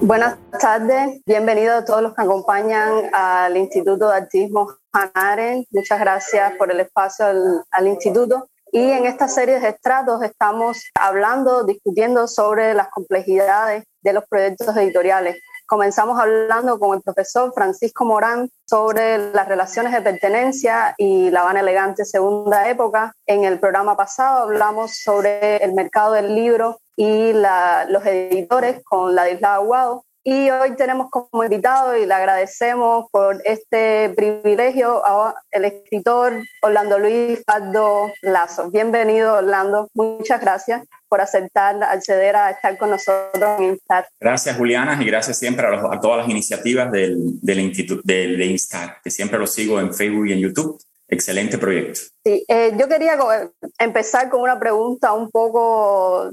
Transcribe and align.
Buenas 0.00 0.36
tardes, 0.60 1.22
bienvenidos 1.24 1.76
a 1.76 1.84
todos 1.84 2.02
los 2.02 2.14
que 2.14 2.22
acompañan 2.22 3.10
al 3.12 3.56
Instituto 3.56 4.10
de 4.10 4.16
Artismo 4.16 4.68
Hanaren. 4.92 5.64
Muchas 5.70 5.98
gracias 5.98 6.52
por 6.56 6.70
el 6.70 6.80
espacio 6.80 7.26
al, 7.26 7.64
al 7.70 7.88
instituto. 7.88 8.48
Y 8.76 8.90
en 8.90 9.06
esta 9.06 9.28
serie 9.28 9.60
de 9.60 9.68
estratos 9.68 10.20
estamos 10.24 10.82
hablando, 11.00 11.62
discutiendo 11.62 12.26
sobre 12.26 12.74
las 12.74 12.88
complejidades 12.88 13.84
de 14.02 14.12
los 14.12 14.24
proyectos 14.28 14.76
editoriales. 14.76 15.40
Comenzamos 15.64 16.18
hablando 16.18 16.80
con 16.80 16.96
el 16.96 17.00
profesor 17.00 17.52
Francisco 17.54 18.04
Morán 18.04 18.50
sobre 18.68 19.32
las 19.32 19.46
relaciones 19.46 19.92
de 19.92 20.02
pertenencia 20.02 20.92
y 20.98 21.30
la 21.30 21.42
Habana 21.42 21.60
Elegante 21.60 22.04
Segunda 22.04 22.68
Época. 22.68 23.12
En 23.26 23.44
el 23.44 23.60
programa 23.60 23.96
pasado 23.96 24.42
hablamos 24.42 24.96
sobre 24.96 25.58
el 25.58 25.72
mercado 25.74 26.14
del 26.14 26.34
libro 26.34 26.80
y 26.96 27.32
los 27.32 28.04
editores 28.06 28.82
con 28.82 29.14
Ladislao 29.14 29.62
Aguado. 29.62 30.03
Y 30.26 30.48
hoy 30.48 30.74
tenemos 30.74 31.10
como 31.10 31.44
invitado 31.44 31.94
y 31.98 32.06
le 32.06 32.14
agradecemos 32.14 33.10
por 33.10 33.42
este 33.44 34.08
privilegio 34.16 35.02
al 35.04 35.64
escritor 35.66 36.42
Orlando 36.62 36.98
Luis 36.98 37.44
Pardo 37.44 38.10
Lazo. 38.22 38.70
Bienvenido, 38.70 39.34
Orlando. 39.34 39.90
Muchas 39.92 40.40
gracias 40.40 40.82
por 41.10 41.20
aceptar 41.20 41.84
acceder 41.84 42.36
a 42.36 42.52
estar 42.52 42.78
con 42.78 42.88
nosotros 42.88 43.60
en 43.60 43.64
Instar. 43.64 44.08
Gracias, 44.18 44.56
Juliana, 44.56 44.98
y 44.98 45.04
gracias 45.04 45.38
siempre 45.38 45.66
a, 45.66 46.00
todas 46.00 46.16
las 46.16 46.28
iniciativas 46.30 46.90
del, 46.90 47.38
del 47.42 47.60
Instituto 47.60 48.00
del, 48.02 48.38
de 48.38 48.46
Instar, 48.46 49.02
que 49.04 49.10
siempre 49.10 49.38
lo 49.38 49.46
sigo 49.46 49.78
en 49.78 49.92
Facebook 49.92 50.26
y 50.28 50.32
en 50.32 50.38
YouTube. 50.38 50.82
Excelente 51.06 51.58
proyecto. 51.58 52.00
Sí, 52.24 52.42
eh, 52.48 52.72
yo 52.78 52.88
quería 52.88 53.18
empezar 53.78 54.30
con 54.30 54.40
una 54.40 54.58
pregunta 54.58 55.12
un 55.12 55.30
poco 55.30 56.30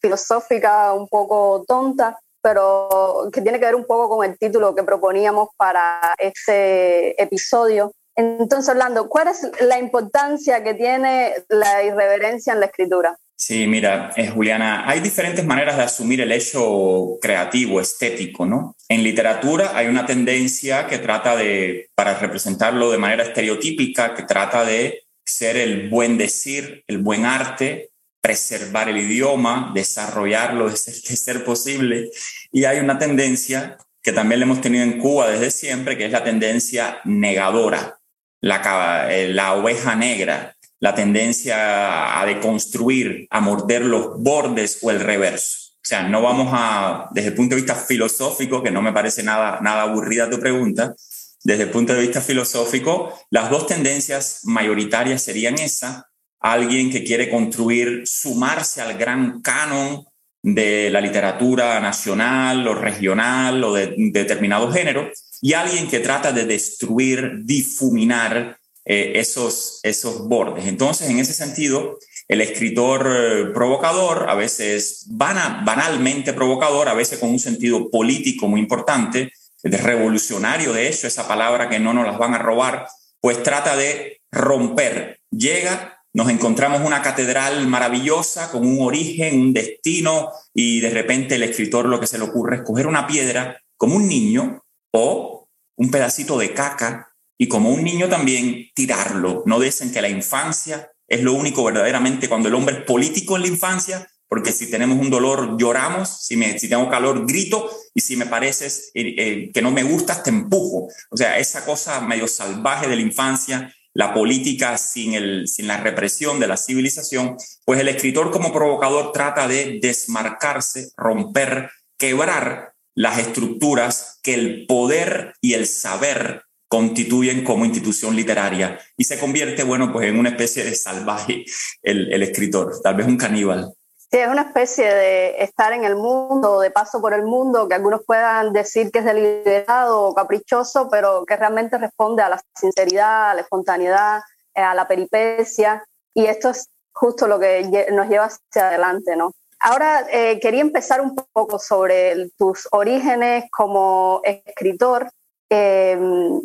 filosófica, 0.00 0.94
un 0.94 1.06
poco 1.08 1.62
tonta 1.68 2.18
pero 2.44 3.30
que 3.32 3.40
tiene 3.40 3.58
que 3.58 3.64
ver 3.64 3.74
un 3.74 3.86
poco 3.86 4.06
con 4.06 4.30
el 4.30 4.36
título 4.36 4.74
que 4.74 4.82
proponíamos 4.82 5.48
para 5.56 6.14
este 6.18 7.20
episodio. 7.20 7.92
Entonces, 8.14 8.68
Orlando, 8.68 9.08
¿cuál 9.08 9.28
es 9.28 9.50
la 9.60 9.78
importancia 9.78 10.62
que 10.62 10.74
tiene 10.74 11.32
la 11.48 11.82
irreverencia 11.82 12.52
en 12.52 12.60
la 12.60 12.66
escritura? 12.66 13.16
Sí, 13.34 13.66
mira, 13.66 14.12
eh, 14.16 14.28
Juliana, 14.28 14.88
hay 14.88 15.00
diferentes 15.00 15.44
maneras 15.44 15.78
de 15.78 15.84
asumir 15.84 16.20
el 16.20 16.32
hecho 16.32 17.18
creativo, 17.20 17.80
estético, 17.80 18.44
¿no? 18.44 18.76
En 18.90 19.02
literatura 19.02 19.72
hay 19.74 19.86
una 19.86 20.04
tendencia 20.04 20.86
que 20.86 20.98
trata 20.98 21.36
de, 21.36 21.88
para 21.94 22.18
representarlo 22.18 22.90
de 22.90 22.98
manera 22.98 23.24
estereotípica, 23.24 24.14
que 24.14 24.24
trata 24.24 24.66
de 24.66 25.04
ser 25.24 25.56
el 25.56 25.88
buen 25.88 26.18
decir, 26.18 26.84
el 26.86 26.98
buen 26.98 27.24
arte, 27.24 27.90
preservar 28.24 28.88
el 28.88 28.96
idioma, 28.96 29.70
desarrollarlo 29.74 30.70
de 30.70 30.76
ser, 30.78 31.44
posible. 31.44 32.10
Y 32.50 32.64
hay 32.64 32.78
una 32.78 32.98
tendencia 32.98 33.76
que 34.02 34.12
también 34.12 34.40
le 34.40 34.44
hemos 34.44 34.62
tenido 34.62 34.82
en 34.82 34.98
Cuba 34.98 35.28
desde 35.28 35.50
siempre, 35.50 35.98
que 35.98 36.06
es 36.06 36.10
la 36.10 36.24
tendencia 36.24 37.00
negadora, 37.04 37.98
la, 38.40 39.12
eh, 39.12 39.28
la 39.28 39.52
oveja 39.52 39.94
negra, 39.94 40.56
la 40.80 40.94
tendencia 40.94 42.18
a 42.18 42.24
deconstruir, 42.24 43.26
a 43.28 43.40
morder 43.40 43.84
los 43.84 44.18
bordes 44.18 44.78
o 44.80 44.90
el 44.90 45.00
reverso. 45.00 45.72
O 45.74 45.86
sea, 45.86 46.04
no 46.04 46.22
vamos 46.22 46.48
a, 46.50 47.10
desde 47.12 47.28
el 47.28 47.34
punto 47.34 47.54
de 47.54 47.60
vista 47.60 47.74
filosófico, 47.74 48.62
que 48.62 48.70
no 48.70 48.80
me 48.80 48.94
parece 48.94 49.22
nada, 49.22 49.58
nada 49.60 49.82
aburrida 49.82 50.30
tu 50.30 50.40
pregunta, 50.40 50.94
desde 51.42 51.64
el 51.64 51.70
punto 51.70 51.92
de 51.92 52.00
vista 52.00 52.22
filosófico, 52.22 53.20
las 53.28 53.50
dos 53.50 53.66
tendencias 53.66 54.40
mayoritarias 54.44 55.20
serían 55.20 55.58
esa, 55.58 56.08
alguien 56.44 56.90
que 56.90 57.04
quiere 57.04 57.30
construir, 57.30 58.02
sumarse 58.06 58.82
al 58.82 58.98
gran 58.98 59.40
canon 59.40 60.04
de 60.42 60.90
la 60.90 61.00
literatura 61.00 61.80
nacional 61.80 62.68
o 62.68 62.74
regional 62.74 63.64
o 63.64 63.72
de, 63.72 63.94
determinado 63.96 64.70
género, 64.70 65.10
y 65.40 65.54
alguien 65.54 65.88
que 65.88 66.00
trata 66.00 66.32
de 66.32 66.44
destruir, 66.44 67.40
difuminar 67.44 68.58
eh, 68.84 69.12
esos, 69.14 69.80
esos 69.82 70.28
bordes. 70.28 70.66
Entonces, 70.66 71.08
en 71.08 71.18
ese 71.18 71.32
sentido, 71.32 71.98
el 72.28 72.42
escritor 72.42 73.10
eh, 73.10 73.44
provocador, 73.54 74.28
a 74.28 74.34
veces 74.34 75.06
banalmente 75.08 76.34
provocador, 76.34 76.90
a 76.90 76.94
veces 76.94 77.18
con 77.18 77.30
un 77.30 77.38
sentido 77.38 77.90
político 77.90 78.48
muy 78.48 78.60
importante, 78.60 79.32
de 79.62 79.78
revolucionario, 79.78 80.74
de 80.74 80.88
hecho, 80.88 81.06
esa 81.06 81.26
palabra 81.26 81.70
que 81.70 81.78
no 81.78 81.94
nos 81.94 82.04
las 82.06 82.18
van 82.18 82.34
a 82.34 82.38
robar, 82.38 82.86
pues 83.22 83.42
trata 83.42 83.76
de 83.76 84.20
romper, 84.30 85.20
llega 85.30 86.03
nos 86.14 86.30
encontramos 86.30 86.80
una 86.82 87.02
catedral 87.02 87.66
maravillosa 87.66 88.50
con 88.50 88.64
un 88.64 88.80
origen, 88.80 89.40
un 89.40 89.52
destino 89.52 90.30
y 90.54 90.80
de 90.80 90.90
repente 90.90 91.34
el 91.34 91.42
escritor 91.42 91.86
lo 91.86 91.98
que 91.98 92.06
se 92.06 92.18
le 92.18 92.24
ocurre 92.24 92.56
es 92.56 92.62
coger 92.62 92.86
una 92.86 93.06
piedra 93.06 93.60
como 93.76 93.96
un 93.96 94.08
niño 94.08 94.62
o 94.92 95.48
un 95.76 95.90
pedacito 95.90 96.38
de 96.38 96.54
caca 96.54 97.08
y 97.36 97.48
como 97.48 97.70
un 97.70 97.82
niño 97.82 98.08
también 98.08 98.68
tirarlo. 98.74 99.42
No 99.44 99.58
dicen 99.58 99.92
que 99.92 100.00
la 100.00 100.08
infancia 100.08 100.88
es 101.08 101.20
lo 101.20 101.32
único 101.32 101.64
verdaderamente 101.64 102.28
cuando 102.28 102.48
el 102.48 102.54
hombre 102.54 102.76
es 102.76 102.82
político 102.84 103.34
en 103.34 103.42
la 103.42 103.48
infancia, 103.48 104.08
porque 104.28 104.52
si 104.52 104.70
tenemos 104.70 104.98
un 104.98 105.10
dolor 105.10 105.56
lloramos, 105.58 106.24
si, 106.24 106.36
me, 106.36 106.60
si 106.60 106.68
tengo 106.68 106.88
calor 106.88 107.26
grito 107.26 107.68
y 107.92 108.00
si 108.00 108.16
me 108.16 108.26
pareces 108.26 108.92
eh, 108.94 109.14
eh, 109.18 109.50
que 109.52 109.62
no 109.62 109.72
me 109.72 109.82
gustas 109.82 110.22
te 110.22 110.30
empujo. 110.30 110.88
O 111.10 111.16
sea, 111.16 111.40
esa 111.40 111.64
cosa 111.64 112.00
medio 112.02 112.28
salvaje 112.28 112.86
de 112.86 112.94
la 112.94 113.02
infancia 113.02 113.74
la 113.94 114.12
política 114.12 114.76
sin, 114.76 115.14
el, 115.14 115.48
sin 115.48 115.68
la 115.68 115.78
represión 115.78 116.40
de 116.40 116.48
la 116.48 116.56
civilización, 116.56 117.36
pues 117.64 117.80
el 117.80 117.88
escritor 117.88 118.30
como 118.30 118.52
provocador 118.52 119.12
trata 119.12 119.48
de 119.48 119.78
desmarcarse, 119.80 120.90
romper, 120.96 121.70
quebrar 121.96 122.74
las 122.94 123.18
estructuras 123.18 124.18
que 124.22 124.34
el 124.34 124.66
poder 124.66 125.34
y 125.40 125.54
el 125.54 125.66
saber 125.66 126.42
constituyen 126.68 127.44
como 127.44 127.64
institución 127.64 128.16
literaria 128.16 128.80
y 128.96 129.04
se 129.04 129.18
convierte, 129.18 129.62
bueno, 129.62 129.92
pues 129.92 130.08
en 130.08 130.18
una 130.18 130.30
especie 130.30 130.64
de 130.64 130.74
salvaje 130.74 131.44
el, 131.82 132.12
el 132.12 132.22
escritor, 132.22 132.72
tal 132.82 132.96
vez 132.96 133.06
un 133.06 133.16
caníbal. 133.16 133.72
Sí, 134.10 134.18
es 134.18 134.28
una 134.28 134.42
especie 134.42 134.84
de 134.84 135.42
estar 135.42 135.72
en 135.72 135.84
el 135.84 135.96
mundo, 135.96 136.60
de 136.60 136.70
paso 136.70 137.00
por 137.00 137.14
el 137.14 137.22
mundo, 137.24 137.68
que 137.68 137.74
algunos 137.74 138.02
puedan 138.06 138.52
decir 138.52 138.90
que 138.90 139.00
es 139.00 139.04
deliberado 139.04 140.02
o 140.02 140.14
caprichoso, 140.14 140.88
pero 140.88 141.24
que 141.24 141.36
realmente 141.36 141.78
responde 141.78 142.22
a 142.22 142.28
la 142.28 142.40
sinceridad, 142.54 143.30
a 143.30 143.34
la 143.34 143.40
espontaneidad, 143.40 144.20
eh, 144.54 144.60
a 144.62 144.74
la 144.74 144.86
peripecia, 144.86 145.84
y 146.12 146.26
esto 146.26 146.50
es 146.50 146.68
justo 146.92 147.26
lo 147.26 147.40
que 147.40 147.88
nos 147.90 148.08
lleva 148.08 148.26
hacia 148.26 148.68
adelante, 148.68 149.16
¿no? 149.16 149.32
Ahora 149.58 150.06
eh, 150.12 150.38
quería 150.40 150.60
empezar 150.60 151.00
un 151.00 151.16
poco 151.32 151.58
sobre 151.58 152.30
tus 152.36 152.68
orígenes 152.70 153.46
como 153.50 154.20
escritor, 154.22 155.10
eh, 155.50 155.98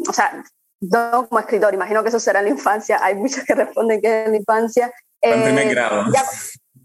o 0.08 0.14
sea, 0.14 0.44
no 0.82 1.28
como 1.28 1.40
escritor, 1.40 1.74
imagino 1.74 2.02
que 2.02 2.10
eso 2.10 2.20
será 2.20 2.40
en 2.40 2.46
la 2.46 2.52
infancia, 2.52 3.00
hay 3.04 3.16
muchos 3.16 3.44
que 3.44 3.54
responden 3.54 4.02
que 4.02 4.08
es 4.08 4.26
en 4.26 4.32
la 4.32 4.38
infancia. 4.38 4.94
en 5.22 5.44
primer 5.44 5.70
grado. 5.70 6.06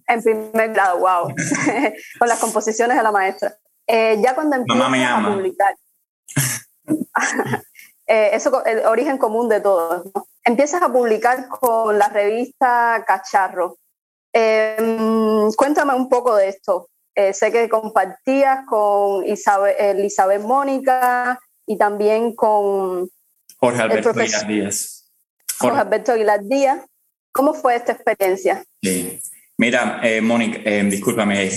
En 0.06 0.22
primer 0.22 0.72
grado, 0.72 0.98
wow. 0.98 1.28
Con 2.18 2.28
las 2.28 2.38
composiciones 2.38 2.96
de 2.96 3.02
la 3.02 3.12
maestra. 3.12 3.56
Eh, 3.86 4.18
ya 4.22 4.34
cuando 4.34 4.56
empiezas 4.56 4.90
a 4.90 5.28
publicar. 5.28 5.76
eh, 8.06 8.30
eso 8.32 8.64
el 8.64 8.86
origen 8.86 9.18
común 9.18 9.48
de 9.48 9.60
todo. 9.60 10.04
Empiezas 10.42 10.82
a 10.82 10.92
publicar 10.92 11.48
con 11.48 11.98
la 11.98 12.08
revista 12.08 13.02
Cacharro. 13.06 13.78
Em, 14.32 15.50
cuéntame 15.52 15.94
un 15.94 16.08
poco 16.08 16.36
de 16.36 16.48
esto. 16.48 16.90
Eh, 17.14 17.32
sé 17.32 17.52
que 17.52 17.68
compartías 17.68 18.66
con 18.66 19.24
Isabel, 19.26 19.74
Elizabeth 19.78 20.42
Mónica 20.42 21.38
y 21.66 21.78
también 21.78 22.34
con 22.34 23.08
Jorge 23.58 23.82
Alberto 23.82 24.10
Aguilar 24.10 24.46
Díaz. 24.46 25.12
Jorge 25.58 25.78
Alberto 25.78 26.12
Aguilar 26.12 26.42
Díaz. 26.42 26.84
¿Cómo 27.32 27.54
fue 27.54 27.76
esta 27.76 27.92
experiencia? 27.92 28.64
Sí. 28.82 29.20
Mira, 29.56 30.00
eh, 30.02 30.20
Mónica, 30.20 30.58
eh, 30.64 30.82
discúlpame, 30.84 31.48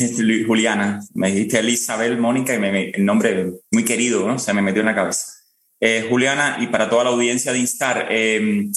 Juliana, 0.45 1.01
me 1.15 1.31
dijiste 1.31 1.59
Elizabeth, 1.59 2.17
Mónica, 2.19 2.53
y 2.53 2.59
me, 2.59 2.89
el 2.91 3.03
nombre 3.03 3.53
muy 3.71 3.83
querido. 3.83 4.37
Se 4.37 4.53
me 4.53 4.61
metió 4.61 4.81
en 4.81 4.85
la 4.85 4.95
cabeza. 4.95 5.33
Eh, 5.79 6.05
Juliana, 6.07 6.57
y 6.59 6.67
para 6.67 6.89
toda 6.89 7.05
la 7.05 7.09
audiencia 7.09 7.51
de 7.51 7.59
Instar, 7.59 8.07
em, 8.11 8.71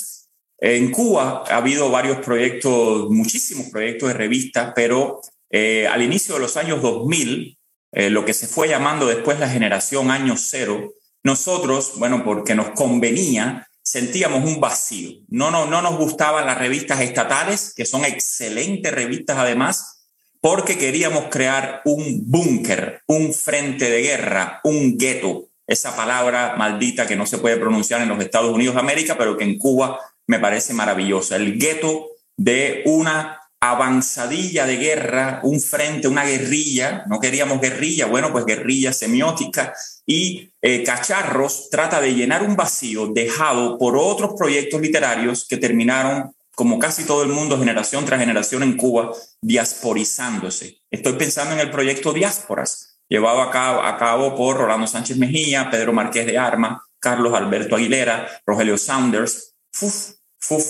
en 0.58 0.90
Cuba 0.90 1.44
ha 1.48 1.56
habido 1.56 1.90
varios 1.90 2.18
proyectos, 2.18 3.10
muchísimos 3.10 3.68
proyectos 3.70 4.08
de 4.08 4.14
revistas, 4.14 4.72
pero 4.74 5.20
eh, 5.50 5.86
al 5.86 6.02
inicio 6.02 6.34
de 6.34 6.40
los 6.40 6.56
años 6.56 6.80
2000, 6.82 7.58
lo 7.92 8.24
que 8.24 8.34
se 8.34 8.46
fue 8.46 8.68
llamando 8.68 9.06
después 9.06 9.40
la 9.40 9.48
generación 9.48 10.12
año 10.12 10.36
cero, 10.36 10.92
nosotros, 11.24 11.94
bueno, 11.98 12.24
porque 12.24 12.54
nos 12.54 12.70
convenía, 12.70 13.66
sentíamos 13.82 14.44
un 14.44 14.60
vacío. 14.60 15.20
No, 15.28 15.50
no, 15.50 15.66
no 15.66 15.82
nos 15.82 15.96
gustaban 15.96 16.46
las 16.46 16.58
revistas 16.58 17.00
estatales, 17.00 17.72
que 17.74 17.86
son 17.86 18.04
excelentes 18.04 18.92
revistas 18.92 19.38
además, 19.38 20.06
porque 20.40 20.78
queríamos 20.78 21.24
crear 21.30 21.82
un 21.84 22.22
búnker, 22.24 23.02
un 23.06 23.34
frente 23.34 23.90
de 23.90 24.02
guerra, 24.02 24.60
un 24.64 24.96
gueto, 24.96 25.48
esa 25.66 25.94
palabra 25.94 26.54
maldita 26.56 27.06
que 27.06 27.16
no 27.16 27.26
se 27.26 27.38
puede 27.38 27.56
pronunciar 27.56 28.00
en 28.00 28.08
los 28.08 28.20
Estados 28.20 28.52
Unidos 28.52 28.74
de 28.74 28.80
América, 28.80 29.16
pero 29.18 29.36
que 29.36 29.44
en 29.44 29.58
Cuba 29.58 29.98
me 30.26 30.38
parece 30.38 30.74
maravillosa, 30.74 31.36
el 31.36 31.58
gueto 31.58 32.08
de 32.36 32.82
una 32.86 33.39
avanzadilla 33.60 34.64
de 34.64 34.76
guerra, 34.76 35.40
un 35.42 35.60
frente, 35.60 36.08
una 36.08 36.24
guerrilla, 36.24 37.04
no 37.06 37.20
queríamos 37.20 37.60
guerrilla, 37.60 38.06
bueno, 38.06 38.32
pues 38.32 38.46
guerrilla 38.46 38.92
semiótica, 38.92 39.74
y 40.06 40.50
eh, 40.62 40.82
Cacharros 40.82 41.68
trata 41.70 42.00
de 42.00 42.14
llenar 42.14 42.42
un 42.42 42.56
vacío 42.56 43.08
dejado 43.08 43.76
por 43.78 43.98
otros 43.98 44.32
proyectos 44.36 44.80
literarios 44.80 45.46
que 45.46 45.58
terminaron, 45.58 46.34
como 46.54 46.78
casi 46.78 47.04
todo 47.04 47.22
el 47.22 47.28
mundo, 47.28 47.58
generación 47.58 48.06
tras 48.06 48.20
generación 48.20 48.62
en 48.62 48.76
Cuba, 48.76 49.12
diasporizándose. 49.42 50.78
Estoy 50.90 51.12
pensando 51.14 51.54
en 51.54 51.60
el 51.60 51.70
proyecto 51.70 52.14
Diásporas, 52.14 52.98
llevado 53.08 53.42
a 53.42 53.50
cabo, 53.50 53.82
a 53.82 53.98
cabo 53.98 54.34
por 54.34 54.56
Rolando 54.56 54.86
Sánchez 54.86 55.18
Mejía, 55.18 55.68
Pedro 55.70 55.92
Marqués 55.92 56.24
de 56.24 56.38
Arma, 56.38 56.82
Carlos 56.98 57.34
Alberto 57.34 57.76
Aguilera, 57.76 58.26
Rogelio 58.46 58.78
Saunders, 58.78 59.54
fuf, 59.70 60.12
fuf, 60.38 60.64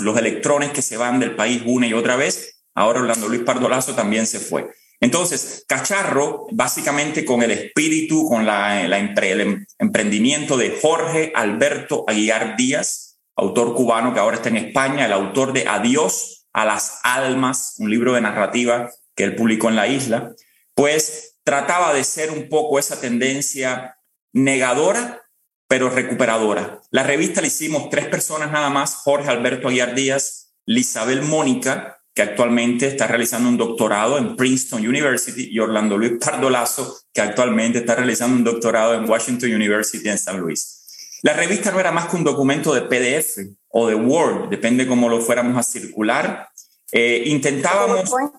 los 0.00 0.16
electrones 0.16 0.70
que 0.70 0.82
se 0.82 0.96
van 0.96 1.20
del 1.20 1.36
país 1.36 1.62
una 1.66 1.86
y 1.86 1.92
otra 1.92 2.16
vez. 2.16 2.62
Ahora 2.74 3.00
Orlando 3.00 3.28
Luis 3.28 3.42
Pardolazo 3.42 3.94
también 3.94 4.26
se 4.26 4.40
fue. 4.40 4.68
Entonces, 5.00 5.64
Cacharro, 5.68 6.46
básicamente 6.52 7.24
con 7.24 7.42
el 7.42 7.50
espíritu, 7.50 8.28
con 8.28 8.46
la, 8.46 8.82
el 8.82 8.92
em, 8.92 9.66
emprendimiento 9.78 10.56
de 10.56 10.78
Jorge 10.80 11.32
Alberto 11.34 12.04
Aguilar 12.08 12.56
Díaz, 12.56 13.18
autor 13.36 13.74
cubano 13.74 14.14
que 14.14 14.20
ahora 14.20 14.36
está 14.36 14.48
en 14.48 14.56
España, 14.56 15.06
el 15.06 15.12
autor 15.12 15.52
de 15.52 15.66
Adiós 15.68 16.46
a 16.52 16.64
las 16.64 17.00
Almas, 17.02 17.74
un 17.78 17.90
libro 17.90 18.14
de 18.14 18.22
narrativa 18.22 18.90
que 19.14 19.24
él 19.24 19.36
publicó 19.36 19.68
en 19.68 19.76
la 19.76 19.88
isla, 19.88 20.32
pues 20.74 21.36
trataba 21.44 21.92
de 21.92 22.02
ser 22.02 22.30
un 22.30 22.48
poco 22.48 22.78
esa 22.78 22.98
tendencia 22.98 23.98
negadora 24.32 25.22
pero 25.68 25.90
recuperadora. 25.90 26.80
La 26.90 27.02
revista 27.02 27.40
la 27.40 27.48
hicimos 27.48 27.90
tres 27.90 28.06
personas 28.06 28.50
nada 28.50 28.70
más, 28.70 28.94
Jorge 28.96 29.28
Alberto 29.28 29.68
Aguiar 29.68 29.94
Díaz, 29.94 30.54
Lisabel 30.64 31.22
Mónica, 31.22 31.96
que 32.14 32.22
actualmente 32.22 32.86
está 32.86 33.06
realizando 33.06 33.48
un 33.48 33.58
doctorado 33.58 34.16
en 34.16 34.36
Princeton 34.36 34.86
University, 34.86 35.48
y 35.50 35.58
Orlando 35.58 35.98
Luis 35.98 36.12
Pardolazo, 36.18 36.98
que 37.12 37.20
actualmente 37.20 37.80
está 37.80 37.94
realizando 37.94 38.36
un 38.36 38.44
doctorado 38.44 38.94
en 38.94 39.08
Washington 39.08 39.54
University 39.54 40.08
en 40.08 40.18
San 40.18 40.40
Luis. 40.40 41.20
La 41.22 41.34
revista 41.34 41.70
no 41.70 41.80
era 41.80 41.92
más 41.92 42.06
que 42.06 42.16
un 42.16 42.24
documento 42.24 42.72
de 42.72 42.82
PDF 42.82 43.38
o 43.68 43.88
de 43.88 43.94
Word, 43.94 44.48
depende 44.48 44.86
cómo 44.86 45.08
lo 45.08 45.20
fuéramos 45.20 45.58
a 45.58 45.62
circular. 45.62 46.48
Eh, 46.90 47.24
intentábamos... 47.26 48.08
PowerPoint. 48.08 48.32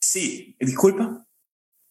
Sí, 0.00 0.56
disculpa. 0.58 1.24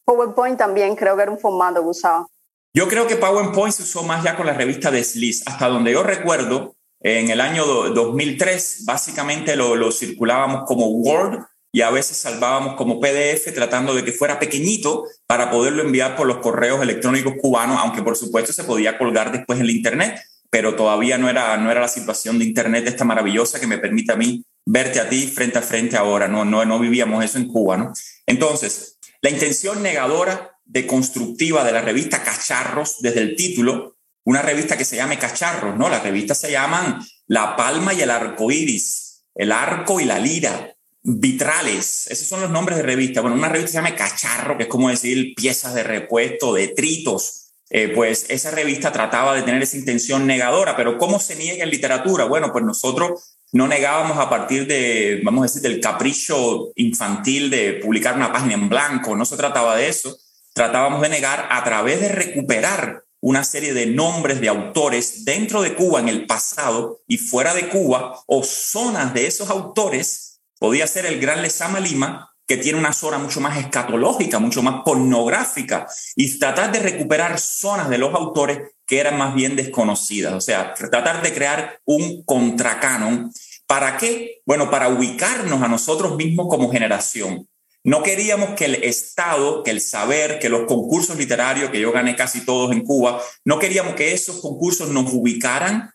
PowerPoint 0.04 0.58
también 0.58 0.96
creo 0.98 1.16
que 1.16 1.22
era 1.24 1.32
un 1.32 1.40
formato 1.40 1.82
que 1.82 1.88
usaba. 1.88 2.28
Yo 2.74 2.88
creo 2.88 3.06
que 3.06 3.18
PowerPoint 3.18 3.76
se 3.76 3.84
usó 3.84 4.04
más 4.04 4.24
ya 4.24 4.38
con 4.38 4.46
la 4.46 4.54
revista 4.54 4.92
de 4.92 5.04
Sliss. 5.04 5.44
Hasta 5.46 5.68
donde 5.68 5.92
yo 5.92 6.04
recuerdo, 6.04 6.78
en 7.02 7.30
el 7.30 7.42
año 7.42 7.66
2003, 7.66 8.84
básicamente 8.86 9.58
lo, 9.58 9.76
lo, 9.76 9.92
circulábamos 9.92 10.64
como 10.66 10.88
Word 10.88 11.40
y 11.74 11.82
a 11.82 11.90
veces 11.90 12.16
salvábamos 12.16 12.76
como 12.76 13.02
PDF 13.02 13.54
tratando 13.54 13.94
de 13.94 14.06
que 14.06 14.14
fuera 14.14 14.40
pequeñito 14.40 15.06
para 15.28 15.52
poderlo 15.52 15.84
enviar 15.84 16.16
por 16.16 16.28
los 16.28 16.38
correos 16.38 16.82
electrónicos 16.82 17.34
cubanos, 17.42 17.78
aunque 17.80 18.04
por 18.04 18.16
supuesto 18.16 18.54
se 18.54 18.64
podía 18.64 18.98
colgar 18.98 19.34
después 19.34 19.60
en 19.60 19.66
el 19.66 19.72
Internet, 19.72 20.22
pero 20.50 20.76
todavía 20.76 21.18
no 21.18 21.30
era, 21.30 21.58
no 21.58 21.72
era 21.72 21.82
la 21.82 21.88
situación 21.90 22.40
de 22.40 22.46
Internet 22.46 22.88
esta 22.88 23.04
maravillosa 23.04 23.60
que 23.60 23.68
me 23.68 23.80
permite 23.80 24.14
a 24.14 24.18
mí 24.18 24.46
verte 24.66 25.02
a 25.02 25.10
ti 25.10 25.28
frente 25.28 25.58
a 25.58 25.62
frente 25.62 25.98
ahora. 25.98 26.30
No, 26.30 26.46
no, 26.46 26.64
no 26.64 26.80
vivíamos 26.80 27.24
eso 27.24 27.38
en 27.38 27.48
Cuba, 27.48 27.78
¿no? 27.78 27.94
Entonces, 28.26 28.98
la 29.22 29.30
intención 29.30 29.84
negadora 29.84 30.58
deconstructiva 30.72 31.64
de 31.64 31.72
la 31.72 31.82
revista 31.82 32.24
Cacharros 32.24 32.98
desde 33.02 33.22
el 33.22 33.36
título, 33.36 33.98
una 34.24 34.42
revista 34.42 34.78
que 34.78 34.86
se 34.86 34.96
llame 34.96 35.20
Cacharros, 35.20 35.78
¿no? 35.78 35.90
Las 35.90 36.04
revistas 36.04 36.40
se 36.40 36.52
llaman 36.52 37.00
La 37.28 37.56
Palma 37.56 37.94
y 37.94 38.02
el 38.02 38.10
Arco 38.10 38.52
Iris, 38.52 39.24
El 39.36 39.52
Arco 39.52 40.00
y 40.00 40.06
la 40.06 40.20
Lira, 40.20 40.76
Vitrales, 41.04 42.08
esos 42.12 42.28
son 42.28 42.42
los 42.42 42.52
nombres 42.52 42.78
de 42.78 42.84
revista. 42.84 43.22
Bueno, 43.22 43.36
una 43.36 43.50
revista 43.50 43.72
se 43.72 43.78
llama 43.78 43.96
Cacharro, 43.96 44.56
que 44.56 44.64
es 44.64 44.70
como 44.70 44.90
decir 44.90 45.34
piezas 45.36 45.74
de 45.74 45.84
repuesto, 45.84 46.54
detritos. 46.54 47.54
Eh, 47.74 47.88
pues 47.96 48.26
esa 48.30 48.52
revista 48.52 48.92
trataba 48.92 49.34
de 49.34 49.44
tener 49.44 49.62
esa 49.64 49.78
intención 49.78 50.28
negadora, 50.28 50.76
pero 50.76 50.98
¿cómo 50.98 51.20
se 51.20 51.36
niega 51.36 51.64
en 51.64 51.70
literatura? 51.70 52.26
Bueno, 52.26 52.52
pues 52.52 52.64
nosotros 52.66 53.38
no 53.54 53.68
negábamos 53.68 54.18
a 54.18 54.30
partir 54.30 54.68
de, 54.68 55.22
vamos 55.24 55.42
a 55.42 55.48
decir, 55.48 55.62
del 55.62 55.80
capricho 55.80 56.72
infantil 56.76 57.50
de 57.50 57.74
publicar 57.82 58.16
una 58.16 58.32
página 58.32 58.54
en 58.54 58.70
blanco, 58.70 59.16
no 59.16 59.26
se 59.26 59.38
trataba 59.38 59.76
de 59.78 59.88
eso, 59.88 60.18
tratábamos 60.54 61.02
de 61.02 61.10
negar 61.10 61.48
a 61.50 61.64
través 61.64 62.02
de 62.02 62.10
recuperar 62.10 63.04
una 63.22 63.44
serie 63.44 63.74
de 63.74 63.86
nombres 63.86 64.42
de 64.42 64.50
autores 64.50 65.24
dentro 65.26 65.62
de 65.62 65.76
Cuba 65.76 66.00
en 66.00 66.10
el 66.10 66.26
pasado 66.26 67.02
y 67.08 67.18
fuera 67.18 67.54
de 67.54 67.70
Cuba 67.70 68.20
o 68.26 68.44
zonas 68.44 69.14
de 69.14 69.28
esos 69.28 69.50
autores. 69.50 70.42
Podía 70.60 70.88
ser 70.88 71.06
el 71.06 71.20
Gran 71.20 71.42
Lezama 71.42 71.80
Lima, 71.80 72.32
que 72.48 72.58
tiene 72.58 72.80
una 72.80 72.94
zona 72.94 73.18
mucho 73.18 73.40
más 73.40 73.58
escatológica, 73.58 74.40
mucho 74.40 74.62
más 74.62 74.82
pornográfica, 74.84 75.88
y 76.16 76.38
tratar 76.38 76.72
de 76.72 76.80
recuperar 76.80 77.40
zonas 77.40 77.90
de 77.90 77.98
los 77.98 78.14
autores 78.14 78.60
que 78.86 79.00
eran 79.00 79.18
más 79.18 79.34
bien 79.34 79.56
desconocidas. 79.56 80.34
O 80.34 80.42
sea, 80.42 80.74
tratar 80.74 81.22
de 81.22 81.34
crear 81.34 81.80
un 81.86 82.24
contracanon. 82.26 83.32
¿Para 83.68 83.98
qué? 83.98 84.42
Bueno, 84.46 84.70
para 84.70 84.90
ubicarnos 84.90 85.62
a 85.62 85.68
nosotros 85.68 86.16
mismos 86.18 86.48
como 86.50 86.72
generación. 86.72 87.48
No 87.84 88.04
queríamos 88.04 88.56
que 88.56 88.66
el 88.66 88.76
Estado, 88.76 89.64
que 89.64 89.72
el 89.72 89.82
saber, 89.82 90.40
que 90.40 90.50
los 90.50 90.66
concursos 90.68 91.18
literarios, 91.18 91.72
que 91.72 91.80
yo 91.80 91.92
gané 91.92 92.16
casi 92.16 92.46
todos 92.46 92.72
en 92.72 92.84
Cuba, 92.84 93.22
no 93.44 93.58
queríamos 93.58 93.96
que 93.96 94.14
esos 94.14 94.40
concursos 94.40 94.90
nos 94.90 95.12
ubicaran, 95.14 95.92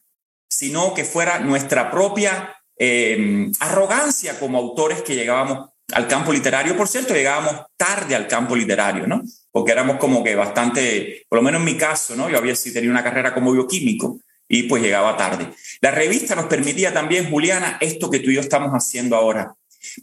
sino 0.50 0.94
que 0.94 1.04
fuera 1.04 1.38
nuestra 1.38 1.90
propia 1.90 2.56
eh, 2.78 3.50
arrogancia 3.60 4.38
como 4.38 4.58
autores 4.58 5.02
que 5.02 5.14
llegábamos 5.14 5.70
al 5.92 6.08
campo 6.08 6.32
literario. 6.32 6.76
Por 6.76 6.88
cierto, 6.88 7.14
llegábamos 7.14 7.66
tarde 7.76 8.14
al 8.14 8.26
campo 8.26 8.56
literario, 8.56 9.06
¿no? 9.06 9.22
Porque 9.50 9.72
éramos 9.72 9.98
como 9.98 10.24
que 10.24 10.34
bastante, 10.34 11.24
por 11.28 11.38
lo 11.38 11.42
menos 11.42 11.60
en 11.60 11.66
mi 11.66 11.76
caso, 11.76 12.16
¿no? 12.16 12.28
Yo 12.28 12.38
había 12.38 12.56
sí 12.56 12.72
tenía 12.72 12.90
una 12.90 13.04
carrera 13.04 13.32
como 13.32 13.52
bioquímico 13.52 14.20
y 14.48 14.64
pues 14.64 14.82
llegaba 14.82 15.16
tarde. 15.16 15.48
La 15.80 15.90
revista 15.90 16.34
nos 16.34 16.46
permitía 16.46 16.92
también, 16.92 17.30
Juliana, 17.30 17.78
esto 17.80 18.10
que 18.10 18.20
tú 18.20 18.30
y 18.30 18.34
yo 18.34 18.40
estamos 18.40 18.72
haciendo 18.72 19.16
ahora, 19.16 19.54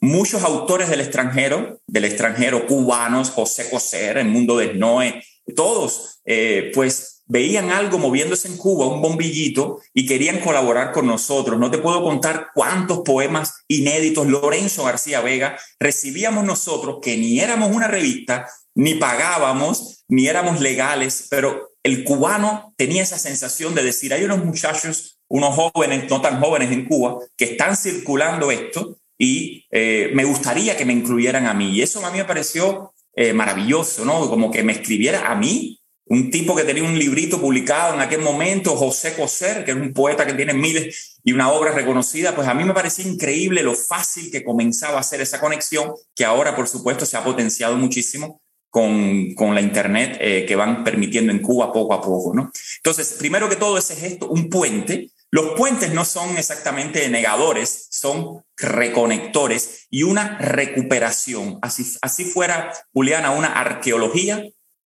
Muchos 0.01 0.43
autores 0.43 0.89
del 0.89 1.01
extranjero, 1.01 1.79
del 1.87 2.05
extranjero, 2.05 2.65
cubanos, 2.67 3.29
José 3.29 3.69
Coser, 3.69 4.17
el 4.17 4.27
mundo 4.27 4.57
de 4.57 4.73
Noé, 4.73 5.23
todos, 5.55 6.21
eh, 6.25 6.71
pues 6.73 7.13
veían 7.25 7.71
algo 7.71 7.97
moviéndose 7.97 8.47
en 8.47 8.57
Cuba, 8.57 8.87
un 8.87 9.01
bombillito, 9.01 9.81
y 9.93 10.05
querían 10.05 10.39
colaborar 10.39 10.91
con 10.91 11.07
nosotros. 11.07 11.59
No 11.59 11.71
te 11.71 11.77
puedo 11.77 12.03
contar 12.03 12.47
cuántos 12.53 12.99
poemas 12.99 13.63
inéditos 13.67 14.27
Lorenzo 14.27 14.83
García 14.83 15.21
Vega 15.21 15.57
recibíamos 15.79 16.43
nosotros, 16.43 16.99
que 17.01 17.17
ni 17.17 17.39
éramos 17.39 17.71
una 17.71 17.87
revista, 17.87 18.47
ni 18.75 18.95
pagábamos, 18.95 20.03
ni 20.07 20.27
éramos 20.27 20.59
legales, 20.59 21.27
pero 21.29 21.71
el 21.83 22.03
cubano 22.03 22.73
tenía 22.77 23.03
esa 23.03 23.17
sensación 23.17 23.75
de 23.75 23.83
decir, 23.83 24.13
hay 24.13 24.23
unos 24.23 24.43
muchachos, 24.43 25.19
unos 25.27 25.55
jóvenes, 25.55 26.09
no 26.09 26.21
tan 26.21 26.39
jóvenes 26.41 26.71
en 26.71 26.85
Cuba, 26.85 27.19
que 27.37 27.45
están 27.45 27.75
circulando 27.75 28.51
esto 28.51 28.97
y 29.17 29.65
eh, 29.71 30.11
me 30.13 30.25
gustaría 30.25 30.75
que 30.75 30.85
me 30.85 30.93
incluyeran 30.93 31.45
a 31.47 31.53
mí. 31.53 31.71
Y 31.71 31.81
eso 31.81 32.05
a 32.05 32.11
mí 32.11 32.17
me 32.17 32.25
pareció 32.25 32.93
eh, 33.15 33.33
maravilloso, 33.33 34.05
¿no? 34.05 34.29
Como 34.29 34.51
que 34.51 34.63
me 34.63 34.73
escribiera 34.73 35.31
a 35.31 35.35
mí, 35.35 35.79
un 36.05 36.29
tipo 36.31 36.55
que 36.55 36.63
tenía 36.63 36.83
un 36.83 36.97
librito 36.97 37.39
publicado 37.39 37.93
en 37.93 38.01
aquel 38.01 38.21
momento, 38.21 38.75
José 38.75 39.15
Coser, 39.15 39.63
que 39.63 39.71
es 39.71 39.77
un 39.77 39.93
poeta 39.93 40.25
que 40.25 40.33
tiene 40.33 40.53
miles 40.53 41.19
y 41.23 41.31
una 41.31 41.51
obra 41.51 41.71
reconocida, 41.71 42.35
pues 42.35 42.47
a 42.47 42.53
mí 42.53 42.63
me 42.63 42.73
parecía 42.73 43.07
increíble 43.07 43.63
lo 43.63 43.73
fácil 43.73 44.29
que 44.29 44.43
comenzaba 44.43 44.97
a 44.97 45.01
hacer 45.01 45.21
esa 45.21 45.39
conexión, 45.39 45.93
que 46.15 46.25
ahora, 46.25 46.55
por 46.55 46.67
supuesto, 46.67 47.05
se 47.05 47.15
ha 47.15 47.23
potenciado 47.23 47.77
muchísimo 47.77 48.41
con, 48.69 49.33
con 49.35 49.55
la 49.55 49.61
Internet 49.61 50.17
eh, 50.19 50.45
que 50.45 50.55
van 50.55 50.83
permitiendo 50.83 51.31
en 51.31 51.39
Cuba 51.39 51.71
poco 51.71 51.93
a 51.93 52.01
poco, 52.01 52.33
¿no? 52.33 52.51
Entonces, 52.77 53.15
primero 53.19 53.47
que 53.47 53.55
todo, 53.55 53.77
ese 53.77 53.95
gesto, 53.95 54.27
un 54.27 54.49
puente 54.49 55.11
los 55.33 55.55
puentes 55.55 55.91
no 55.91 56.05
son 56.05 56.37
exactamente 56.37 57.09
negadores, 57.09 57.87
son 57.89 58.45
reconectores 58.55 59.87
y 59.89 60.03
una 60.03 60.37
recuperación. 60.37 61.57
Así, 61.63 61.97
así 62.03 62.23
fuera, 62.23 62.71
Juliana, 62.93 63.31
una 63.31 63.47
arqueología, 63.47 64.43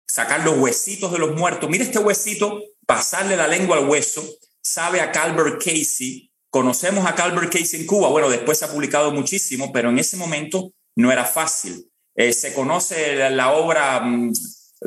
sacar 0.07 0.43
los 0.43 0.57
huesitos 0.57 1.11
de 1.11 1.19
los 1.19 1.35
muertos. 1.35 1.69
Mira 1.69 1.83
este 1.83 1.99
huesito, 1.99 2.59
pasarle 2.87 3.37
la 3.37 3.47
lengua 3.47 3.77
al 3.77 3.87
hueso, 3.87 4.27
sabe 4.63 4.99
a 4.99 5.11
Calvert 5.11 5.63
Casey. 5.63 6.31
Conocemos 6.49 7.05
a 7.05 7.13
Calvert 7.13 7.53
Casey 7.53 7.81
en 7.81 7.85
Cuba. 7.85 8.09
Bueno, 8.09 8.27
después 8.27 8.57
se 8.57 8.65
ha 8.65 8.71
publicado 8.71 9.11
muchísimo, 9.11 9.71
pero 9.71 9.91
en 9.91 9.99
ese 9.99 10.17
momento 10.17 10.71
no 10.95 11.11
era 11.11 11.25
fácil. 11.25 11.87
Eh, 12.15 12.33
se 12.33 12.55
conoce 12.55 13.29
la, 13.29 13.51
obra 13.51 13.99
mm, 13.99 14.33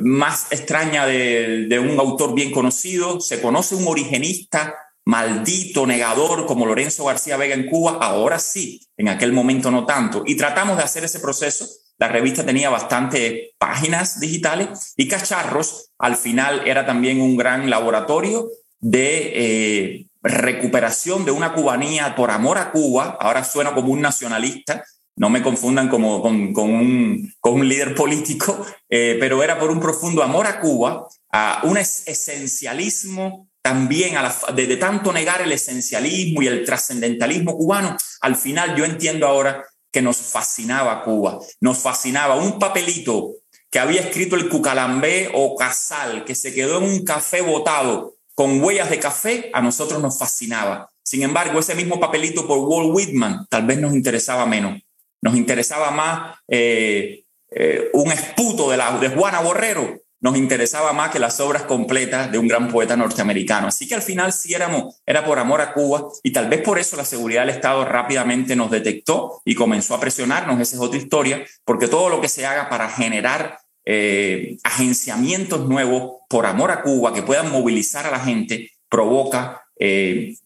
más 0.02 0.50
extraña 0.50 1.06
de, 1.06 1.66
de 1.68 1.78
un 1.78 1.96
autor 2.00 2.34
bien 2.34 2.50
conocido, 2.50 3.20
se 3.20 3.40
conoce 3.40 3.76
un 3.76 3.86
origenista 3.86 4.74
maldito, 5.04 5.86
negador 5.86 6.46
como 6.46 6.66
Lorenzo 6.66 7.04
García 7.04 7.36
Vega 7.36 7.54
en 7.54 7.66
Cuba, 7.66 7.98
ahora 8.00 8.38
sí, 8.38 8.86
en 8.96 9.08
aquel 9.08 9.32
momento 9.32 9.70
no 9.70 9.84
tanto. 9.84 10.22
Y 10.26 10.36
tratamos 10.36 10.76
de 10.76 10.84
hacer 10.84 11.04
ese 11.04 11.20
proceso 11.20 11.66
la 11.98 12.08
revista 12.08 12.44
tenía 12.44 12.70
bastantes 12.70 13.50
páginas 13.58 14.18
digitales 14.18 14.94
y 14.96 15.06
Cacharros 15.06 15.90
al 15.98 16.16
final 16.16 16.66
era 16.66 16.84
también 16.84 17.20
un 17.20 17.36
gran 17.36 17.70
laboratorio 17.70 18.48
de 18.80 19.32
eh, 19.34 20.06
recuperación 20.22 21.24
de 21.24 21.30
una 21.30 21.52
cubanía 21.52 22.16
por 22.16 22.30
amor 22.30 22.58
a 22.58 22.72
Cuba. 22.72 23.16
Ahora 23.20 23.44
suena 23.44 23.74
como 23.74 23.92
un 23.92 24.00
nacionalista, 24.00 24.84
no 25.16 25.30
me 25.30 25.42
confundan 25.42 25.88
como, 25.88 26.20
con, 26.20 26.34
un, 26.34 27.32
con 27.40 27.54
un, 27.54 27.68
líder 27.68 27.94
político, 27.94 28.66
eh, 28.88 29.16
pero 29.20 29.44
era 29.44 29.58
por 29.60 29.70
un 29.70 29.78
profundo 29.78 30.24
amor 30.24 30.48
a 30.48 30.58
Cuba, 30.58 31.06
a 31.30 31.60
un 31.62 31.78
esencialismo 31.78 33.48
también, 33.64 34.18
a 34.18 34.30
de, 34.54 34.76
tanto 34.76 35.10
negar 35.10 35.40
el 35.40 35.50
esencialismo 35.50 36.42
y 36.42 36.48
el 36.48 36.66
trascendentalismo 36.66 37.56
cubano, 37.56 37.96
al 38.20 38.36
final 38.36 38.76
yo 38.76 38.84
entiendo 38.84 39.26
ahora 39.26 39.64
que 39.90 40.02
nos 40.02 40.18
fascinaba 40.18 41.02
Cuba, 41.02 41.38
nos 41.60 41.78
fascinaba 41.78 42.34
un 42.34 42.58
papelito 42.58 43.30
que 43.70 43.78
había 43.78 44.02
escrito 44.02 44.36
el 44.36 44.50
Cucalambé 44.50 45.30
o 45.32 45.56
Casal, 45.56 46.26
que 46.26 46.34
se 46.34 46.52
quedó 46.52 46.76
en 46.76 46.84
un 46.84 47.04
café 47.06 47.40
botado 47.40 48.16
con 48.34 48.62
huellas 48.62 48.90
de 48.90 48.98
café, 48.98 49.50
a 49.54 49.62
nosotros 49.62 50.02
nos 50.02 50.18
fascinaba. 50.18 50.90
Sin 51.02 51.22
embargo, 51.22 51.58
ese 51.58 51.74
mismo 51.74 51.98
papelito 51.98 52.46
por 52.46 52.58
Walt 52.58 52.90
Whitman 52.94 53.46
tal 53.48 53.64
vez 53.64 53.78
nos 53.78 53.94
interesaba 53.94 54.44
menos. 54.44 54.78
Nos 55.22 55.36
interesaba 55.36 55.90
más 55.90 56.36
eh, 56.48 57.24
eh, 57.50 57.88
un 57.94 58.12
esputo 58.12 58.70
de, 58.70 58.76
la, 58.76 58.98
de 58.98 59.08
Juana 59.08 59.40
Borrero 59.40 60.03
nos 60.24 60.38
interesaba 60.38 60.94
más 60.94 61.10
que 61.10 61.18
las 61.18 61.38
obras 61.38 61.64
completas 61.64 62.32
de 62.32 62.38
un 62.38 62.48
gran 62.48 62.68
poeta 62.68 62.96
norteamericano. 62.96 63.66
Así 63.66 63.86
que 63.86 63.94
al 63.94 64.00
final 64.00 64.32
sí 64.32 64.54
éramos, 64.54 65.02
era 65.04 65.22
por 65.22 65.38
amor 65.38 65.60
a 65.60 65.74
Cuba 65.74 66.08
y 66.22 66.32
tal 66.32 66.48
vez 66.48 66.62
por 66.62 66.78
eso 66.78 66.96
la 66.96 67.04
seguridad 67.04 67.42
del 67.42 67.50
Estado 67.50 67.84
rápidamente 67.84 68.56
nos 68.56 68.70
detectó 68.70 69.42
y 69.44 69.54
comenzó 69.54 69.94
a 69.94 70.00
presionarnos, 70.00 70.58
esa 70.58 70.76
es 70.76 70.80
otra 70.80 70.98
historia, 70.98 71.44
porque 71.66 71.88
todo 71.88 72.08
lo 72.08 72.22
que 72.22 72.30
se 72.30 72.46
haga 72.46 72.70
para 72.70 72.88
generar 72.88 73.58
eh, 73.84 74.56
agenciamientos 74.62 75.68
nuevos 75.68 76.22
por 76.30 76.46
amor 76.46 76.70
a 76.70 76.80
Cuba 76.80 77.12
que 77.12 77.22
puedan 77.22 77.52
movilizar 77.52 78.06
a 78.06 78.10
la 78.10 78.20
gente 78.20 78.70
provoca 78.88 79.66
eh, 79.78 80.36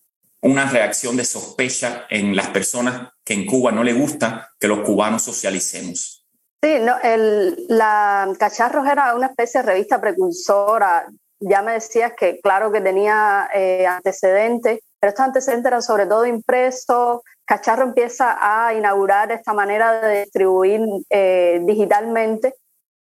una 0.40 0.68
reacción 0.68 1.16
de 1.16 1.25
sospecha 1.25 2.04
en 2.11 2.35
las 2.35 2.49
personas 2.49 3.12
que 3.25 3.35
en 3.35 3.47
Cuba 3.47 3.70
no 3.70 3.85
le 3.85 3.92
gusta 3.92 4.50
que 4.58 4.66
los 4.66 4.80
cubanos 4.80 5.23
socialicemos. 5.23 6.17
Sí, 6.61 6.79
no, 6.81 6.97
el, 7.03 7.67
la 7.69 8.29
Cacharros 8.38 8.87
era 8.87 9.15
una 9.15 9.29
especie 9.29 9.61
de 9.62 9.67
revista 9.69 10.00
precursora. 10.00 11.07
Ya 11.41 11.62
me 11.62 11.75
decías 11.75 12.12
que, 12.15 12.41
claro, 12.41 12.73
que 12.73 12.81
tenía 12.81 13.49
eh, 13.55 13.87
antecedentes, 13.87 14.81
pero 14.99 15.11
estos 15.11 15.25
antecedentes 15.25 15.67
eran 15.67 15.83
sobre 15.83 16.07
todo 16.07 16.27
impresos. 16.27 17.21
Cacharro 17.45 17.85
empieza 17.85 18.37
a 18.41 18.75
inaugurar 18.75 19.31
esta 19.31 19.53
manera 19.53 20.00
de 20.00 20.23
distribuir 20.23 20.81
eh, 21.11 21.61
digitalmente. 21.62 22.55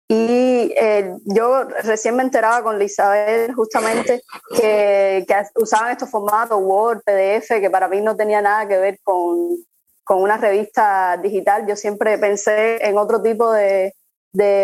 Y 0.09 0.73
eh, 0.77 1.17
yo 1.25 1.65
recién 1.85 2.17
me 2.17 2.25
enteraba 2.25 2.63
con 2.63 2.83
Isabel 2.83 3.55
justamente 3.55 4.23
que, 4.51 5.25
que 5.27 5.43
usaban 5.55 5.93
estos 5.93 6.11
formatos 6.11 6.59
Word, 6.61 7.03
PDF, 7.05 7.61
que 7.61 7.71
para 7.71 7.89
mí 7.89 8.01
no 8.01 8.17
tenía 8.17 8.43
nada 8.43 8.67
que 8.67 8.79
ver 8.79 8.99
con, 9.03 9.57
con 10.05 10.21
una 10.21 10.37
revista 10.37 11.17
digital. 11.17 11.67
Yo 11.67 11.75
siempre 11.75 12.19
pensé 12.19 12.87
en 12.87 12.97
otro 12.99 13.21
tipo 13.23 13.51
de, 13.51 13.95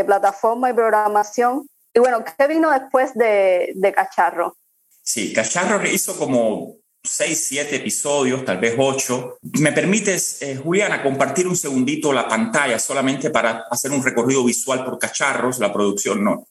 plataforma 0.07 0.71
y 0.71 0.75
programación. 0.75 1.67
Y 1.95 1.99
bueno, 1.99 2.23
¿qué 2.25 2.47
vino 2.47 2.71
después 2.71 3.15
de, 3.15 3.93
Cacharro? 3.95 4.57
Sí, 5.03 5.33
Cacharro 5.33 5.85
hizo 5.87 6.17
como 6.17 6.77
seis, 7.03 7.47
siete 7.49 7.77
episodios, 7.77 8.45
tal 8.45 8.59
vez 8.59 8.75
ocho. 8.79 9.39
¿Me 9.59 9.73
permites, 9.73 10.43
eh, 10.43 10.57
Juliana, 10.57 11.03
compartir 11.03 11.49
un 11.49 11.57
segundito 11.57 12.13
la 12.13 12.29
pantalla 12.29 12.79
solamente 12.79 13.31
para 13.31 13.65
hacer 13.71 13.91
un 13.91 14.05
recorrido 14.05 14.45
visual 14.45 14.85
por 14.85 14.99
Cacharros? 14.99 15.59
La 15.59 15.73
producción 15.73 16.23
no. 16.23 16.47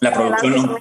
La 0.00 0.12
producción 0.12 0.66
no, 0.66 0.78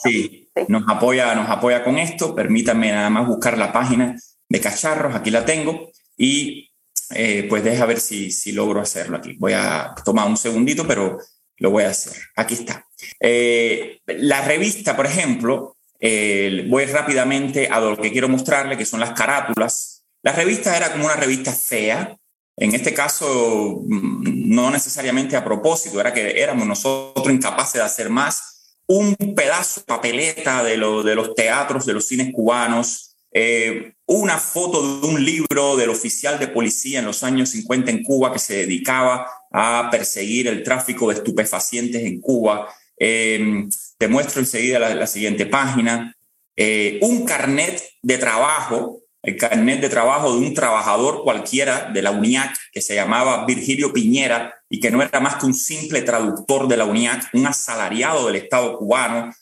sí, 0.00 0.48
Nos, 0.68 0.84
apoya, 0.88 1.34
nos 1.34 1.50
apoya 1.50 1.82
con 1.82 1.98
esto. 1.98 2.32
Permítanme 2.32 2.92
nada 2.92 3.10
más 3.10 3.26
buscar 3.26 3.58
la 3.58 3.72
página 3.72 4.16
de 4.48 4.60
Cacharros. 4.60 5.16
Aquí 5.16 5.32
la 5.32 5.44
tengo 5.44 5.90
y 6.16 6.70
eh, 7.14 7.46
pues 7.48 7.64
deja 7.64 7.86
ver 7.86 8.00
si, 8.00 8.30
si 8.30 8.52
logro 8.52 8.80
hacerlo 8.80 9.16
aquí. 9.16 9.34
Voy 9.38 9.52
a 9.52 9.94
tomar 10.04 10.28
un 10.28 10.36
segundito, 10.36 10.86
pero 10.86 11.18
lo 11.58 11.70
voy 11.70 11.84
a 11.84 11.90
hacer. 11.90 12.14
Aquí 12.36 12.54
está. 12.54 12.86
Eh, 13.20 14.00
la 14.06 14.42
revista, 14.42 14.96
por 14.96 15.06
ejemplo, 15.06 15.76
voy 16.00 16.84
rápidamente 16.86 17.68
a 17.68 17.80
lo 17.80 17.96
que 17.96 18.10
quiero 18.10 18.28
mostrarle, 18.28 18.76
que 18.76 18.86
son 18.86 19.00
las 19.00 19.12
carátulas. 19.12 20.04
La 20.22 20.32
revista 20.32 20.76
era 20.76 20.92
como 20.92 21.04
una 21.04 21.16
revista 21.16 21.52
fea, 21.52 22.16
en 22.56 22.74
este 22.74 22.92
caso, 22.92 23.82
mm, 23.86 24.54
no 24.54 24.70
necesariamente 24.70 25.36
a 25.36 25.44
propósito, 25.44 26.00
era 26.00 26.12
que 26.12 26.40
éramos 26.40 26.66
nosotros 26.66 27.32
incapaces 27.32 27.74
de 27.74 27.82
hacer 27.82 28.10
más. 28.10 28.76
Un 28.86 29.16
pedazo 29.34 29.80
de 29.80 29.86
papeleta 29.86 30.62
de, 30.62 30.76
lo, 30.76 31.02
de 31.02 31.14
los 31.14 31.34
teatros, 31.34 31.86
de 31.86 31.94
los 31.94 32.06
cines 32.06 32.32
cubanos, 32.32 33.11
eh, 33.34 33.94
una 34.06 34.36
foto 34.36 35.00
de 35.00 35.06
un 35.06 35.24
libro 35.24 35.76
del 35.76 35.88
oficial 35.88 36.38
de 36.38 36.48
policía 36.48 36.98
en 36.98 37.06
los 37.06 37.22
años 37.22 37.48
50 37.50 37.90
en 37.90 38.02
Cuba 38.02 38.30
que 38.30 38.38
se 38.38 38.56
dedicaba 38.58 39.26
a 39.50 39.88
perseguir 39.90 40.48
el 40.48 40.62
tráfico 40.62 41.08
de 41.08 41.14
estupefacientes 41.14 42.02
en 42.02 42.20
Cuba. 42.20 42.68
Eh, 42.98 43.64
te 43.96 44.08
muestro 44.08 44.40
enseguida 44.40 44.78
la, 44.78 45.06
siguiente 45.06 45.46
página. 45.46 46.14
Eh, 46.56 46.98
un 47.00 47.24
carnet 47.24 47.82
de 48.02 48.18
trabajo, 48.18 49.00
el 49.22 49.38
carnet 49.38 49.80
de 49.80 49.88
trabajo 49.88 50.32
de 50.32 50.38
un 50.38 50.52
trabajador 50.52 51.22
cualquiera 51.22 51.90
de 51.90 52.02
la 52.02 52.10
UNIAC 52.10 52.54
que 52.70 52.82
se 52.82 52.94
llamaba 52.94 53.46
Virgilio 53.46 53.94
Piñera 53.94 54.54
y 54.68 54.78
que 54.78 54.90
no 54.90 55.00
era 55.00 55.20
más 55.20 55.36
que 55.36 55.46
un 55.46 55.54
simple 55.54 56.02
traductor 56.02 56.68
de 56.68 56.76
la 56.76 56.84
UNIAC, 56.84 57.30
un 57.32 57.46
asalariado 57.46 58.26
del 58.26 58.36
Estado 58.36 58.76
cubano. 58.76 59.32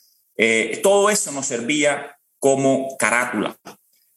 todo 0.81 1.09
eso 1.09 1.31
nos 1.33 1.45
servía 1.45 2.15
como 2.39 2.95
carátula 2.97 3.57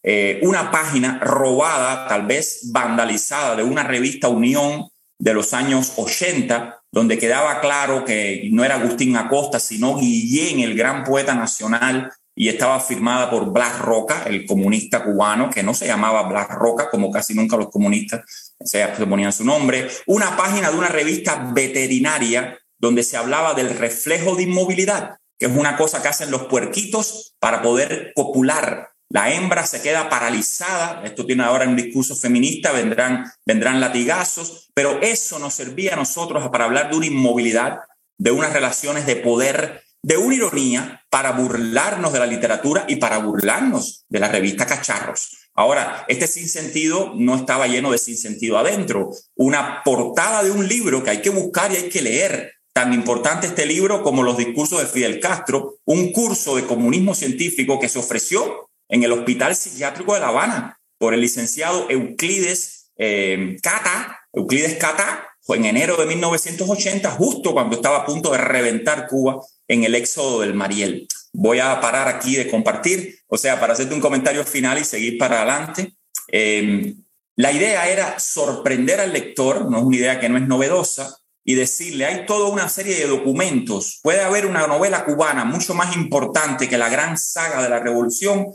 eh, 0.07 0.39
una 0.43 0.71
página 0.71 1.19
robada, 1.19 2.07
tal 2.07 2.27
vez 2.27 2.71
vandalizada, 2.71 3.57
de 3.57 3.63
una 3.63 3.85
revista 3.85 4.29
Unión 4.29 4.87
de 5.19 5.33
los 5.33 5.55
años 5.55 5.95
80, 5.97 6.83
donde 6.93 7.19
quedaba 7.19 7.61
claro 7.61 8.05
que 8.05 8.49
no 8.53 8.65
era 8.65 8.75
Agustín 8.75 9.17
Acosta, 9.17 9.59
sino 9.59 9.97
Guillén, 9.97 10.61
el 10.61 10.77
gran 10.77 11.05
poeta 11.05 11.35
nacional, 11.35 12.13
y 12.37 12.49
estaba 12.49 12.81
firmada 12.81 13.31
por 13.31 13.51
Blas 13.51 13.79
Roca, 13.79 14.25
el 14.27 14.45
comunista 14.45 15.03
cubano, 15.03 15.49
que 15.49 15.63
no 15.63 15.73
se 15.73 15.87
llamaba 15.87 16.29
Blas 16.29 16.51
Roca, 16.51 16.91
como 16.91 17.11
casi 17.11 17.33
nunca 17.33 17.57
los 17.57 17.71
comunistas 17.71 18.55
se 18.63 18.87
ponían 19.07 19.33
su 19.33 19.45
nombre. 19.45 19.89
Una 20.07 20.37
página 20.37 20.71
de 20.71 20.77
una 20.77 20.89
revista 20.89 21.51
veterinaria 21.55 22.59
donde 22.77 23.05
se 23.05 23.17
hablaba 23.17 23.55
del 23.55 23.71
reflejo 23.71 24.37
de 24.37 24.43
inmovilidad, 24.43 25.17
que 25.39 25.47
es 25.47 25.53
una 25.57 25.79
cosa 25.79 26.03
que 26.03 26.09
hacen 26.09 26.31
los 26.31 26.43
puerquitos 26.43 27.37
para 27.39 27.63
poder 27.63 28.13
copular 28.15 28.94
la 29.11 29.33
hembra 29.33 29.67
se 29.67 29.83
queda 29.83 30.09
paralizada, 30.09 31.03
esto 31.05 31.25
tiene 31.27 31.45
ahora 31.45 31.69
un 31.69 31.77
discurso 31.77 32.17
feminista, 32.17 32.73
vendrán, 32.73 33.31
vendrán 33.47 33.81
latigazos, 33.81 34.71
pero 34.75 35.01
eso 35.03 35.39
nos 35.39 35.55
servía 35.55 35.95
a 35.95 35.97
nosotros 35.97 36.49
para 36.49 36.65
hablar 36.65 36.91
de 36.91 36.97
una 36.97 37.07
inmovilidad, 37.07 37.79
de 38.19 38.31
unas 38.31 38.53
relaciones 38.53 39.07
de 39.07 39.17
poder, 39.17 39.83
de 40.03 40.17
una 40.17 40.35
ironía 40.35 41.05
para 41.11 41.33
burlarnos 41.33 42.13
de 42.13 42.19
la 42.19 42.27
literatura 42.27 42.85
y 42.89 42.97
para 42.97 43.19
burlarnos 43.19 44.05
de 44.09 44.21
la 44.21 44.29
revista 44.29 44.67
Cacharros. 44.67 45.45
Ahora, 45.55 46.05
este 46.09 46.27
sinsentido 46.27 47.13
no 47.15 47.37
estaba 47.37 47.69
lleno 47.69 47.93
de 47.93 47.99
sinsentido 47.99 48.59
adentro. 48.59 49.11
Una 49.37 49.83
portada 49.85 50.43
de 50.43 50.51
un 50.51 50.67
libro 50.67 51.05
que 51.05 51.11
hay 51.11 51.23
que 51.23 51.31
buscar 51.31 51.71
y 51.73 51.77
hay 51.77 51.89
que 51.89 52.03
leer. 52.03 52.55
Tan 52.73 52.93
importante 52.93 53.47
este 53.47 53.65
libro 53.65 54.03
como 54.03 54.25
los 54.25 54.37
discursos 54.37 54.81
de 54.81 54.87
Fidel 54.87 55.21
Castro, 55.21 55.77
un 55.85 56.11
curso 56.11 56.57
de 56.57 56.67
comunismo 56.67 57.15
científico 57.15 57.79
que 57.79 57.89
se 57.89 58.01
ofreció 58.01 58.69
en 58.89 59.03
el 59.03 59.13
Hospital 59.13 59.57
Psiquiátrico 59.57 60.15
de 60.15 60.21
La 60.21 60.29
Habana 60.29 60.79
por 60.99 61.15
el 61.15 61.21
licenciado 61.21 61.91
Euclides 61.91 62.93
eh, 62.97 63.57
Cata, 63.63 64.21
Euclides 64.33 64.77
Cata, 64.77 65.29
en 65.49 65.65
enero 65.67 65.97
de 65.97 66.07
1980, 66.07 67.11
justo 67.11 67.53
cuando 67.53 67.77
estaba 67.77 67.99
a 67.99 68.07
punto 68.07 68.31
de 68.33 68.39
reventar 68.39 69.07
Cuba 69.09 69.41
en 69.69 69.85
el 69.85 69.95
éxodo 69.95 70.41
del 70.41 70.55
Mariel. 70.55 71.07
Voy 71.33 71.59
a 71.59 71.81
parar 71.81 72.09
aquí 72.09 72.37
de 72.37 72.49
compartir, 72.49 73.19
o 73.27 73.37
sea, 73.37 73.61
para 73.61 73.75
hacerte 73.75 73.95
un 73.95 74.01
comentario 74.01 74.45
final 74.45 74.79
y 74.79 74.85
seguir 74.85 75.19
para 75.19 75.43
adelante. 75.43 75.95
Em, 76.29 77.05
la 77.37 77.53
idea 77.53 77.89
era 77.89 78.19
sorprender 78.19 79.01
al 79.01 79.13
lector, 79.13 79.71
no 79.71 79.79
es 79.79 79.85
una 79.85 79.97
idea 79.97 80.21
que 80.21 80.29
no 80.29 80.39
es 80.39 80.47
novedosa, 80.47 81.19
y 81.45 81.55
decirle, 81.57 82.07
hay 82.07 82.25
toda 82.25 82.49
una 82.49 82.71
serie 82.71 82.97
de 82.97 83.07
documentos, 83.07 84.01
puede 84.03 84.23
haber 84.23 84.47
una 84.47 84.67
novela 84.67 85.05
cubana 85.05 85.45
mucho 85.45 85.75
más 85.75 85.95
importante 85.95 86.71
que 86.71 86.79
la 86.79 86.89
gran 86.89 87.19
saga 87.19 87.63
de 87.63 87.69
la 87.69 87.81
revolución, 87.81 88.47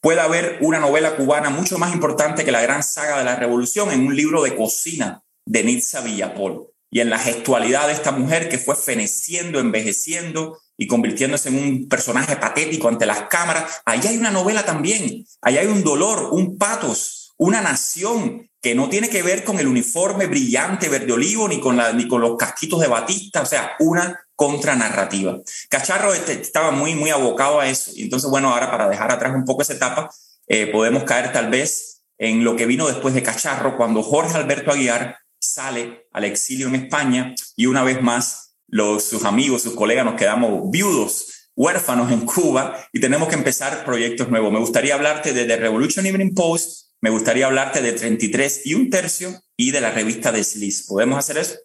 puede 0.00 0.20
haber 0.20 0.58
una 0.60 0.78
novela 0.78 1.16
cubana 1.16 1.50
mucho 1.50 1.78
más 1.78 1.92
importante 1.94 2.44
que 2.44 2.52
la 2.52 2.62
gran 2.62 2.82
saga 2.82 3.18
de 3.18 3.24
la 3.24 3.36
revolución 3.36 3.90
en 3.90 4.06
un 4.06 4.16
libro 4.16 4.42
de 4.42 4.56
cocina 4.56 5.22
de 5.46 5.64
Nitza 5.64 6.00
Villapol. 6.00 6.68
Y 6.90 7.00
en 7.00 7.10
la 7.10 7.18
gestualidad 7.18 7.88
de 7.88 7.92
esta 7.92 8.12
mujer 8.12 8.48
que 8.48 8.58
fue 8.58 8.76
feneciendo, 8.76 9.58
envejeciendo 9.58 10.58
y 10.78 10.86
convirtiéndose 10.86 11.48
en 11.48 11.58
un 11.58 11.88
personaje 11.88 12.36
patético 12.36 12.88
ante 12.88 13.06
las 13.06 13.22
cámaras, 13.22 13.82
ahí 13.84 14.00
hay 14.06 14.18
una 14.18 14.30
novela 14.30 14.64
también, 14.64 15.24
ahí 15.42 15.58
hay 15.58 15.66
un 15.66 15.82
dolor, 15.82 16.30
un 16.32 16.58
patos, 16.58 17.34
una 17.38 17.60
nación 17.60 18.48
que 18.66 18.74
no 18.74 18.88
tiene 18.88 19.08
que 19.08 19.22
ver 19.22 19.44
con 19.44 19.60
el 19.60 19.68
uniforme 19.68 20.26
brillante 20.26 20.88
verde 20.88 21.12
olivo 21.12 21.46
ni 21.46 21.60
con, 21.60 21.76
la, 21.76 21.92
ni 21.92 22.08
con 22.08 22.20
los 22.20 22.36
casquitos 22.36 22.80
de 22.80 22.88
Batista, 22.88 23.42
o 23.42 23.46
sea, 23.46 23.76
una 23.78 24.26
contranarrativa. 24.34 25.38
Cacharro 25.68 26.12
este, 26.12 26.32
estaba 26.32 26.72
muy, 26.72 26.96
muy 26.96 27.10
abocado 27.10 27.60
a 27.60 27.68
eso. 27.68 27.92
Y 27.94 28.02
entonces, 28.02 28.28
bueno, 28.28 28.52
ahora 28.52 28.68
para 28.68 28.88
dejar 28.88 29.12
atrás 29.12 29.36
un 29.36 29.44
poco 29.44 29.62
esa 29.62 29.74
etapa, 29.74 30.10
eh, 30.48 30.66
podemos 30.66 31.04
caer 31.04 31.32
tal 31.32 31.48
vez 31.48 32.02
en 32.18 32.42
lo 32.42 32.56
que 32.56 32.66
vino 32.66 32.88
después 32.88 33.14
de 33.14 33.22
Cacharro, 33.22 33.76
cuando 33.76 34.02
Jorge 34.02 34.36
Alberto 34.36 34.72
Aguiar 34.72 35.16
sale 35.38 36.08
al 36.12 36.24
exilio 36.24 36.66
en 36.66 36.74
España 36.74 37.36
y 37.54 37.66
una 37.66 37.84
vez 37.84 38.02
más 38.02 38.56
los, 38.66 39.04
sus 39.04 39.24
amigos, 39.24 39.62
sus 39.62 39.76
colegas 39.76 40.04
nos 40.04 40.16
quedamos 40.16 40.72
viudos, 40.72 41.50
huérfanos 41.54 42.10
en 42.10 42.26
Cuba 42.26 42.84
y 42.92 42.98
tenemos 42.98 43.28
que 43.28 43.36
empezar 43.36 43.84
proyectos 43.84 44.28
nuevos. 44.28 44.52
Me 44.52 44.58
gustaría 44.58 44.96
hablarte 44.96 45.32
de 45.32 45.44
The 45.44 45.56
Revolution 45.56 46.04
Evening 46.04 46.34
Post, 46.34 46.85
me 47.00 47.10
gustaría 47.10 47.46
hablarte 47.46 47.82
de 47.82 47.92
33 47.92 48.66
y 48.66 48.74
un 48.74 48.90
tercio 48.90 49.30
y 49.56 49.70
de 49.70 49.80
la 49.80 49.90
revista 49.90 50.32
de 50.32 50.42
Sliss. 50.42 50.86
¿Podemos 50.86 51.18
hacer 51.18 51.38
eso? 51.38 51.56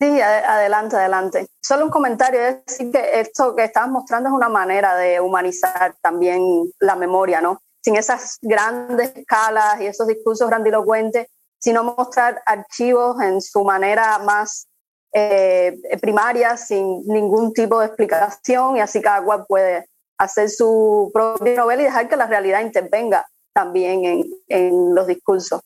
Sí, 0.00 0.20
adelante, 0.20 0.96
adelante. 0.96 1.46
Solo 1.62 1.84
un 1.84 1.90
comentario, 1.90 2.40
es 2.40 2.64
decir 2.64 2.90
que 2.90 3.20
esto 3.20 3.54
que 3.54 3.64
estás 3.64 3.86
mostrando 3.88 4.30
es 4.30 4.34
una 4.34 4.48
manera 4.48 4.96
de 4.96 5.20
humanizar 5.20 5.94
también 6.00 6.72
la 6.78 6.96
memoria, 6.96 7.42
¿no? 7.42 7.60
Sin 7.82 7.96
esas 7.96 8.38
grandes 8.40 9.12
escalas 9.14 9.78
y 9.80 9.86
esos 9.86 10.06
discursos 10.06 10.48
grandilocuentes, 10.48 11.26
sino 11.58 11.84
mostrar 11.84 12.42
archivos 12.46 13.20
en 13.20 13.42
su 13.42 13.62
manera 13.62 14.18
más 14.20 14.68
eh, 15.12 15.78
primaria, 16.00 16.56
sin 16.56 17.06
ningún 17.06 17.52
tipo 17.52 17.78
de 17.80 17.86
explicación, 17.86 18.78
y 18.78 18.80
así 18.80 19.02
cada 19.02 19.22
cual 19.22 19.44
puede 19.46 19.86
hacer 20.16 20.48
su 20.48 21.10
propia 21.12 21.56
novela 21.56 21.82
y 21.82 21.84
dejar 21.86 22.08
que 22.08 22.16
la 22.16 22.26
realidad 22.26 22.62
intervenga 22.62 23.26
también 23.60 24.04
en, 24.04 24.24
en 24.48 24.94
los 24.94 25.06
discursos. 25.06 25.60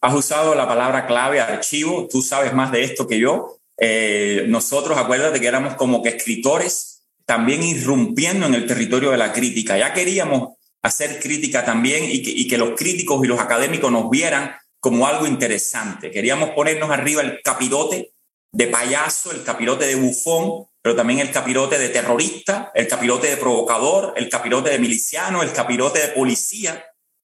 Has 0.00 0.14
usado 0.14 0.54
la 0.54 0.66
palabra 0.66 1.06
clave 1.06 1.40
archivo, 1.40 2.08
tú 2.10 2.22
sabes 2.22 2.54
más 2.54 2.72
de 2.72 2.84
esto 2.84 3.06
que 3.06 3.18
yo. 3.18 3.58
Eh, 3.76 4.44
nosotros, 4.48 4.96
acuérdate 4.96 5.40
que 5.40 5.46
éramos 5.46 5.74
como 5.74 6.02
que 6.02 6.10
escritores 6.10 7.02
también 7.26 7.62
irrumpiendo 7.62 8.46
en 8.46 8.54
el 8.54 8.66
territorio 8.66 9.10
de 9.10 9.18
la 9.18 9.32
crítica. 9.32 9.76
Ya 9.76 9.92
queríamos 9.92 10.54
hacer 10.82 11.20
crítica 11.20 11.64
también 11.64 12.04
y 12.04 12.22
que, 12.22 12.30
y 12.30 12.48
que 12.48 12.56
los 12.56 12.70
críticos 12.70 13.22
y 13.22 13.28
los 13.28 13.40
académicos 13.40 13.92
nos 13.92 14.08
vieran 14.08 14.54
como 14.80 15.06
algo 15.06 15.26
interesante. 15.26 16.10
Queríamos 16.10 16.50
ponernos 16.50 16.90
arriba 16.90 17.20
el 17.20 17.42
capirote 17.42 18.12
de 18.52 18.66
payaso, 18.68 19.32
el 19.32 19.42
capirote 19.42 19.86
de 19.86 19.96
bufón, 19.96 20.66
pero 20.80 20.96
también 20.96 21.18
el 21.18 21.30
capirote 21.30 21.76
de 21.78 21.90
terrorista, 21.90 22.70
el 22.74 22.88
capirote 22.88 23.26
de 23.28 23.36
provocador, 23.36 24.14
el 24.16 24.30
capirote 24.30 24.70
de 24.70 24.78
miliciano, 24.78 25.42
el 25.42 25.52
capirote 25.52 25.98
de 26.00 26.08
policía. 26.08 26.82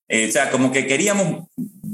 Eh, 0.08 0.28
o 0.28 0.32
sea, 0.32 0.50
como 0.50 0.70
que 0.70 0.86
queríamos 0.86 1.48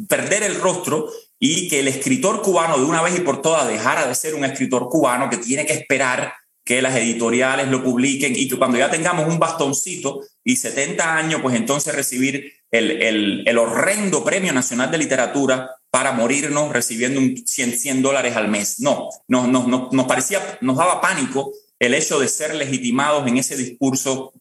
perder 0.08 0.42
el 0.42 0.56
rostro 0.56 1.08
y 1.38 1.68
que 1.68 1.80
el 1.80 1.88
escritor 1.88 2.42
cubano 2.42 2.78
de 2.78 2.84
una 2.84 3.02
vez 3.02 3.16
y 3.16 3.22
por 3.22 3.40
todas 3.40 3.68
dejara 3.68 4.06
de 4.06 4.14
ser 4.14 4.34
un 4.34 4.44
escritor 4.44 4.88
cubano 4.88 5.30
que 5.30 5.38
tiene 5.38 5.64
que 5.64 5.72
esperar 5.72 6.34
que 6.64 6.82
las 6.82 6.94
editoriales 6.96 7.68
lo 7.68 7.82
publiquen 7.82 8.34
y 8.36 8.48
que 8.48 8.58
cuando 8.58 8.78
ya 8.78 8.90
tengamos 8.90 9.26
un 9.26 9.38
bastoncito 9.38 10.20
y 10.44 10.56
70 10.56 11.16
años, 11.16 11.40
pues 11.42 11.56
entonces 11.56 11.94
recibir 11.94 12.52
el, 12.70 13.46
el, 13.46 13.58
horrendo 13.58 14.22
Premio 14.22 14.52
Nacional 14.52 14.90
de 14.90 14.98
Literatura 14.98 15.70
para 15.90 16.12
morirnos 16.12 16.72
recibiendo 16.72 17.18
un 17.18 17.36
100, 17.36 17.72
100 17.72 18.02
dólares 18.02 18.36
al 18.36 18.48
mes. 18.48 18.78
No, 18.78 19.08
nos, 19.26 19.48
nos, 19.48 19.92
nos 19.92 20.06
parecía, 20.06 20.58
nos 20.60 20.76
daba 20.76 21.00
pánico 21.00 21.52
el 21.78 21.94
hecho 21.94 22.20
de 22.20 22.28
ser 22.28 22.54
legitimados 22.54 23.26
en 23.26 23.38
ese 23.38 23.56
discurso 23.56 24.32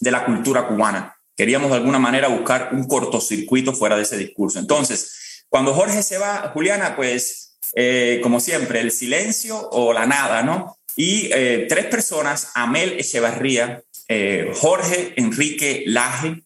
de 0.00 0.10
la 0.10 0.24
cultura 0.24 0.68
cubana. 0.68 1.15
Queríamos 1.36 1.70
de 1.70 1.76
alguna 1.76 1.98
manera 1.98 2.28
buscar 2.28 2.70
un 2.72 2.86
cortocircuito 2.86 3.72
fuera 3.72 3.96
de 3.96 4.02
ese 4.02 4.16
discurso. 4.16 4.58
Entonces, 4.58 5.44
cuando 5.48 5.74
Jorge 5.74 6.02
se 6.02 6.18
va, 6.18 6.50
Juliana, 6.54 6.96
pues, 6.96 7.58
eh, 7.74 8.20
como 8.22 8.40
siempre, 8.40 8.80
el 8.80 8.90
silencio 8.90 9.68
o 9.70 9.92
la 9.92 10.06
nada, 10.06 10.42
¿no? 10.42 10.78
Y 10.96 11.28
eh, 11.32 11.66
tres 11.68 11.86
personas, 11.86 12.52
Amel 12.54 12.98
Echevarría, 12.98 13.82
eh, 14.08 14.52
Jorge 14.54 15.12
Enrique 15.16 15.84
Laje, 15.86 16.42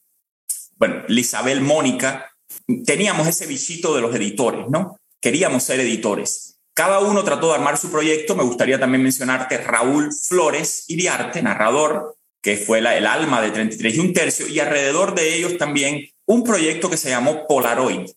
bueno, 0.77 1.05
Isabel 1.09 1.61
Mónica, 1.61 2.33
teníamos 2.85 3.29
ese 3.29 3.47
bichito 3.47 3.95
de 3.95 4.01
los 4.01 4.15
editores, 4.15 4.67
¿no? 4.69 4.99
Queríamos 5.21 5.63
ser 5.63 5.79
editores. 5.81 6.59
Cada 6.75 7.01
uno 7.01 7.23
trató 7.23 7.49
de 7.49 7.55
armar 7.55 7.77
su 7.77 7.91
proyecto. 7.91 8.35
Me 8.35 8.43
gustaría 8.43 8.81
también 8.81 9.03
mencionarte 9.03 9.59
Raúl 9.59 10.11
Flores 10.15 10.85
Iriarte, 10.89 11.43
narrador, 11.43 12.17
que 12.43 12.57
fue 12.57 12.79
el 12.79 13.07
alma 13.07 13.43
de 13.43 13.51
33 13.51 13.95
y 13.95 13.99
un 13.99 14.13
tercio, 14.13 14.47
y 14.49 14.61
alrededor 14.61 15.15
de 15.15 15.35
ellos 15.35 15.59
también 15.59 16.09
un 16.27 16.45
proyecto 16.45 16.89
que 16.89 16.97
se 16.97 17.11
llamó 17.11 17.47
Polaroid, 17.47 18.09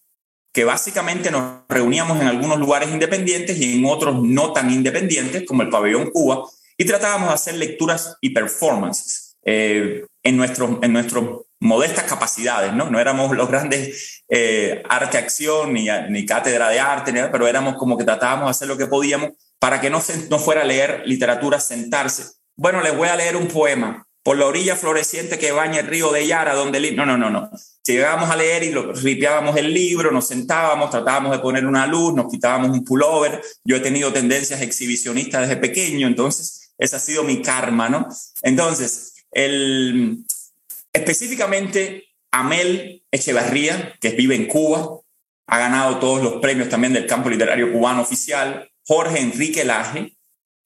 que 0.53 0.65
básicamente 0.65 1.31
nos 1.31 1.63
reuníamos 1.67 2.21
en 2.21 2.27
algunos 2.27 2.59
lugares 2.59 2.89
independientes 2.89 3.57
y 3.57 3.79
en 3.79 3.85
otros 3.85 4.21
no 4.21 4.53
tan 4.53 4.71
independientes, 4.71 5.43
como 5.47 5.63
el 5.63 5.69
Pabellón 5.69 6.11
Cuba, 6.11 6.47
y 6.77 6.85
tratábamos 6.85 7.29
de 7.29 7.35
hacer 7.35 7.55
lecturas 7.55 8.17
y 8.21 8.29
performances 8.29 9.35
eh, 9.43 10.05
en, 10.23 10.37
nuestros, 10.37 10.77
en 10.81 10.93
nuestras 10.93 11.23
modestas 11.59 12.05
capacidades, 12.05 12.73
¿no? 12.73 12.89
No 12.89 12.99
éramos 12.99 13.35
los 13.35 13.49
grandes 13.49 14.23
eh, 14.29 14.83
arte-acción 14.87 15.73
ni, 15.73 15.87
ni 16.09 16.25
cátedra 16.25 16.69
de 16.69 16.79
arte, 16.79 17.11
pero 17.31 17.47
éramos 17.47 17.75
como 17.75 17.97
que 17.97 18.03
tratábamos 18.03 18.45
de 18.45 18.51
hacer 18.51 18.67
lo 18.67 18.77
que 18.77 18.87
podíamos 18.87 19.31
para 19.59 19.81
que 19.81 19.89
no, 19.89 20.01
se, 20.01 20.29
no 20.29 20.39
fuera 20.39 20.63
leer 20.63 21.03
literatura, 21.05 21.59
sentarse. 21.59 22.23
Bueno, 22.55 22.81
les 22.81 22.95
voy 22.95 23.07
a 23.07 23.15
leer 23.15 23.35
un 23.35 23.47
poema 23.47 24.05
por 24.23 24.37
la 24.37 24.45
orilla 24.45 24.75
floreciente 24.77 25.37
que 25.37 25.51
baña 25.51 25.81
el 25.81 25.87
río 25.87 26.11
de 26.11 26.25
Yara, 26.25 26.55
donde... 26.55 26.93
No, 26.93 27.05
no, 27.05 27.17
no, 27.17 27.29
no. 27.29 27.51
Llegábamos 27.85 28.29
a 28.29 28.37
leer 28.37 28.63
y 28.63 28.71
lo, 28.71 28.93
ripiábamos 28.93 29.57
el 29.57 29.73
libro, 29.73 30.11
nos 30.11 30.27
sentábamos, 30.27 30.89
tratábamos 30.89 31.33
de 31.33 31.39
poner 31.39 31.65
una 31.65 31.85
luz, 31.85 32.13
nos 32.13 32.31
quitábamos 32.31 32.71
un 32.71 32.85
pullover. 32.85 33.41
Yo 33.65 33.75
he 33.75 33.81
tenido 33.81 34.13
tendencias 34.13 34.61
exhibicionistas 34.61 35.41
desde 35.41 35.57
pequeño, 35.57 36.07
entonces 36.07 36.73
ese 36.77 36.95
ha 36.95 36.99
sido 36.99 37.23
mi 37.23 37.41
karma, 37.41 37.89
¿no? 37.89 38.07
Entonces, 38.41 39.13
el, 39.31 40.23
específicamente 40.93 42.05
Amel 42.31 43.03
Echevarría, 43.11 43.95
que 43.99 44.11
vive 44.11 44.35
en 44.35 44.47
Cuba, 44.47 45.01
ha 45.47 45.59
ganado 45.59 45.99
todos 45.99 46.23
los 46.23 46.35
premios 46.41 46.69
también 46.69 46.93
del 46.93 47.05
campo 47.05 47.29
literario 47.29 47.71
cubano 47.71 48.01
oficial. 48.01 48.69
Jorge 48.85 49.19
Enrique 49.19 49.65
Laje, 49.65 50.17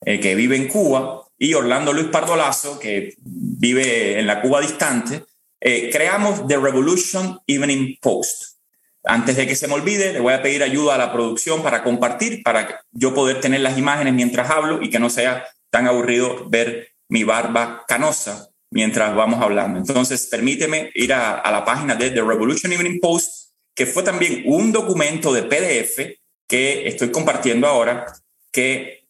eh, 0.05 0.19
que 0.19 0.35
vive 0.35 0.55
en 0.55 0.67
Cuba, 0.67 1.26
y 1.37 1.53
Orlando 1.53 1.93
Luis 1.93 2.07
Pardolazo, 2.07 2.79
que 2.79 3.15
vive 3.19 4.19
en 4.19 4.27
la 4.27 4.41
Cuba 4.41 4.61
distante, 4.61 5.23
eh, 5.59 5.89
creamos 5.91 6.47
The 6.47 6.57
Revolution 6.57 7.39
Evening 7.47 7.97
Post. 8.01 8.57
Antes 9.03 9.37
de 9.37 9.47
que 9.47 9.55
se 9.55 9.67
me 9.67 9.75
olvide, 9.75 10.13
le 10.13 10.19
voy 10.19 10.33
a 10.33 10.41
pedir 10.41 10.63
ayuda 10.63 10.95
a 10.95 10.97
la 10.97 11.13
producción 11.13 11.63
para 11.63 11.83
compartir, 11.83 12.43
para 12.43 12.81
yo 12.91 13.13
poder 13.13 13.39
tener 13.39 13.61
las 13.61 13.77
imágenes 13.77 14.13
mientras 14.13 14.49
hablo 14.49 14.81
y 14.81 14.89
que 14.89 14.99
no 14.99 15.09
sea 15.09 15.45
tan 15.69 15.87
aburrido 15.87 16.47
ver 16.49 16.89
mi 17.07 17.23
barba 17.23 17.85
canosa 17.87 18.49
mientras 18.69 19.15
vamos 19.15 19.41
hablando. 19.41 19.79
Entonces, 19.79 20.27
permíteme 20.29 20.91
ir 20.93 21.13
a, 21.13 21.49
la 21.49 21.63
página 21.63 21.95
de 21.95 22.11
The 22.11 22.21
Revolution 22.21 22.73
Evening 22.73 22.99
Post, 22.99 23.51
que 23.73 23.85
fue 23.85 24.03
también 24.03 24.43
un 24.45 24.71
documento 24.71 25.33
de 25.33 25.43
PDF 25.43 26.17
que 26.47 26.87
estoy 26.87 27.11
compartiendo 27.11 27.67
ahora, 27.67 28.05
que 28.51 29.05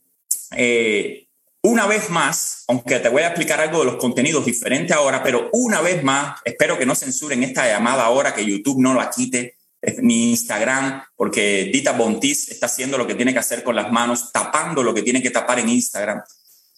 eh, 0.56 1.27
una 1.64 1.86
vez 1.86 2.10
más, 2.10 2.64
aunque 2.68 3.00
te 3.00 3.10
voy 3.10 3.24
a 3.24 3.28
explicar 3.28 3.60
algo 3.60 3.80
de 3.80 3.86
los 3.86 3.98
contenidos 3.98 4.46
diferentes 4.46 4.96
ahora, 4.96 5.24
pero 5.24 5.50
una 5.54 5.82
vez 5.82 6.04
más, 6.04 6.40
espero 6.46 6.78
que 6.78 6.86
no 6.86 6.96
censuren 6.96 7.44
esta 7.44 7.68
llamada 7.68 8.06
ahora, 8.06 8.34
que 8.34 8.46
YouTube 8.46 8.80
no 8.80 8.94
la 8.94 9.10
quite, 9.10 9.58
ni 10.02 10.32
Instagram, 10.32 11.04
porque 11.16 11.70
Dita 11.72 11.94
Bontis 11.94 12.50
está 12.50 12.66
haciendo 12.66 12.98
lo 12.98 13.08
que 13.08 13.16
tiene 13.16 13.34
que 13.34 13.40
hacer 13.40 13.64
con 13.64 13.76
las 13.76 13.92
manos, 13.92 14.32
tapando 14.32 14.84
lo 14.84 14.94
que 14.94 15.02
tiene 15.02 15.22
que 15.22 15.30
tapar 15.30 15.60
en 15.60 15.70
Instagram 15.70 16.22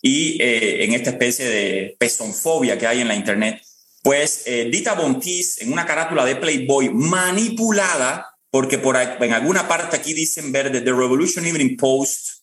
y 0.01 0.41
eh, 0.41 0.83
en 0.83 0.93
esta 0.93 1.11
especie 1.11 1.45
de 1.45 1.95
pesonfobia 1.99 2.77
que 2.77 2.87
hay 2.87 3.01
en 3.01 3.07
la 3.07 3.15
Internet. 3.15 3.61
Pues 4.01 4.43
eh, 4.45 4.69
Dita 4.71 4.93
Bontis, 4.93 5.61
en 5.61 5.73
una 5.73 5.85
carátula 5.85 6.25
de 6.25 6.35
Playboy 6.35 6.89
manipulada, 6.89 8.27
porque 8.49 8.77
por 8.77 8.95
en 8.97 9.33
alguna 9.33 9.67
parte 9.67 9.97
aquí 9.97 10.13
dicen 10.13 10.51
ver 10.51 10.71
The 10.71 10.91
Revolution 10.91 11.45
Evening 11.45 11.75
Post, 11.77 12.38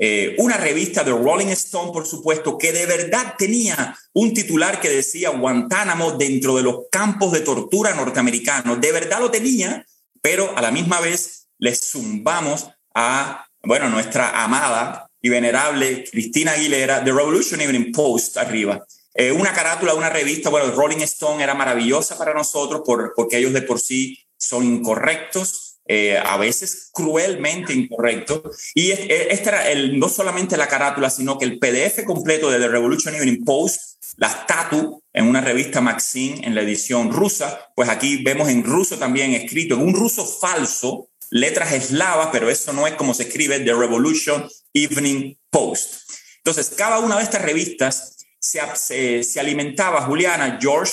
eh, 0.00 0.36
una 0.38 0.56
revista 0.56 1.02
de 1.02 1.10
Rolling 1.10 1.48
Stone, 1.48 1.90
por 1.92 2.06
supuesto, 2.06 2.56
que 2.56 2.72
de 2.72 2.86
verdad 2.86 3.34
tenía 3.36 3.98
un 4.12 4.32
titular 4.32 4.80
que 4.80 4.88
decía 4.88 5.30
Guantánamo 5.30 6.12
dentro 6.12 6.56
de 6.56 6.62
los 6.62 6.82
campos 6.90 7.32
de 7.32 7.40
tortura 7.40 7.92
norteamericanos. 7.94 8.80
De 8.80 8.92
verdad 8.92 9.18
lo 9.18 9.30
tenía, 9.30 9.84
pero 10.22 10.56
a 10.56 10.62
la 10.62 10.70
misma 10.70 11.00
vez 11.00 11.48
le 11.58 11.74
zumbamos 11.74 12.68
a, 12.94 13.46
bueno, 13.62 13.88
nuestra 13.88 14.44
amada 14.44 15.10
y 15.20 15.28
venerable 15.28 16.04
Cristina 16.10 16.52
Aguilera, 16.52 17.02
The 17.02 17.12
Revolution 17.12 17.60
Evening 17.60 17.90
Post 17.92 18.36
arriba. 18.36 18.84
Eh, 19.14 19.32
una 19.32 19.52
carátula 19.52 19.92
de 19.92 19.98
una 19.98 20.10
revista, 20.10 20.48
bueno, 20.48 20.70
Rolling 20.70 20.98
Stone 20.98 21.42
era 21.42 21.54
maravillosa 21.54 22.16
para 22.16 22.32
nosotros 22.32 22.82
por, 22.86 23.14
porque 23.16 23.38
ellos 23.38 23.52
de 23.52 23.62
por 23.62 23.80
sí 23.80 24.16
son 24.36 24.64
incorrectos, 24.64 25.67
eh, 25.90 26.18
a 26.18 26.36
veces 26.36 26.90
cruelmente 26.92 27.72
incorrecto. 27.72 28.42
Y 28.74 28.90
esta 28.90 29.50
era 29.50 29.70
el, 29.70 29.98
no 29.98 30.10
solamente 30.10 30.58
la 30.58 30.68
carátula, 30.68 31.08
sino 31.08 31.38
que 31.38 31.46
el 31.46 31.58
PDF 31.58 32.04
completo 32.04 32.50
de 32.50 32.58
The 32.58 32.68
Revolution 32.68 33.14
Evening 33.14 33.42
Post, 33.42 33.96
la 34.18 34.46
tatu 34.46 35.02
en 35.14 35.26
una 35.26 35.40
revista 35.40 35.80
Maxim 35.80 36.40
en 36.42 36.54
la 36.54 36.60
edición 36.60 37.10
rusa, 37.10 37.70
pues 37.74 37.88
aquí 37.88 38.22
vemos 38.22 38.48
en 38.50 38.64
ruso 38.64 38.98
también 38.98 39.32
escrito, 39.32 39.76
en 39.76 39.80
un 39.80 39.94
ruso 39.94 40.26
falso, 40.26 41.08
letras 41.30 41.72
eslavas, 41.72 42.28
pero 42.32 42.50
eso 42.50 42.72
no 42.72 42.86
es 42.86 42.94
como 42.94 43.14
se 43.14 43.24
escribe, 43.24 43.58
The 43.60 43.72
Revolution 43.74 44.46
Evening 44.74 45.36
Post. 45.50 46.10
Entonces, 46.38 46.74
cada 46.76 46.98
una 46.98 47.16
de 47.16 47.22
estas 47.22 47.42
revistas 47.42 48.16
se, 48.38 49.24
se, 49.24 49.40
alimentaba, 49.40 50.02
Juliana, 50.02 50.58
George, 50.60 50.92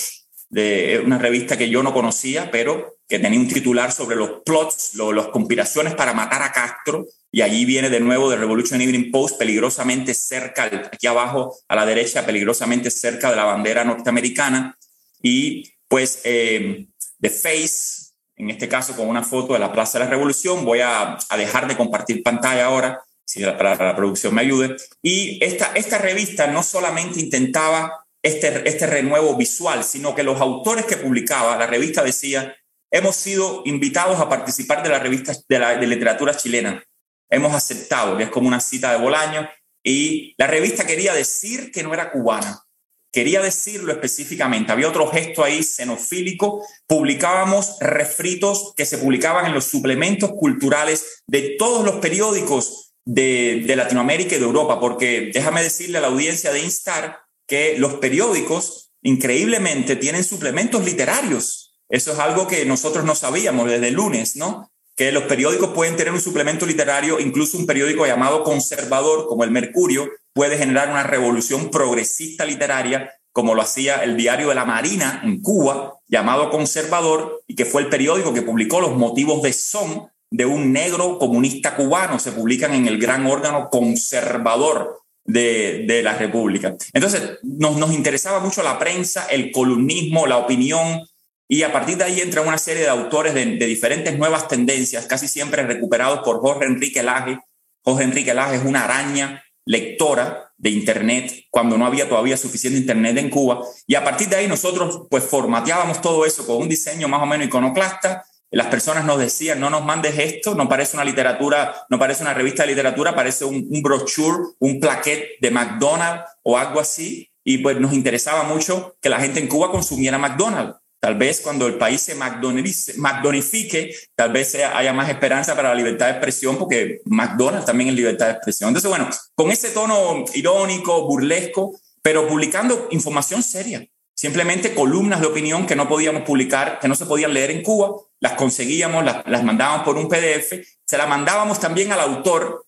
de 0.50 1.02
una 1.04 1.18
revista 1.18 1.58
que 1.58 1.70
yo 1.70 1.84
no 1.84 1.94
conocía, 1.94 2.50
pero 2.50 2.95
que 3.08 3.20
tenía 3.20 3.40
un 3.40 3.48
titular 3.48 3.92
sobre 3.92 4.16
los 4.16 4.42
plots, 4.46 4.96
las 4.96 5.28
conspiraciones 5.28 5.94
para 5.94 6.14
matar 6.14 6.42
a 6.42 6.52
Castro, 6.52 7.06
y 7.32 7.42
allí 7.42 7.66
viene 7.66 7.90
de 7.90 8.00
nuevo 8.00 8.30
The 8.30 8.38
Revolution 8.38 8.82
Evening 8.82 9.12
Post, 9.12 9.38
peligrosamente 9.38 10.14
cerca, 10.14 10.64
aquí 10.64 11.06
abajo 11.06 11.58
a 11.68 11.76
la 11.76 11.86
derecha, 11.86 12.26
peligrosamente 12.26 12.90
cerca 12.90 13.30
de 13.30 13.36
la 13.36 13.44
bandera 13.44 13.84
norteamericana, 13.84 14.78
y 15.22 15.72
pues 15.88 16.22
eh, 16.24 16.88
The 17.20 17.30
Face, 17.30 18.12
en 18.38 18.50
este 18.50 18.68
caso 18.68 18.96
con 18.96 19.08
una 19.08 19.24
foto 19.24 19.54
de 19.54 19.60
la 19.60 19.72
Plaza 19.72 20.00
de 20.00 20.06
la 20.06 20.12
Revolución, 20.12 20.66
voy 20.66 20.80
a, 20.82 21.18
a 21.30 21.38
dejar 21.38 21.68
de 21.68 21.78
compartir 21.78 22.24
pantalla 22.24 22.66
ahora, 22.66 23.02
si 23.26 23.44
para 23.44 23.76
la 23.76 23.96
producción 23.96 24.34
me 24.36 24.42
ayude. 24.42 24.76
Y 25.02 25.44
esta, 25.44 25.72
esta 25.74 25.98
revista 25.98 26.48
no 26.48 26.64
solamente 26.64 27.20
intentaba 27.20 28.06
este, 28.22 28.68
este 28.68 28.88
renuevo 28.88 29.36
visual, 29.36 29.84
sino 29.84 30.16
que 30.16 30.24
los 30.24 30.40
autores 30.40 30.86
que 30.86 30.98
publicaba, 30.98 31.58
la 31.58 31.68
revista 31.68 32.04
decía, 32.04 32.56
hemos 32.96 33.18
sido 33.18 33.62
invitados 33.66 34.20
a 34.22 34.30
participar 34.30 34.82
de 34.82 34.90
la 34.90 35.00
revista 35.00 35.34
de, 35.50 35.60
la, 35.60 35.76
de 35.76 35.86
literatura 35.86 36.36
chilena. 36.36 36.82
Hemos 37.30 37.54
aceptado, 37.54 38.16
que 38.16 38.24
es 38.24 38.30
como 38.30 38.48
una 38.48 38.62
cita 38.62 38.92
de 38.92 39.00
Bolaño, 39.00 39.50
y 39.84 40.34
la 40.38 40.48
revista 40.48 40.88
quería 40.88 41.14
decir 41.14 41.72
que 41.72 41.84
no 41.84 41.94
era 41.94 42.12
cubana, 42.12 42.64
quería 43.12 43.42
decirlo 43.42 43.92
específicamente. 43.92 44.72
Había 44.72 44.88
otro 44.88 45.08
gesto 45.08 45.44
ahí 45.44 45.62
xenofílico. 45.62 46.66
Publicábamos 46.88 47.78
refritos 47.82 48.74
que 48.76 48.86
se 48.86 48.98
publicaban 48.98 49.46
en 49.46 49.54
los 49.54 49.66
suplementos 49.66 50.32
culturales 50.32 51.24
de 51.28 51.56
todos 51.58 51.84
los 51.86 51.96
periódicos 51.96 52.94
de, 53.06 53.74
Latinoamérica 53.76 54.36
y 54.36 54.40
de 54.40 54.46
Europa, 54.46 54.80
porque 54.80 55.32
déjame 55.34 55.64
decirle 55.64 55.98
a 55.98 56.02
la 56.02 56.08
audiencia 56.08 56.52
de 56.52 56.62
Instar 56.62 57.20
que 57.48 57.78
los 57.78 57.96
periódicos 57.96 58.92
increíblemente 59.04 59.96
tienen 59.98 60.24
suplementos 60.24 60.84
literarios. 60.84 61.65
Eso 61.90 62.14
es 62.14 62.20
algo 62.20 62.48
que 62.48 62.66
nosotros 62.66 63.06
no 63.06 63.16
sabíamos 63.16 63.70
desde 63.70 63.92
lunes, 63.92 64.36
¿no? 64.36 64.72
Que 64.96 65.12
los 65.12 65.24
periódicos 65.24 65.70
pueden 65.70 65.96
tener 65.96 66.14
un 66.14 66.22
suplemento 66.22 66.66
literario, 66.66 67.20
incluso 67.20 67.58
un 67.58 67.66
periódico 67.66 68.06
llamado 68.06 68.44
conservador, 68.44 69.28
como 69.28 69.44
el 69.44 69.52
Mercurio, 69.52 70.10
puede 70.34 70.58
generar 70.58 70.90
una 70.90 71.04
revolución 71.04 71.70
progresista 71.70 72.46
literaria, 72.46 73.12
como 73.32 73.54
lo 73.54 73.62
hacía 73.62 74.04
el 74.04 74.16
diario 74.16 74.50
de 74.50 74.56
la 74.56 74.66
Marina 74.66 75.22
en 75.24 75.42
Cuba, 75.42 75.96
llamado 76.08 76.50
Conservador, 76.50 77.44
y 77.48 77.56
que 77.56 77.66
fue 77.66 77.82
el 77.82 77.90
periódico 77.90 78.34
que 78.34 78.42
publicó 78.42 78.80
los 78.80 78.96
motivos 78.96 79.42
de 79.42 79.54
Son, 79.54 80.08
de 80.32 80.46
un 80.46 80.74
negro 80.74 81.20
comunista 81.20 81.76
cubano, 81.76 82.20
se 82.20 82.32
publican 82.32 82.74
en 82.74 82.88
el 82.88 82.98
gran 82.98 83.26
órgano 83.26 83.70
conservador 83.70 85.02
de, 85.24 86.02
la 86.04 86.18
República. 86.18 86.76
Entonces, 86.94 87.40
nos, 87.44 87.78
nos 87.78 87.94
interesaba 87.94 88.40
mucho 88.40 88.64
la 88.64 88.78
prensa, 88.78 89.28
el 89.28 89.52
columnismo, 89.52 90.28
la 90.28 90.38
opinión, 90.38 91.06
y 91.48 91.64
a 91.64 91.72
partir 91.72 91.98
de 91.98 92.06
ahí 92.06 92.22
entra 92.22 92.42
una 92.42 92.58
serie 92.58 92.84
de 92.84 92.90
autores 92.90 93.34
de, 93.34 93.46
diferentes 93.46 94.18
nuevas 94.18 94.48
tendencias, 94.48 95.06
casi 95.06 95.28
siempre 95.28 95.64
recuperados 95.64 96.20
por 96.20 96.40
Jorge 96.40 96.66
Enrique 96.66 97.04
Laje. 97.04 97.40
Jorge 97.84 98.04
Enrique 98.04 98.34
Laje 98.34 98.56
es 98.56 98.66
una 98.66 98.84
araña 98.84 99.44
lectora 99.66 100.52
de 100.58 100.70
Internet 100.70 101.46
cuando 101.50 101.78
no 101.78 101.86
había 101.86 102.10
todavía 102.10 102.38
suficiente 102.38 102.80
Internet 102.80 103.18
en 103.18 103.30
Cuba. 103.30 103.62
Y 103.86 103.96
a 103.96 104.04
partir 104.04 104.30
de 104.30 104.38
ahí 104.38 104.48
nosotros 104.48 105.08
pues 105.10 105.24
formateábamos 105.24 106.02
todo 106.02 106.26
eso 106.26 106.46
con 106.46 106.58
un 106.58 106.70
diseño 106.70 107.08
más 107.08 107.22
o 107.22 107.26
menos 107.26 107.48
iconoclasta 107.48 108.26
las 108.56 108.68
personas 108.68 109.04
nos 109.04 109.20
decían, 109.20 109.60
no 109.60 109.70
nos 109.70 109.84
mandes 109.84 110.18
esto, 110.18 110.56
no 110.56 110.70
parece 110.70 110.96
una 110.96 111.04
literatura, 111.04 111.86
no 111.90 112.00
parece 112.00 112.24
una 112.24 112.34
revista 112.34 112.64
de 112.64 112.70
literatura, 112.70 113.14
parece 113.14 113.44
un, 113.44 113.68
brochure, 113.82 114.46
un 114.60 114.80
plaquet 114.80 115.40
de 115.42 115.52
McDonald's 115.52 116.24
o 116.42 116.58
algo 116.58 116.80
así. 116.80 117.30
Y 117.44 117.58
pues 117.58 117.78
nos 117.82 117.92
interesaba 117.92 118.44
mucho 118.44 118.96
que 119.02 119.10
la 119.10 119.20
gente 119.20 119.42
en 119.42 119.48
Cuba 119.48 119.72
consumiera 119.72 120.18
McDonald's. 120.18 120.78
Tal 121.00 121.16
vez 121.16 121.42
cuando 121.42 121.68
el 121.68 121.78
país 121.78 122.02
se 122.02 122.16
McDonaldifique, 122.16 123.96
tal 124.16 124.32
vez 124.32 124.56
haya 124.56 124.94
más 124.94 125.10
esperanza 125.10 125.56
para 125.56 125.70
la 125.70 125.76
libertad 125.76 126.08
de 126.08 126.14
expresión, 126.14 126.58
porque 126.58 127.02
McDonald's 127.06 127.66
también 127.66 127.90
es 127.90 127.96
libertad 127.96 128.28
de 128.28 128.32
expresión. 128.34 128.70
Entonces, 128.70 128.90
bueno, 128.90 129.10
con 129.36 129.52
ese 129.52 129.70
tono 129.70 130.26
irónico, 130.34 131.08
burlesco, 131.08 131.80
pero 132.02 132.28
publicando 132.28 132.88
información 132.92 133.44
seria. 133.44 133.86
Simplemente 134.16 134.74
columnas 134.74 135.20
de 135.20 135.28
opinión 135.28 135.68
que 135.68 135.76
no 135.76 135.90
podíamos 135.90 136.24
publicar, 136.24 136.80
que 136.80 136.88
no 136.88 136.96
se 136.96 137.06
podían 137.06 137.34
leer 137.34 137.52
en 137.52 137.64
Cuba, 137.64 137.96
las 138.22 138.34
conseguíamos, 138.34 139.04
las, 139.04 139.44
mandábamos 139.44 139.84
por 139.84 139.98
un 139.98 140.08
PDF, 140.08 140.54
se 140.86 140.98
las 140.98 141.10
mandábamos 141.10 141.60
también 141.60 141.92
al 141.92 142.00
autor, 142.00 142.65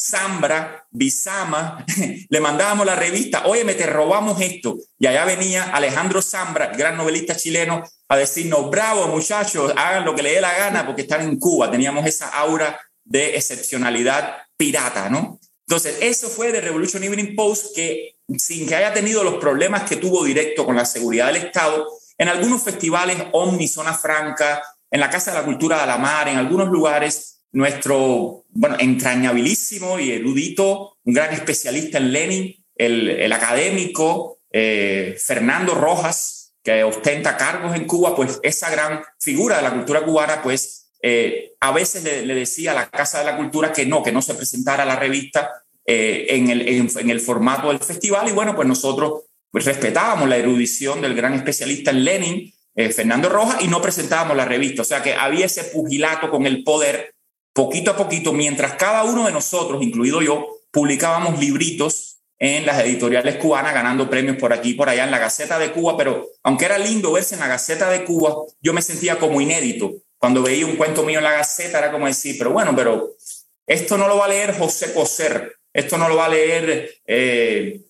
Zambra, 0.00 0.86
Bisama, 0.90 1.84
le 2.28 2.40
mandábamos 2.40 2.86
la 2.86 2.94
revista, 2.94 3.46
oye, 3.46 3.64
me 3.64 3.74
te 3.74 3.86
robamos 3.86 4.40
esto. 4.40 4.78
Y 4.98 5.06
allá 5.06 5.24
venía 5.24 5.64
Alejandro 5.64 6.22
Zambra, 6.22 6.68
gran 6.68 6.96
novelista 6.96 7.36
chileno, 7.36 7.82
a 8.08 8.16
decirnos, 8.16 8.70
bravo 8.70 9.08
muchachos, 9.08 9.72
hagan 9.76 10.04
lo 10.04 10.14
que 10.14 10.22
le 10.22 10.32
dé 10.32 10.40
la 10.40 10.56
gana 10.56 10.86
porque 10.86 11.02
están 11.02 11.22
en 11.22 11.38
Cuba. 11.38 11.70
Teníamos 11.70 12.06
esa 12.06 12.28
aura 12.28 12.80
de 13.04 13.36
excepcionalidad 13.36 14.36
pirata, 14.56 15.08
¿no? 15.08 15.40
Entonces, 15.66 15.98
eso 16.00 16.28
fue 16.28 16.52
de 16.52 16.60
Revolution 16.60 17.02
Evening 17.02 17.34
Post 17.34 17.74
que 17.74 18.16
sin 18.38 18.66
que 18.66 18.74
haya 18.74 18.92
tenido 18.92 19.24
los 19.24 19.34
problemas 19.34 19.88
que 19.88 19.96
tuvo 19.96 20.24
directo 20.24 20.64
con 20.64 20.76
la 20.76 20.84
seguridad 20.84 21.26
del 21.26 21.44
Estado, 21.44 21.86
en 22.16 22.28
algunos 22.28 22.62
festivales 22.62 23.18
Omni, 23.32 23.68
Zona 23.68 23.94
Franca, 23.94 24.62
en 24.90 25.00
la 25.00 25.10
Casa 25.10 25.32
de 25.32 25.38
la 25.38 25.44
Cultura 25.44 25.80
de 25.80 25.86
la 25.86 25.98
Mar, 25.98 26.28
en 26.28 26.38
algunos 26.38 26.68
lugares, 26.68 27.37
nuestro, 27.52 28.44
bueno, 28.50 28.76
entrañabilísimo 28.78 29.98
y 29.98 30.12
erudito, 30.12 30.96
un 31.04 31.14
gran 31.14 31.32
especialista 31.32 31.98
en 31.98 32.12
Lenin, 32.12 32.64
el, 32.78 33.32
académico 33.32 34.38
eh, 34.50 35.16
Fernando 35.18 35.74
Rojas, 35.74 36.54
que 36.62 36.84
ostenta 36.84 37.36
cargos 37.36 37.74
en 37.74 37.86
Cuba, 37.86 38.14
pues 38.14 38.38
esa 38.42 38.70
gran 38.70 39.02
figura 39.18 39.56
de 39.56 39.62
la 39.62 39.72
cultura 39.72 40.04
cubana, 40.04 40.42
pues 40.42 40.92
eh, 41.02 41.54
a 41.60 41.72
veces 41.72 42.04
le, 42.04 42.34
decía 42.34 42.72
a 42.72 42.74
la 42.74 42.90
Casa 42.90 43.20
de 43.20 43.24
la 43.24 43.36
Cultura 43.36 43.72
que 43.72 43.86
no, 43.86 44.02
que 44.02 44.12
no 44.12 44.22
se 44.22 44.34
presentara 44.34 44.84
la 44.84 44.96
revista 44.96 45.50
eh, 45.86 46.26
en, 46.30 46.50
el, 46.50 46.68
en, 46.68 47.10
el, 47.10 47.20
formato 47.20 47.68
del 47.68 47.78
festival 47.78 48.28
y 48.28 48.32
bueno, 48.32 48.54
pues 48.54 48.68
nosotros 48.68 49.22
respetábamos 49.52 50.28
la 50.28 50.36
erudición 50.36 51.00
del 51.00 51.14
gran 51.14 51.34
especialista 51.34 51.90
en 51.90 52.04
Lenin, 52.04 52.54
Fernando 52.94 53.28
Rojas, 53.28 53.60
y 53.60 53.66
no 53.66 53.82
presentábamos 53.82 54.36
la 54.36 54.44
revista. 54.44 54.82
O 54.82 54.84
sea 54.84 55.02
que 55.02 55.12
había 55.12 55.46
ese 55.46 55.64
pugilato 55.64 56.30
con 56.30 56.46
el 56.46 56.62
poder 56.62 57.12
poquito 57.58 57.90
a 57.90 57.96
poquito, 57.96 58.32
mientras 58.32 58.74
cada 58.74 59.02
uno 59.02 59.26
de 59.26 59.32
nosotros, 59.32 59.82
incluido 59.82 60.22
yo, 60.22 60.46
publicábamos 60.70 61.40
libritos 61.40 62.20
en 62.38 62.64
las 62.64 62.78
editoriales 62.84 63.34
cubanas, 63.34 63.74
ganando 63.74 64.08
premios 64.08 64.36
por 64.36 64.52
aquí 64.52 64.70
y 64.70 64.74
por 64.74 64.88
allá 64.88 65.02
en 65.02 65.10
la 65.10 65.18
Gaceta 65.18 65.58
de 65.58 65.72
Cuba, 65.72 65.96
pero 65.96 66.28
aunque 66.44 66.66
era 66.66 66.78
lindo 66.78 67.10
verse 67.10 67.34
en 67.34 67.40
la 67.40 67.48
Gaceta 67.48 67.90
de 67.90 68.04
Cuba, 68.04 68.36
yo 68.60 68.72
me 68.72 68.80
sentía 68.80 69.18
como 69.18 69.40
inédito. 69.40 69.92
Cuando 70.18 70.40
veía 70.40 70.66
un 70.66 70.76
cuento 70.76 71.02
mío 71.02 71.18
en 71.18 71.24
la 71.24 71.32
Gaceta 71.32 71.78
era 71.78 71.90
como 71.90 72.06
decir, 72.06 72.36
pero 72.38 72.52
bueno, 72.52 72.76
pero 72.76 73.16
esto 73.66 73.98
no 73.98 74.06
lo 74.06 74.18
va 74.18 74.26
a 74.26 74.28
leer 74.28 74.56
José 74.56 74.94
Coser, 74.94 75.56
esto 75.72 75.98
no 75.98 76.08
lo 76.08 76.14
va 76.14 76.26
a 76.26 76.28
leer 76.28 76.88
eh, 77.06 77.80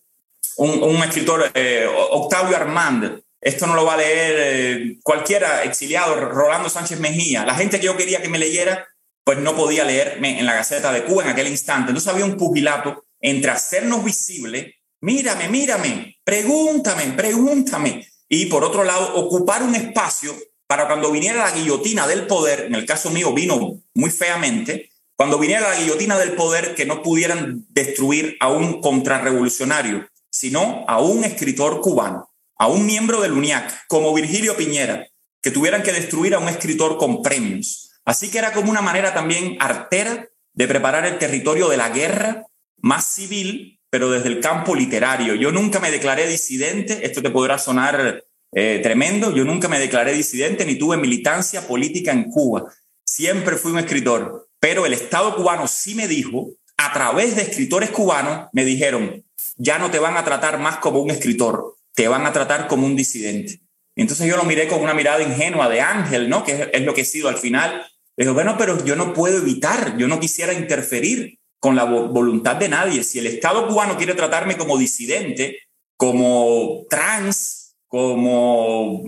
un, 0.56 0.96
escritor, 1.02 1.50
eh, 1.52 1.86
Octavio 2.10 2.56
Armand. 2.56 3.20
Esto 3.38 3.66
no 3.66 3.74
lo 3.74 3.84
va 3.84 3.94
a 3.94 3.98
leer 3.98 4.34
eh, 4.38 4.96
cualquiera 5.02 5.62
exiliado, 5.62 6.16
Rolando 6.16 6.70
Sánchez 6.70 6.98
Mejía. 7.00 7.44
La 7.44 7.54
gente 7.54 7.78
que 7.78 7.86
yo 7.86 7.96
quería 7.98 8.20
que 8.22 8.28
me 8.28 8.38
leyera, 8.38 8.88
pues 9.28 9.40
no 9.40 9.54
podía 9.54 9.84
leerme 9.84 10.40
en 10.40 10.46
la 10.46 10.54
Gaceta 10.54 10.90
de 10.90 11.04
Cuba 11.04 11.22
en 11.22 11.28
aquel 11.28 11.48
instante. 11.48 11.90
Entonces 11.90 12.10
había 12.10 12.24
un 12.24 12.38
pugilato 12.38 13.04
entre 13.20 13.50
hacernos 13.50 14.02
visible, 14.02 14.76
mírame, 15.02 15.50
mírame, 15.50 16.16
pregúntame, 16.24 17.12
pregúntame. 17.14 18.08
Y 18.26 18.46
por 18.46 18.64
otro 18.64 18.84
lado, 18.84 19.16
ocupar 19.16 19.62
un 19.62 19.74
espacio 19.74 20.34
para 20.66 20.86
cuando 20.86 21.10
viniera 21.10 21.44
la 21.44 21.50
guillotina 21.50 22.06
del 22.06 22.26
poder, 22.26 22.60
en 22.60 22.74
el 22.74 22.86
caso 22.86 23.10
mío 23.10 23.34
vino 23.34 23.82
muy 23.92 24.08
feamente, 24.08 24.92
cuando 25.14 25.38
viniera 25.38 25.72
la 25.72 25.78
guillotina 25.78 26.16
del 26.18 26.32
poder, 26.32 26.74
que 26.74 26.86
no 26.86 27.02
pudieran 27.02 27.66
destruir 27.68 28.38
a 28.40 28.48
un 28.48 28.80
contrarrevolucionario, 28.80 30.08
sino 30.30 30.86
a 30.88 31.02
un 31.02 31.22
escritor 31.24 31.82
cubano, 31.82 32.30
a 32.56 32.68
un 32.68 32.86
miembro 32.86 33.20
del 33.20 33.32
UNIAC, 33.32 33.88
como 33.88 34.14
Virgilio 34.14 34.56
Piñera, 34.56 35.06
que 35.42 35.50
tuvieran 35.50 35.82
que 35.82 35.92
destruir 35.92 36.34
a 36.34 36.38
un 36.38 36.48
escritor 36.48 36.96
con 36.96 37.20
premios. 37.20 37.87
Así 38.08 38.30
que 38.30 38.38
era 38.38 38.52
como 38.52 38.70
una 38.70 38.80
manera 38.80 39.12
también 39.12 39.58
artera 39.60 40.26
de 40.54 40.66
preparar 40.66 41.04
el 41.04 41.18
territorio 41.18 41.68
de 41.68 41.76
la 41.76 41.90
guerra 41.90 42.46
más 42.78 43.04
civil, 43.04 43.78
pero 43.90 44.10
desde 44.10 44.28
el 44.28 44.40
campo 44.40 44.74
literario. 44.74 45.34
Yo 45.34 45.52
nunca 45.52 45.78
me 45.78 45.90
declaré 45.90 46.26
disidente, 46.26 47.04
esto 47.04 47.20
te 47.20 47.28
podrá 47.28 47.58
sonar 47.58 48.24
eh, 48.52 48.80
tremendo, 48.82 49.36
yo 49.36 49.44
nunca 49.44 49.68
me 49.68 49.78
declaré 49.78 50.14
disidente 50.14 50.64
ni 50.64 50.76
tuve 50.76 50.96
militancia 50.96 51.68
política 51.68 52.10
en 52.10 52.30
Cuba. 52.30 52.72
Siempre 53.04 53.56
fui 53.56 53.72
un 53.72 53.78
escritor, 53.78 54.48
pero 54.58 54.86
el 54.86 54.94
Estado 54.94 55.36
cubano 55.36 55.68
sí 55.68 55.94
me 55.94 56.08
dijo, 56.08 56.48
a 56.78 56.94
través 56.94 57.36
de 57.36 57.42
escritores 57.42 57.90
cubanos, 57.90 58.48
me 58.54 58.64
dijeron, 58.64 59.22
ya 59.56 59.78
no 59.78 59.90
te 59.90 59.98
van 59.98 60.16
a 60.16 60.24
tratar 60.24 60.58
más 60.58 60.78
como 60.78 61.00
un 61.00 61.10
escritor, 61.10 61.76
te 61.94 62.08
van 62.08 62.24
a 62.24 62.32
tratar 62.32 62.68
como 62.68 62.86
un 62.86 62.96
disidente. 62.96 63.60
entonces 63.96 64.26
yo 64.26 64.38
lo 64.38 64.44
miré 64.44 64.66
con 64.66 64.80
una 64.80 64.94
mirada 64.94 65.22
ingenua 65.22 65.68
de 65.68 65.82
ángel, 65.82 66.30
¿no? 66.30 66.42
Que 66.42 66.70
es, 66.72 66.82
lo 66.82 66.94
que 66.94 67.02
he 67.02 67.04
sido 67.04 67.28
al 67.28 67.36
final. 67.36 67.84
Le 68.18 68.24
digo, 68.24 68.34
bueno, 68.34 68.56
pero 68.58 68.84
yo 68.84 68.96
no 68.96 69.14
puedo 69.14 69.38
evitar, 69.38 69.96
yo 69.96 70.08
no 70.08 70.18
quisiera 70.18 70.52
interferir 70.52 71.38
con 71.60 71.76
la 71.76 71.84
voluntad 71.84 72.56
de 72.56 72.68
nadie. 72.68 73.04
Si 73.04 73.20
el 73.20 73.28
Estado 73.28 73.68
cubano 73.68 73.96
quiere 73.96 74.14
tratarme 74.14 74.56
como 74.56 74.76
disidente, 74.76 75.60
como 75.96 76.84
trans, 76.90 77.76
como 77.86 79.04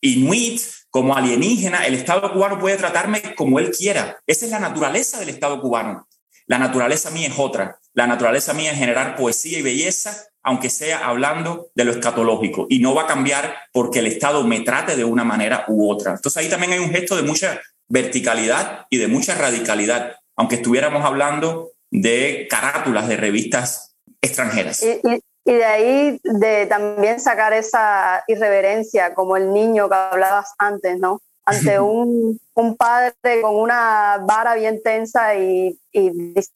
inuit, 0.00 0.60
como 0.88 1.16
alienígena, 1.16 1.84
el 1.84 1.94
Estado 1.94 2.32
cubano 2.32 2.60
puede 2.60 2.76
tratarme 2.76 3.34
como 3.34 3.58
él 3.58 3.72
quiera. 3.72 4.22
Esa 4.24 4.44
es 4.44 4.52
la 4.52 4.60
naturaleza 4.60 5.18
del 5.18 5.30
Estado 5.30 5.60
cubano. 5.60 6.06
La 6.46 6.60
naturaleza 6.60 7.10
mía 7.10 7.26
es 7.26 7.34
otra. 7.36 7.80
La 7.92 8.06
naturaleza 8.06 8.54
mía 8.54 8.70
es 8.70 8.78
generar 8.78 9.16
poesía 9.16 9.58
y 9.58 9.62
belleza, 9.62 10.28
aunque 10.44 10.70
sea 10.70 11.08
hablando 11.08 11.70
de 11.74 11.86
lo 11.86 11.90
escatológico. 11.90 12.68
Y 12.70 12.78
no 12.78 12.94
va 12.94 13.02
a 13.02 13.08
cambiar 13.08 13.56
porque 13.72 13.98
el 13.98 14.06
Estado 14.06 14.44
me 14.44 14.60
trate 14.60 14.94
de 14.94 15.04
una 15.04 15.24
manera 15.24 15.64
u 15.66 15.90
otra. 15.90 16.12
Entonces 16.12 16.40
ahí 16.40 16.48
también 16.48 16.74
hay 16.74 16.78
un 16.78 16.90
gesto 16.90 17.16
de 17.16 17.22
mucha 17.22 17.60
verticalidad 17.94 18.86
y 18.90 18.98
de 18.98 19.06
mucha 19.06 19.36
radicalidad, 19.36 20.16
aunque 20.36 20.56
estuviéramos 20.56 21.04
hablando 21.04 21.70
de 21.92 22.48
carátulas 22.50 23.06
de 23.06 23.16
revistas 23.16 23.94
extranjeras. 24.20 24.82
Y, 24.82 25.20
de 25.44 25.64
ahí 25.64 26.18
de 26.24 26.64
también 26.66 27.20
sacar 27.20 27.52
esa 27.52 28.24
irreverencia, 28.26 29.14
como 29.14 29.36
el 29.36 29.52
niño 29.52 29.90
que 29.90 29.94
hablabas 29.94 30.54
antes, 30.58 30.98
¿no? 30.98 31.20
Ante 31.44 31.78
un, 31.80 32.40
un 32.54 32.76
padre 32.76 33.42
con 33.42 33.54
una 33.54 34.18
vara 34.22 34.54
bien 34.54 34.82
tensa 34.82 35.36
y, 35.36 35.78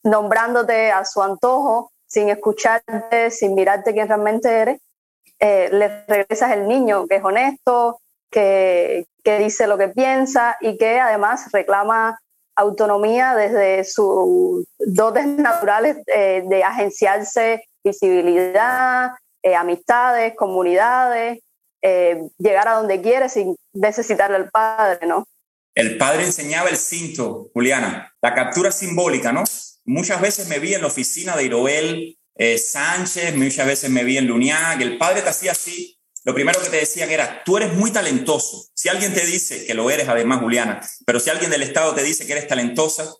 nombrándote 0.03 0.91
a 0.91 1.05
su 1.05 1.21
antojo, 1.21 1.91
sin 2.07 2.29
escucharte, 2.29 3.29
sin 3.29 3.53
mirarte 3.53 3.93
quién 3.93 4.07
realmente 4.07 4.49
eres, 4.49 4.81
eh, 5.39 5.69
le 5.71 6.03
regresas 6.07 6.51
el 6.51 6.67
niño 6.67 7.07
que 7.07 7.17
es 7.17 7.23
honesto, 7.23 8.01
que, 8.29 9.05
dice 9.37 9.67
lo 9.67 9.77
que 9.77 9.89
piensa 9.89 10.57
y 10.61 10.77
que 10.77 10.99
además 10.99 11.51
reclama 11.51 12.17
autonomía 12.55 13.35
desde 13.35 13.85
sus 13.85 14.65
dotes 14.77 15.25
naturales 15.25 15.97
eh, 16.07 16.43
de 16.45 16.63
agenciarse 16.63 17.63
visibilidad, 17.83 19.11
eh, 19.41 19.55
amistades, 19.55 20.33
comunidades, 20.35 21.39
eh, 21.81 22.21
llegar 22.37 22.67
a 22.67 22.73
donde 22.73 23.01
quiere 23.01 23.29
sin 23.29 23.55
necesitarle 23.73 24.35
al 24.35 24.49
padre, 24.49 25.07
¿no? 25.07 25.25
El 25.75 25.97
padre 25.97 26.25
enseñaba 26.25 26.69
el 26.69 26.75
cinto, 26.75 27.49
Juliana, 27.53 28.13
la 28.21 28.33
captura 28.33 28.71
simbólica, 28.71 29.31
¿no? 29.31 29.43
Muchas 29.85 30.19
veces 30.19 30.49
me 30.49 30.59
vi 30.59 30.73
en 30.73 30.81
la 30.81 30.87
oficina 30.87 31.37
de 31.37 31.45
Iroel 31.45 32.17
Sánchez, 32.57 33.35
muchas 33.35 33.65
veces 33.65 33.89
me 33.89 34.03
vi 34.03 34.17
en 34.17 34.27
Luniac, 34.27 34.79
el 34.81 34.97
padre 34.97 35.21
te 35.21 35.29
hacía 35.29 35.51
así 35.51 35.98
lo 36.29 36.35
primero 36.35 36.61
que 36.61 36.69
te 36.69 36.77
decían 36.77 37.09
era, 37.09 37.41
tú 37.43 37.57
eres 37.57 37.73
muy 37.73 37.89
talentoso. 37.89 38.67
Si 38.75 38.87
alguien 38.87 39.15
te 39.15 39.25
dice 39.25 39.65
que 39.65 39.73
lo 39.73 39.89
eres, 39.89 40.07
además, 40.07 40.41
Juliana, 40.41 40.79
pero 41.03 41.19
si 41.19 41.31
alguien 41.31 41.49
del 41.49 41.63
Estado 41.63 41.95
te 41.95 42.03
dice 42.03 42.27
que 42.27 42.33
eres 42.33 42.47
talentosa, 42.47 43.11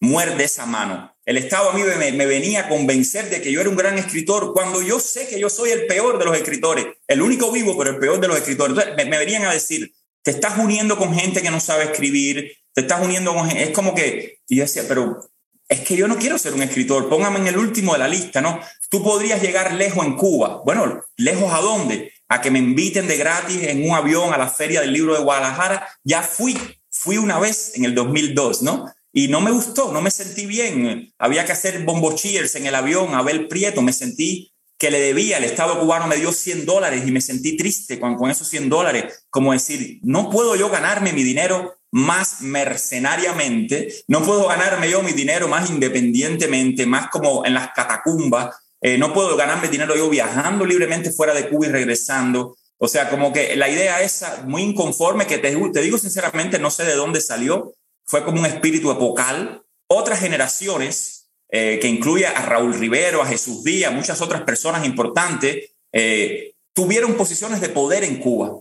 muerde 0.00 0.44
esa 0.44 0.66
mano. 0.66 1.16
El 1.24 1.38
Estado 1.38 1.70
a 1.70 1.72
mí 1.72 1.80
me, 1.82 2.26
venía 2.26 2.60
a 2.60 2.68
convencer 2.68 3.30
de 3.30 3.40
que 3.40 3.50
yo 3.50 3.62
era 3.62 3.70
un 3.70 3.76
gran 3.76 3.96
escritor 3.96 4.52
cuando 4.52 4.82
yo 4.82 5.00
sé 5.00 5.28
que 5.28 5.40
yo 5.40 5.48
soy 5.48 5.70
el 5.70 5.86
peor 5.86 6.18
de 6.18 6.26
los 6.26 6.36
escritores, 6.36 6.84
el 7.06 7.22
único 7.22 7.50
vivo, 7.50 7.74
pero 7.78 7.88
el 7.88 7.98
peor 7.98 8.20
de 8.20 8.28
los 8.28 8.36
escritores. 8.36 8.76
Entonces 8.76 9.06
me, 9.08 9.16
venían 9.16 9.46
a 9.46 9.54
decir, 9.54 9.94
te 10.22 10.32
estás 10.32 10.58
uniendo 10.58 10.98
con 10.98 11.14
gente 11.14 11.40
que 11.40 11.50
no 11.50 11.60
sabe 11.60 11.84
escribir, 11.84 12.52
te 12.74 12.82
estás 12.82 13.02
uniendo 13.02 13.32
con 13.32 13.48
gente, 13.48 13.62
es 13.62 13.70
como 13.70 13.94
que, 13.94 14.40
y 14.46 14.56
yo 14.56 14.64
decía, 14.64 14.82
pero 14.86 15.30
es 15.66 15.80
que 15.80 15.96
yo 15.96 16.06
no 16.06 16.18
quiero 16.18 16.36
ser 16.36 16.52
un 16.52 16.62
escritor, 16.62 17.08
póngame 17.08 17.38
en 17.38 17.46
el 17.46 17.56
último 17.56 17.94
de 17.94 18.00
la 18.00 18.08
lista, 18.08 18.42
¿no? 18.42 18.60
Tú 18.90 19.02
podrías 19.02 19.40
llegar 19.40 19.72
lejos 19.72 20.04
en 20.04 20.16
Cuba. 20.16 20.60
Bueno, 20.66 21.02
¿lejos 21.16 21.50
a 21.50 21.62
dónde? 21.62 22.12
A 22.28 22.40
que 22.40 22.50
me 22.50 22.58
inviten 22.58 23.08
de 23.08 23.16
gratis 23.16 23.62
en 23.62 23.88
un 23.88 23.94
avión 23.94 24.32
a 24.32 24.38
la 24.38 24.48
Feria 24.48 24.80
del 24.80 24.92
Libro 24.92 25.14
de 25.14 25.22
Guadalajara. 25.22 25.88
Ya 26.04 26.22
fui, 26.22 26.56
fui 26.90 27.16
una 27.16 27.38
vez 27.38 27.72
en 27.74 27.84
el 27.84 27.94
2002, 27.94 28.62
¿no? 28.62 28.92
Y 29.12 29.28
no 29.28 29.40
me 29.40 29.50
gustó, 29.50 29.92
no 29.92 30.02
me 30.02 30.10
sentí 30.10 30.46
bien. 30.46 31.12
Había 31.18 31.44
que 31.44 31.52
hacer 31.52 31.82
bombo 31.84 32.14
cheers 32.14 32.54
en 32.56 32.66
el 32.66 32.74
avión, 32.74 33.14
Abel 33.14 33.48
Prieto, 33.48 33.82
me 33.82 33.92
sentí 33.92 34.52
que 34.78 34.92
le 34.92 35.00
debía, 35.00 35.38
el 35.38 35.44
Estado 35.44 35.80
cubano 35.80 36.06
me 36.06 36.16
dio 36.16 36.30
100 36.30 36.64
dólares 36.64 37.02
y 37.04 37.10
me 37.10 37.20
sentí 37.20 37.56
triste 37.56 37.98
con, 37.98 38.14
con 38.14 38.30
esos 38.30 38.46
100 38.48 38.68
dólares, 38.68 39.26
como 39.28 39.52
decir, 39.52 39.98
no 40.02 40.30
puedo 40.30 40.54
yo 40.54 40.70
ganarme 40.70 41.12
mi 41.12 41.24
dinero 41.24 41.78
más 41.90 42.42
mercenariamente, 42.42 43.92
no 44.06 44.22
puedo 44.22 44.46
ganarme 44.46 44.88
yo 44.88 45.02
mi 45.02 45.12
dinero 45.12 45.48
más 45.48 45.68
independientemente, 45.68 46.86
más 46.86 47.08
como 47.08 47.44
en 47.44 47.54
las 47.54 47.70
catacumbas, 47.74 48.54
eh, 48.80 48.98
no 48.98 49.12
puedo 49.12 49.36
ganarme 49.36 49.68
dinero 49.68 49.96
yo 49.96 50.08
viajando 50.08 50.64
libremente 50.64 51.10
fuera 51.10 51.34
de 51.34 51.48
Cuba 51.48 51.66
y 51.66 51.70
regresando. 51.70 52.56
O 52.78 52.86
sea, 52.86 53.10
como 53.10 53.32
que 53.32 53.56
la 53.56 53.68
idea 53.68 54.02
esa 54.02 54.44
muy 54.46 54.62
inconforme 54.62 55.26
que 55.26 55.38
te, 55.38 55.54
te 55.72 55.80
digo 55.80 55.98
sinceramente, 55.98 56.58
no 56.58 56.70
sé 56.70 56.84
de 56.84 56.94
dónde 56.94 57.20
salió, 57.20 57.74
fue 58.06 58.24
como 58.24 58.40
un 58.40 58.46
espíritu 58.46 58.90
epocal. 58.90 59.62
Otras 59.88 60.20
generaciones, 60.20 61.30
eh, 61.50 61.78
que 61.80 61.88
incluye 61.88 62.26
a 62.26 62.42
Raúl 62.42 62.74
Rivero, 62.74 63.22
a 63.22 63.26
Jesús 63.26 63.64
Díaz, 63.64 63.92
muchas 63.92 64.20
otras 64.20 64.42
personas 64.42 64.86
importantes, 64.86 65.70
eh, 65.92 66.52
tuvieron 66.74 67.14
posiciones 67.14 67.60
de 67.60 67.70
poder 67.70 68.04
en 68.04 68.20
Cuba 68.20 68.52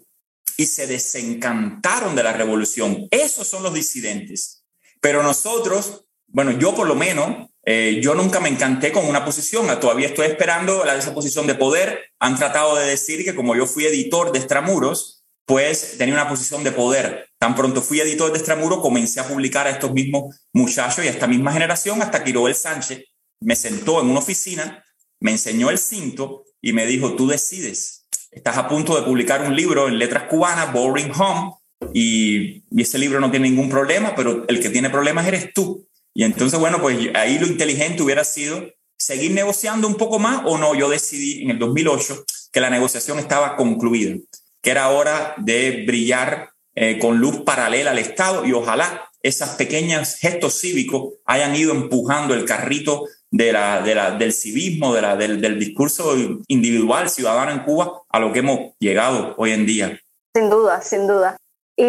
y 0.58 0.66
se 0.66 0.88
desencantaron 0.88 2.16
de 2.16 2.24
la 2.24 2.34
revolución. 2.34 3.08
Esos 3.12 3.48
son 3.48 3.62
los 3.62 3.74
disidentes. 3.74 4.64
Pero 5.02 5.22
nosotros, 5.22 6.06
bueno, 6.28 6.52
yo 6.52 6.74
por 6.74 6.88
lo 6.88 6.96
menos, 6.96 7.50
eh, 7.70 8.00
yo 8.02 8.16
nunca 8.16 8.40
me 8.40 8.48
encanté 8.48 8.94
con 8.94 9.06
una 9.06 9.26
posición, 9.26 9.68
todavía 9.82 10.08
estoy 10.08 10.28
esperando 10.28 10.86
la, 10.86 10.96
esa 10.96 11.14
posición 11.14 11.48
de 11.48 11.56
poder. 11.56 12.14
Han 12.18 12.38
tratado 12.38 12.78
de 12.78 12.86
decir 12.86 13.26
que 13.26 13.36
como 13.36 13.58
yo 13.58 13.68
fui 13.68 13.86
editor 13.86 14.32
de 14.32 14.40
Extramuros, 14.40 15.26
pues 15.46 15.98
tenía 15.98 16.14
una 16.14 16.30
posición 16.30 16.64
de 16.64 16.72
poder. 16.72 17.28
Tan 17.38 17.56
pronto 17.56 17.82
fui 17.82 18.00
editor 18.00 18.32
de 18.32 18.38
Extramuros, 18.38 18.80
comencé 18.80 19.20
a 19.20 19.28
publicar 19.28 19.68
a 19.68 19.72
estos 19.72 19.92
mismos 19.92 20.34
muchachos 20.54 21.04
y 21.04 21.10
a 21.10 21.12
esta 21.12 21.28
misma 21.28 21.52
generación, 21.52 22.02
hasta 22.02 22.24
que 22.24 22.30
Iroel 22.30 22.56
Sánchez 22.56 23.04
me 23.42 23.58
sentó 23.58 24.00
en 24.00 24.12
una 24.12 24.20
oficina, 24.20 24.82
me 25.20 25.32
enseñó 25.32 25.70
el 25.70 25.78
cinto 25.78 26.46
y 26.62 26.72
me 26.72 26.86
dijo, 26.86 27.18
tú 27.18 27.28
decides. 27.28 28.06
Estás 28.32 28.58
a 28.58 28.70
punto 28.70 28.96
de 28.96 29.06
publicar 29.06 29.42
un 29.42 29.54
libro 29.54 29.90
en 29.90 30.00
letras 30.00 30.24
cubanas, 30.30 30.72
Boring 30.72 31.12
Home, 31.20 31.56
y, 31.94 32.64
y 32.72 32.82
ese 32.82 32.98
libro 32.98 33.20
no 33.20 33.30
tiene 33.30 33.50
ningún 33.50 33.70
problema, 33.70 34.16
pero 34.16 34.46
el 34.48 34.62
que 34.62 34.70
tiene 34.70 34.90
problemas 34.90 35.28
eres 35.28 35.54
tú. 35.54 35.87
Y 36.18 36.24
entonces, 36.24 36.60
bueno, 36.60 36.82
pues 36.82 36.98
ahí 37.14 37.38
lo 37.38 37.46
inteligente 37.46 38.02
hubiera 38.02 38.24
sido 38.24 38.66
seguir 38.98 39.34
negociando 39.34 39.88
un 39.88 39.98
poco 39.98 40.18
más 40.18 40.42
o 40.46 40.58
no. 40.58 40.74
Yo 40.74 40.90
decidí 40.90 41.44
en 41.44 41.52
el 41.52 41.60
2008 41.60 42.26
que 42.52 42.60
la 42.60 42.72
negociación 42.72 43.20
estaba 43.20 43.56
concluida, 43.56 44.16
que 44.64 44.72
era 44.72 44.90
hora 44.90 45.36
de 45.38 45.84
brillar 45.86 46.50
eh, 46.74 46.98
con 46.98 47.20
luz 47.20 47.42
paralela 47.42 47.92
al 47.92 48.00
Estado 48.00 48.48
y 48.48 48.54
ojalá 48.54 49.08
esas 49.22 49.58
pequeñas 49.58 50.18
gestos 50.18 50.60
cívicos 50.60 51.14
hayan 51.24 51.56
ido 51.56 51.72
empujando 51.72 52.34
el 52.34 52.46
carrito 52.46 53.06
de 53.30 53.54
la, 53.54 53.84
de 53.84 53.94
la, 53.94 54.10
del 54.10 54.34
civismo, 54.34 54.96
de 54.96 55.04
la, 55.04 55.16
del, 55.16 55.40
del, 55.40 55.60
discurso 55.60 56.16
individual 56.48 57.12
ciudadano 57.12 57.52
en 57.52 57.60
Cuba 57.60 58.02
a 58.10 58.20
lo 58.20 58.34
que 58.34 58.40
hemos 58.40 58.72
llegado 58.80 59.36
hoy 59.38 59.52
en 59.52 59.68
día. 59.68 60.00
Sin 60.34 60.50
duda, 60.50 60.82
sin 60.82 61.06
duda. 61.06 61.38
Y 61.76 61.84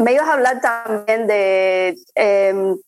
me 0.00 0.14
ibas 0.14 0.26
a 0.26 0.32
hablar 0.32 0.62
también 0.62 1.26
de 1.26 1.98
em, 2.14 2.78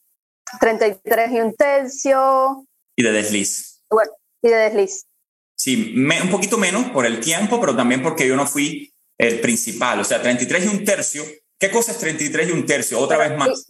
33 0.61 1.33
y 1.33 1.41
un 1.41 1.55
tercio. 1.55 2.67
Y 2.97 3.03
de 3.03 3.13
desliz. 3.13 3.83
Bueno, 3.91 4.11
y 4.43 4.49
de 4.49 4.57
desliz. 4.57 5.07
Sí, 5.57 5.95
un 5.97 6.31
poquito 6.31 6.59
menos 6.59 6.91
por 6.91 7.07
el 7.07 7.21
tiempo, 7.21 7.61
pero 7.61 7.77
también 7.77 8.03
porque 8.03 8.27
yo 8.27 8.37
no 8.37 8.47
fui 8.47 8.93
el 9.19 9.41
principal. 9.41 10.01
O 10.01 10.05
sea, 10.05 10.21
33 10.21 10.65
y 10.65 10.69
un 10.69 10.85
tercio. 10.85 11.25
¿Qué 11.59 11.71
cosa 11.71 11.93
es 11.93 11.99
33 11.99 12.49
y 12.49 12.53
un 12.53 12.67
tercio? 12.67 12.99
Otra 12.99 13.19
vez 13.19 13.37
más. 13.37 13.67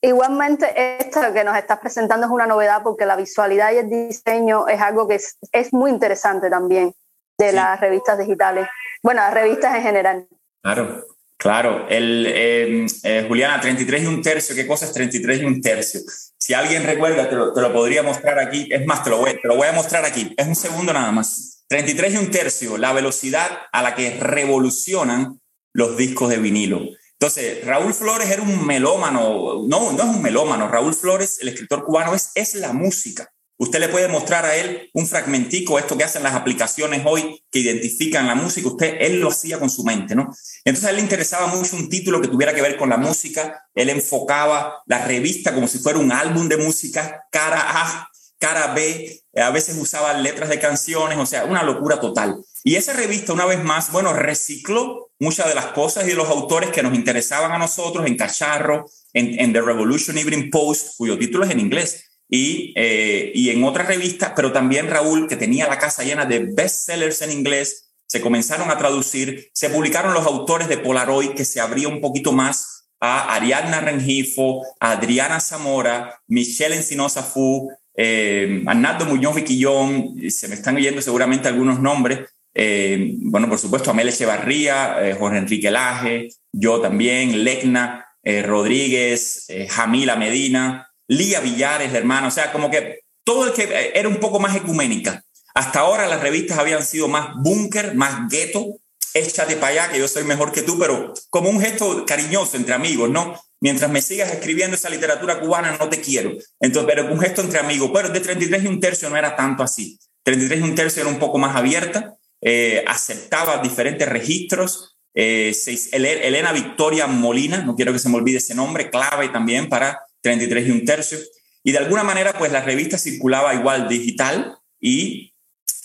igualmente, 0.00 0.72
esto 1.00 1.20
que 1.32 1.44
nos 1.44 1.56
estás 1.56 1.80
presentando 1.80 2.26
es 2.26 2.32
una 2.32 2.46
novedad 2.46 2.82
porque 2.82 3.04
la 3.04 3.16
visualidad 3.16 3.72
y 3.72 3.78
el 3.78 3.90
diseño 3.90 4.68
es 4.68 4.80
algo 4.80 5.08
que 5.08 5.16
es, 5.16 5.36
es 5.52 5.72
muy 5.72 5.90
interesante 5.90 6.48
también 6.48 6.94
de 7.36 7.52
las 7.52 7.80
revistas 7.80 8.18
digitales. 8.18 8.68
Bueno, 9.02 9.20
las 9.20 9.34
revistas 9.34 9.74
en 9.76 9.82
general. 9.82 10.28
Claro. 10.62 11.04
Claro, 11.38 11.86
el, 11.88 12.26
em, 12.26 12.86
eh, 13.04 13.24
Juliana, 13.28 13.60
33 13.60 14.02
y 14.02 14.06
un 14.06 14.20
tercio, 14.20 14.56
¿qué 14.56 14.66
cosa 14.66 14.86
es 14.86 14.92
33 14.92 15.40
y 15.40 15.44
un 15.44 15.60
tercio? 15.60 16.00
Si 16.36 16.52
alguien 16.52 16.82
recuerda, 16.82 17.30
te 17.30 17.36
lo, 17.36 17.52
te 17.52 17.60
lo 17.60 17.72
podría 17.72 18.02
mostrar 18.02 18.40
aquí, 18.40 18.68
es 18.72 18.84
más, 18.84 19.04
te 19.04 19.10
lo, 19.10 19.18
voy, 19.18 19.40
te 19.40 19.46
lo 19.46 19.54
voy 19.54 19.68
a 19.68 19.72
mostrar 19.72 20.04
aquí, 20.04 20.34
es 20.36 20.46
un 20.48 20.56
segundo 20.56 20.92
nada 20.92 21.12
más. 21.12 21.64
33 21.68 22.14
y 22.14 22.16
un 22.16 22.30
tercio, 22.32 22.76
la 22.76 22.92
velocidad 22.92 23.50
a 23.70 23.82
la 23.82 23.94
que 23.94 24.18
revolucionan 24.18 25.40
los 25.72 25.96
discos 25.96 26.28
de 26.28 26.38
vinilo. 26.38 26.80
Entonces, 27.12 27.64
Raúl 27.64 27.94
Flores 27.94 28.28
era 28.30 28.42
un 28.42 28.66
melómano, 28.66 29.64
no, 29.64 29.92
no 29.92 30.02
es 30.02 30.08
un 30.08 30.22
melómano, 30.22 30.66
Raúl 30.66 30.94
Flores, 30.94 31.38
el 31.40 31.48
escritor 31.48 31.84
cubano, 31.84 32.16
es, 32.16 32.32
es 32.34 32.56
la 32.56 32.72
música. 32.72 33.30
Usted 33.58 33.80
le 33.80 33.88
puede 33.88 34.08
mostrar 34.08 34.46
a 34.46 34.56
él 34.56 34.88
un 34.94 35.06
fragmentico, 35.06 35.78
esto 35.78 35.98
que 35.98 36.04
hacen 36.04 36.22
las 36.22 36.34
aplicaciones 36.34 37.02
hoy 37.04 37.42
que 37.50 37.58
identifican 37.58 38.26
la 38.26 38.34
música, 38.34 38.68
usted, 38.68 38.96
él 39.00 39.20
lo 39.20 39.28
hacía 39.28 39.58
con 39.58 39.68
su 39.68 39.84
mente, 39.84 40.14
¿no? 40.14 40.32
Entonces 40.64 40.84
a 40.84 40.90
él 40.90 40.96
le 40.96 41.02
interesaba 41.02 41.48
mucho 41.48 41.76
un 41.76 41.88
título 41.88 42.20
que 42.20 42.28
tuviera 42.28 42.54
que 42.54 42.62
ver 42.62 42.76
con 42.76 42.88
la 42.88 42.96
música, 42.96 43.68
él 43.74 43.90
enfocaba 43.90 44.82
la 44.86 45.04
revista 45.04 45.52
como 45.54 45.66
si 45.66 45.78
fuera 45.78 45.98
un 45.98 46.12
álbum 46.12 46.48
de 46.48 46.56
música 46.56 47.26
cara 47.30 47.60
a 47.60 48.08
cara 48.38 48.72
B, 48.74 49.20
a 49.36 49.50
veces 49.50 49.76
usaba 49.76 50.14
letras 50.14 50.48
de 50.48 50.60
canciones, 50.60 51.18
o 51.18 51.26
sea, 51.26 51.44
una 51.44 51.62
locura 51.62 52.00
total. 52.00 52.36
Y 52.64 52.76
esa 52.76 52.92
revista, 52.92 53.32
una 53.32 53.46
vez 53.46 53.62
más, 53.62 53.90
bueno, 53.92 54.12
recicló 54.12 55.10
muchas 55.18 55.48
de 55.48 55.54
las 55.54 55.66
cosas 55.66 56.04
y 56.04 56.10
de 56.10 56.14
los 56.14 56.28
autores 56.28 56.70
que 56.70 56.82
nos 56.82 56.94
interesaban 56.94 57.52
a 57.52 57.58
nosotros 57.58 58.06
en 58.06 58.16
Cacharro, 58.16 58.86
en, 59.12 59.52
The 59.52 59.60
Revolution 59.60 60.18
Evening 60.18 60.50
Post, 60.50 60.96
cuyo 60.96 61.18
título 61.18 61.44
es 61.44 61.50
en 61.50 61.60
inglés, 61.60 62.07
y, 62.28 62.72
eh, 62.76 63.32
y 63.34 63.50
en 63.50 63.64
otras 63.64 63.88
revistas, 63.88 64.32
pero 64.36 64.52
también 64.52 64.88
Raúl, 64.88 65.28
que 65.28 65.36
tenía 65.36 65.68
la 65.68 65.78
casa 65.78 66.04
llena 66.04 66.26
de 66.26 66.40
bestsellers 66.40 67.22
en 67.22 67.32
inglés, 67.32 67.90
se 68.06 68.20
comenzaron 68.20 68.70
a 68.70 68.78
traducir, 68.78 69.50
se 69.52 69.70
publicaron 69.70 70.14
los 70.14 70.26
autores 70.26 70.68
de 70.68 70.78
Polaroid, 70.78 71.30
que 71.30 71.44
se 71.44 71.60
abría 71.60 71.88
un 71.88 72.00
poquito 72.00 72.32
más 72.32 72.90
a 73.00 73.34
Ariadna 73.34 73.80
Rengifo, 73.80 74.64
a 74.80 74.92
Adriana 74.92 75.40
Zamora, 75.40 76.20
Michelle 76.26 76.76
Encinosa 76.76 77.22
Fu, 77.22 77.70
eh, 77.96 78.62
Arnaldo 78.66 79.06
Muñoz 79.06 79.34
Viquillón, 79.34 80.14
se 80.30 80.48
me 80.48 80.54
están 80.54 80.76
oyendo 80.76 81.02
seguramente 81.02 81.48
algunos 81.48 81.80
nombres, 81.80 82.20
eh, 82.60 83.14
bueno, 83.18 83.48
por 83.48 83.58
supuesto, 83.58 83.92
Amelia 83.92 84.12
Echevarría, 84.12 85.08
eh, 85.08 85.14
Jorge 85.14 85.38
Enrique 85.38 85.70
Laje, 85.70 86.28
yo 86.52 86.80
también, 86.80 87.44
Lecna 87.44 88.06
eh, 88.24 88.42
Rodríguez, 88.42 89.46
Jamila 89.68 90.16
Medina, 90.16 90.87
Lía 91.08 91.40
Villares, 91.40 91.92
la 91.92 91.98
hermana, 91.98 92.28
o 92.28 92.30
sea, 92.30 92.52
como 92.52 92.70
que 92.70 93.00
todo 93.24 93.46
el 93.46 93.52
que 93.52 93.92
era 93.94 94.08
un 94.08 94.18
poco 94.18 94.38
más 94.38 94.54
ecuménica. 94.56 95.22
Hasta 95.54 95.80
ahora 95.80 96.06
las 96.06 96.20
revistas 96.20 96.58
habían 96.58 96.84
sido 96.84 97.08
más 97.08 97.34
búnker, 97.36 97.94
más 97.94 98.28
gueto, 98.30 98.78
échate 99.14 99.56
para 99.56 99.72
allá, 99.72 99.92
que 99.92 99.98
yo 99.98 100.06
soy 100.06 100.24
mejor 100.24 100.52
que 100.52 100.62
tú, 100.62 100.78
pero 100.78 101.12
como 101.30 101.50
un 101.50 101.60
gesto 101.60 102.04
cariñoso 102.06 102.56
entre 102.56 102.74
amigos, 102.74 103.10
¿no? 103.10 103.40
Mientras 103.60 103.90
me 103.90 104.00
sigas 104.00 104.30
escribiendo 104.30 104.76
esa 104.76 104.88
literatura 104.88 105.40
cubana, 105.40 105.76
no 105.76 105.88
te 105.88 106.00
quiero. 106.00 106.32
Entonces, 106.60 106.94
pero 106.94 107.12
un 107.12 107.18
gesto 107.18 107.40
entre 107.40 107.58
amigos. 107.58 107.90
Pero 107.92 108.10
de 108.10 108.20
33 108.20 108.64
y 108.64 108.66
un 108.68 108.78
tercio 108.78 109.10
no 109.10 109.16
era 109.16 109.34
tanto 109.34 109.64
así. 109.64 109.98
33 110.22 110.60
y 110.60 110.62
un 110.62 110.74
tercio 110.74 111.02
era 111.02 111.10
un 111.10 111.18
poco 111.18 111.38
más 111.38 111.56
abierta, 111.56 112.14
eh, 112.40 112.84
aceptaba 112.86 113.58
diferentes 113.58 114.08
registros. 114.08 114.96
Eh, 115.14 115.56
Elena 115.90 116.52
Victoria 116.52 117.06
Molina, 117.08 117.62
no 117.62 117.74
quiero 117.74 117.92
que 117.92 117.98
se 117.98 118.08
me 118.08 118.16
olvide 118.16 118.38
ese 118.38 118.54
nombre, 118.54 118.90
clave 118.90 119.28
también 119.30 119.68
para 119.68 119.98
33 120.22 120.68
y 120.68 120.70
un 120.70 120.84
tercio. 120.84 121.18
Y 121.62 121.72
de 121.72 121.78
alguna 121.78 122.04
manera, 122.04 122.32
pues 122.38 122.52
la 122.52 122.62
revista 122.62 122.98
circulaba 122.98 123.54
igual 123.54 123.88
digital 123.88 124.58
y 124.80 125.34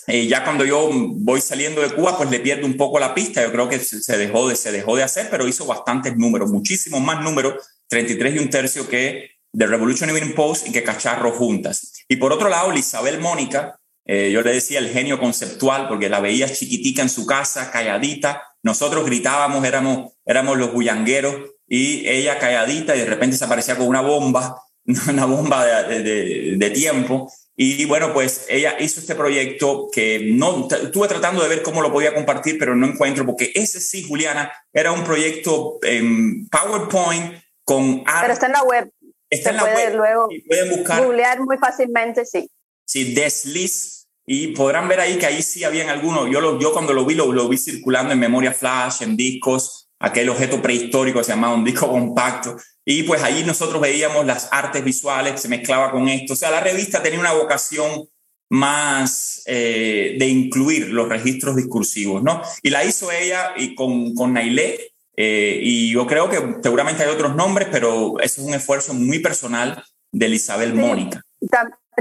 eh, 0.06 0.26
ya 0.26 0.44
cuando 0.44 0.64
yo 0.64 0.90
voy 0.92 1.40
saliendo 1.40 1.80
de 1.80 1.90
Cuba, 1.90 2.16
pues 2.16 2.30
le 2.30 2.40
pierdo 2.40 2.66
un 2.66 2.76
poco 2.76 2.98
la 2.98 3.14
pista. 3.14 3.42
Yo 3.42 3.52
creo 3.52 3.68
que 3.68 3.78
se 3.78 4.18
dejó 4.18 4.48
de, 4.48 4.56
se 4.56 4.70
dejó 4.70 4.96
de 4.96 5.02
hacer, 5.02 5.28
pero 5.30 5.48
hizo 5.48 5.66
bastantes 5.66 6.16
números, 6.16 6.50
muchísimos 6.50 7.00
más 7.00 7.22
números, 7.22 7.54
33 7.88 8.34
y 8.34 8.38
un 8.38 8.50
tercio 8.50 8.88
que 8.88 9.30
The 9.56 9.66
Revolution 9.66 10.10
Evening 10.10 10.34
Post 10.34 10.68
y 10.68 10.72
que 10.72 10.82
Cacharro 10.82 11.32
juntas. 11.32 11.92
Y 12.08 12.16
por 12.16 12.32
otro 12.32 12.48
lado, 12.48 12.72
Isabel 12.74 13.20
Mónica, 13.20 13.80
eh, 14.04 14.30
yo 14.30 14.42
le 14.42 14.52
decía 14.52 14.80
el 14.80 14.90
genio 14.90 15.18
conceptual, 15.18 15.88
porque 15.88 16.10
la 16.10 16.20
veía 16.20 16.52
chiquitica 16.52 17.02
en 17.02 17.08
su 17.08 17.24
casa, 17.24 17.70
calladita. 17.70 18.42
Nosotros 18.62 19.06
gritábamos, 19.06 19.64
éramos, 19.64 20.12
éramos 20.26 20.58
los 20.58 20.72
bullangueros, 20.72 21.53
y 21.74 22.08
ella 22.08 22.38
calladita 22.38 22.94
y 22.94 23.00
de 23.00 23.06
repente 23.06 23.36
se 23.36 23.44
aparecía 23.44 23.76
con 23.76 23.86
una 23.86 24.00
bomba, 24.00 24.62
una 25.08 25.24
bomba 25.24 25.64
de, 25.64 26.56
de 26.56 26.70
tiempo 26.70 27.30
y 27.56 27.84
bueno, 27.84 28.12
pues 28.12 28.46
ella 28.48 28.76
hizo 28.80 28.98
este 28.98 29.14
proyecto 29.14 29.88
que 29.92 30.20
no 30.32 30.68
estuve 30.68 31.06
tratando 31.06 31.42
de 31.42 31.48
ver 31.48 31.62
cómo 31.62 31.82
lo 31.82 31.92
podía 31.92 32.12
compartir, 32.12 32.58
pero 32.58 32.74
no 32.74 32.86
encuentro, 32.86 33.24
porque 33.24 33.52
ese 33.54 33.80
sí, 33.80 34.04
Juliana, 34.06 34.52
era 34.72 34.90
un 34.90 35.04
proyecto 35.04 35.78
en 35.82 36.48
PowerPoint 36.48 37.40
con 37.62 38.02
Pero 38.02 38.32
está 38.32 38.46
en 38.46 38.52
la 38.52 38.62
web. 38.64 38.90
Está 39.30 39.50
en 39.50 39.56
la 39.56 39.64
web. 39.64 39.94
Luego 39.94 40.28
pueden 40.48 40.70
buscar. 40.70 41.04
Googlear 41.04 41.40
muy 41.40 41.56
fácilmente, 41.58 42.26
sí. 42.26 42.50
Sí, 42.84 43.14
Desliz. 43.14 44.08
Y 44.26 44.48
podrán 44.48 44.88
ver 44.88 45.00
ahí 45.00 45.18
que 45.18 45.26
ahí 45.26 45.42
sí 45.42 45.62
habían 45.64 45.90
algunos. 45.90 46.28
Yo, 46.30 46.40
lo, 46.40 46.58
yo 46.58 46.72
cuando 46.72 46.92
lo 46.92 47.04
vi, 47.04 47.14
lo, 47.14 47.30
lo 47.30 47.48
vi 47.48 47.58
circulando 47.58 48.12
en 48.12 48.18
memoria 48.18 48.52
flash, 48.52 49.02
en 49.02 49.16
discos, 49.16 49.83
aquel 49.98 50.28
objeto 50.28 50.60
prehistórico 50.60 51.22
se 51.22 51.32
llamaba 51.32 51.54
un 51.54 51.64
disco 51.64 51.88
compacto. 51.88 52.56
Y 52.84 53.04
pues 53.04 53.22
ahí 53.22 53.44
nosotros 53.44 53.80
veíamos 53.80 54.26
las 54.26 54.48
artes 54.52 54.84
visuales, 54.84 55.40
se 55.40 55.48
mezclaba 55.48 55.90
con 55.90 56.08
esto. 56.08 56.34
O 56.34 56.36
sea, 56.36 56.50
la 56.50 56.60
revista 56.60 57.02
tenía 57.02 57.20
una 57.20 57.32
vocación 57.32 58.06
más 58.50 59.42
eh, 59.46 60.16
de 60.18 60.28
incluir 60.28 60.88
los 60.88 61.08
registros 61.08 61.56
discursivos, 61.56 62.22
¿no? 62.22 62.42
Y 62.62 62.70
la 62.70 62.84
hizo 62.84 63.10
ella 63.10 63.52
y 63.56 63.74
con, 63.74 64.14
con 64.14 64.34
Nailé, 64.34 64.94
eh, 65.16 65.58
y 65.62 65.92
yo 65.92 66.06
creo 66.06 66.28
que 66.28 66.56
seguramente 66.62 67.02
hay 67.02 67.08
otros 67.08 67.34
nombres, 67.34 67.68
pero 67.70 68.18
eso 68.20 68.40
es 68.40 68.46
un 68.46 68.54
esfuerzo 68.54 68.94
muy 68.94 69.20
personal 69.20 69.82
de 70.12 70.28
Isabel 70.28 70.74
Mónica. 70.74 71.22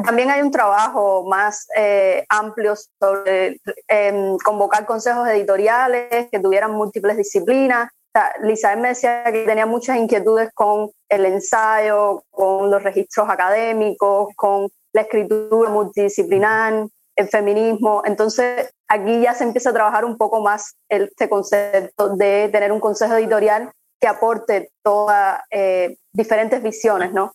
También 0.04 0.32
hay 0.32 0.42
un 0.42 0.52
trabajo 0.52 1.24
más 1.28 1.68
eh, 1.76 2.26
amplio 2.30 2.74
sobre 3.00 3.60
em, 3.88 4.38
convocar 4.44 4.86
consejos 4.86 5.28
editoriales 5.30 6.30
que 6.32 6.40
tuvieran 6.40 6.72
múltiples 6.72 7.18
disciplinas 7.18 7.90
Lisa 8.42 8.76
me 8.76 8.90
decía 8.90 9.24
que 9.26 9.44
tenía 9.44 9.66
muchas 9.66 9.98
inquietudes 9.98 10.52
con 10.54 10.92
el 11.10 11.26
ensayo, 11.26 12.24
con 12.30 12.70
los 12.70 12.84
registros 12.84 13.28
académicos, 13.30 14.28
con 14.36 14.70
la 14.94 15.02
escritura 15.02 15.70
multidisciplinar, 15.70 16.88
el 17.16 17.28
feminismo. 17.28 18.04
Entonces, 18.06 18.72
aquí 18.88 19.22
ya 19.22 19.34
se 19.34 19.44
empieza 19.44 19.72
a 19.72 19.74
trabajar 19.74 20.06
un 20.06 20.18
poco 20.18 20.42
más 20.42 20.76
este 20.90 21.28
concepto 21.28 22.16
de 22.16 22.50
tener 22.52 22.72
un 22.72 22.80
consejo 22.80 23.16
editorial 23.16 23.72
que 24.00 24.08
aporte 24.08 24.70
todas 24.84 25.42
eh, 25.50 25.98
diferentes 26.12 26.62
visiones, 26.62 27.14
¿no? 27.14 27.34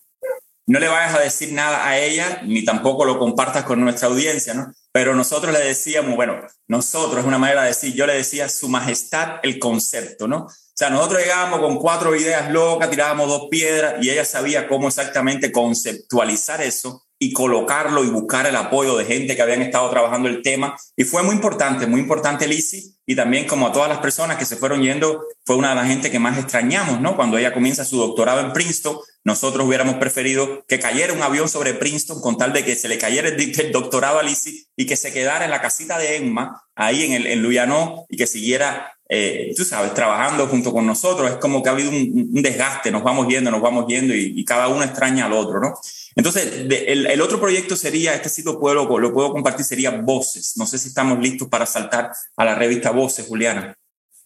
No 0.69 0.79
le 0.79 0.87
vayas 0.87 1.15
a 1.15 1.19
decir 1.19 1.51
nada 1.51 1.87
a 1.87 1.97
ella, 1.97 2.43
ni 2.45 2.63
tampoco 2.63 3.03
lo 3.03 3.17
compartas 3.17 3.63
con 3.63 3.81
nuestra 3.81 4.07
audiencia, 4.07 4.53
¿no? 4.53 4.71
Pero 4.91 5.15
nosotros 5.15 5.51
le 5.51 5.65
decíamos, 5.65 6.15
bueno, 6.15 6.41
nosotros 6.67 7.21
es 7.21 7.25
una 7.25 7.39
manera 7.39 7.63
de 7.63 7.69
decir, 7.69 7.95
yo 7.95 8.05
le 8.05 8.13
decía 8.13 8.47
su 8.49 8.69
majestad 8.69 9.39
el 9.41 9.57
concepto, 9.57 10.27
¿no? 10.27 10.45
O 10.45 10.51
sea, 10.75 10.91
nosotros 10.91 11.23
llegábamos 11.23 11.61
con 11.61 11.79
cuatro 11.79 12.15
ideas 12.15 12.51
locas, 12.51 12.91
tirábamos 12.91 13.27
dos 13.27 13.47
piedras 13.49 13.95
y 13.99 14.11
ella 14.11 14.23
sabía 14.23 14.67
cómo 14.67 14.89
exactamente 14.89 15.51
conceptualizar 15.51 16.61
eso 16.61 17.03
y 17.19 17.33
colocarlo 17.33 18.05
y 18.05 18.09
buscar 18.09 18.47
el 18.47 18.55
apoyo 18.55 18.95
de 18.95 19.03
gente 19.03 19.35
que 19.35 19.41
habían 19.41 19.61
estado 19.61 19.89
trabajando 19.89 20.29
el 20.29 20.41
tema. 20.41 20.77
Y 20.95 21.03
fue 21.03 21.21
muy 21.21 21.35
importante, 21.35 21.85
muy 21.85 21.99
importante 21.99 22.47
Lizzie. 22.47 22.93
Y 23.05 23.15
también 23.15 23.45
como 23.45 23.67
a 23.67 23.71
todas 23.73 23.89
las 23.89 23.97
personas 23.99 24.37
que 24.37 24.45
se 24.45 24.55
fueron 24.55 24.81
yendo, 24.81 25.25
fue 25.45 25.57
una 25.57 25.69
de 25.69 25.75
las 25.75 25.87
gente 25.87 26.09
que 26.09 26.19
más 26.19 26.37
extrañamos, 26.37 27.01
¿no? 27.01 27.17
Cuando 27.17 27.37
ella 27.37 27.53
comienza 27.53 27.83
su 27.83 27.97
doctorado 27.97 28.39
en 28.39 28.53
Princeton, 28.53 28.97
nosotros 29.25 29.67
hubiéramos 29.67 29.95
preferido 29.95 30.63
que 30.67 30.79
cayera 30.79 31.11
un 31.11 31.21
avión 31.21 31.49
sobre 31.49 31.73
Princeton 31.73 32.21
con 32.21 32.37
tal 32.37 32.53
de 32.53 32.63
que 32.63 32.75
se 32.75 32.87
le 32.87 32.97
cayera 32.97 33.27
el, 33.27 33.71
doctorado 33.73 34.19
a 34.19 34.23
Lizzie 34.23 34.67
y 34.77 34.85
que 34.85 34.95
se 34.95 35.11
quedara 35.11 35.43
en 35.43 35.51
la 35.51 35.59
casita 35.59 35.97
de 35.97 36.15
Emma, 36.17 36.63
ahí 36.75 37.03
en, 37.03 37.13
el, 37.13 37.27
en 37.27 37.41
Luyano, 37.41 38.05
y 38.09 38.15
que 38.15 38.27
siguiera 38.27 38.93
eh, 39.11 39.53
tú 39.57 39.65
sabes, 39.65 39.95
trabajando 39.95 40.45
junto 40.45 40.71
con 40.71 40.85
nosotros, 40.85 41.31
es 41.31 41.37
como 41.37 41.63
que 41.63 41.69
ha 41.69 41.71
habido 41.71 41.89
un, 41.89 42.31
desgaste, 42.43 42.91
nos 42.91 43.01
vamos 43.01 43.27
yendo, 43.27 43.49
nos 43.49 43.59
vamos 43.59 43.87
yendo 43.87 44.13
y, 44.13 44.45
cada 44.45 44.67
uno 44.67 44.83
extraña 44.83 45.25
al 45.25 45.33
otro, 45.33 45.59
¿no? 45.59 45.73
Entonces, 46.19 46.65
el, 46.69 47.21
otro 47.21 47.39
proyecto 47.39 47.77
sería, 47.77 48.13
este 48.13 48.27
sitio 48.27 48.59
puedo, 48.59 48.99
lo 48.99 49.13
puedo 49.13 49.31
compartir, 49.31 49.65
sería 49.65 49.91
Voces. 49.91 50.57
No 50.57 50.65
sé 50.65 50.77
si 50.77 50.89
estamos 50.89 51.17
listos 51.19 51.47
para 51.47 51.65
saltar 51.65 52.11
a 52.35 52.43
la 52.43 52.55
revista 52.55 52.91
Voces, 52.91 53.25
Juliana. 53.25 53.73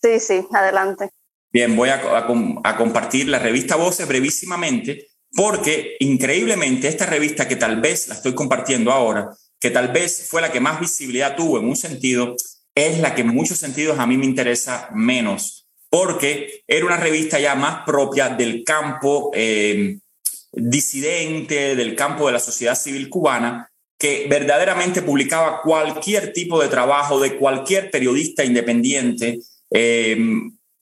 Sí, 0.01 0.19
sí, 0.19 0.47
adelante. 0.51 1.11
Bien, 1.51 1.75
voy 1.75 1.89
a, 1.89 2.01
a 2.63 2.77
compartir 2.77 3.27
la 3.27 3.37
revista 3.37 3.75
Voces 3.75 4.07
brevísimamente, 4.07 5.05
porque 5.35 5.95
increíblemente 5.99 6.87
esta 6.87 7.05
revista 7.05 7.47
que 7.47 7.57
tal 7.57 7.79
vez 7.79 8.07
la 8.07 8.15
estoy 8.15 8.33
compartiendo 8.33 8.91
ahora, 8.91 9.29
que 9.59 9.69
tal 9.69 9.89
vez 9.89 10.27
fue 10.27 10.41
la 10.41 10.51
que 10.51 10.59
más 10.59 10.79
visibilidad 10.79 11.35
tuvo 11.35 11.59
en 11.59 11.65
un 11.65 11.75
sentido, 11.75 12.35
es 12.73 13.01
la 13.01 13.13
que 13.13 13.21
en 13.21 13.27
muchos 13.27 13.59
sentidos 13.59 13.99
a 13.99 14.07
mí 14.07 14.17
me 14.17 14.25
interesa 14.25 14.89
menos, 14.95 15.67
porque 15.91 16.63
era 16.67 16.87
una 16.87 16.97
revista 16.97 17.39
ya 17.39 17.53
más 17.53 17.85
propia 17.85 18.29
del 18.29 18.63
campo 18.63 19.29
eh, 19.35 19.99
disidente, 20.53 21.75
del 21.75 21.95
campo 21.95 22.27
de 22.27 22.33
la 22.33 22.39
sociedad 22.39 22.75
civil 22.75 23.09
cubana, 23.09 23.69
que 23.97 24.27
verdaderamente 24.29 25.01
publicaba 25.01 25.61
cualquier 25.61 26.33
tipo 26.33 26.61
de 26.61 26.67
trabajo 26.67 27.19
de 27.19 27.35
cualquier 27.37 27.89
periodista 27.89 28.43
independiente, 28.43 29.39
eh, 29.71 30.17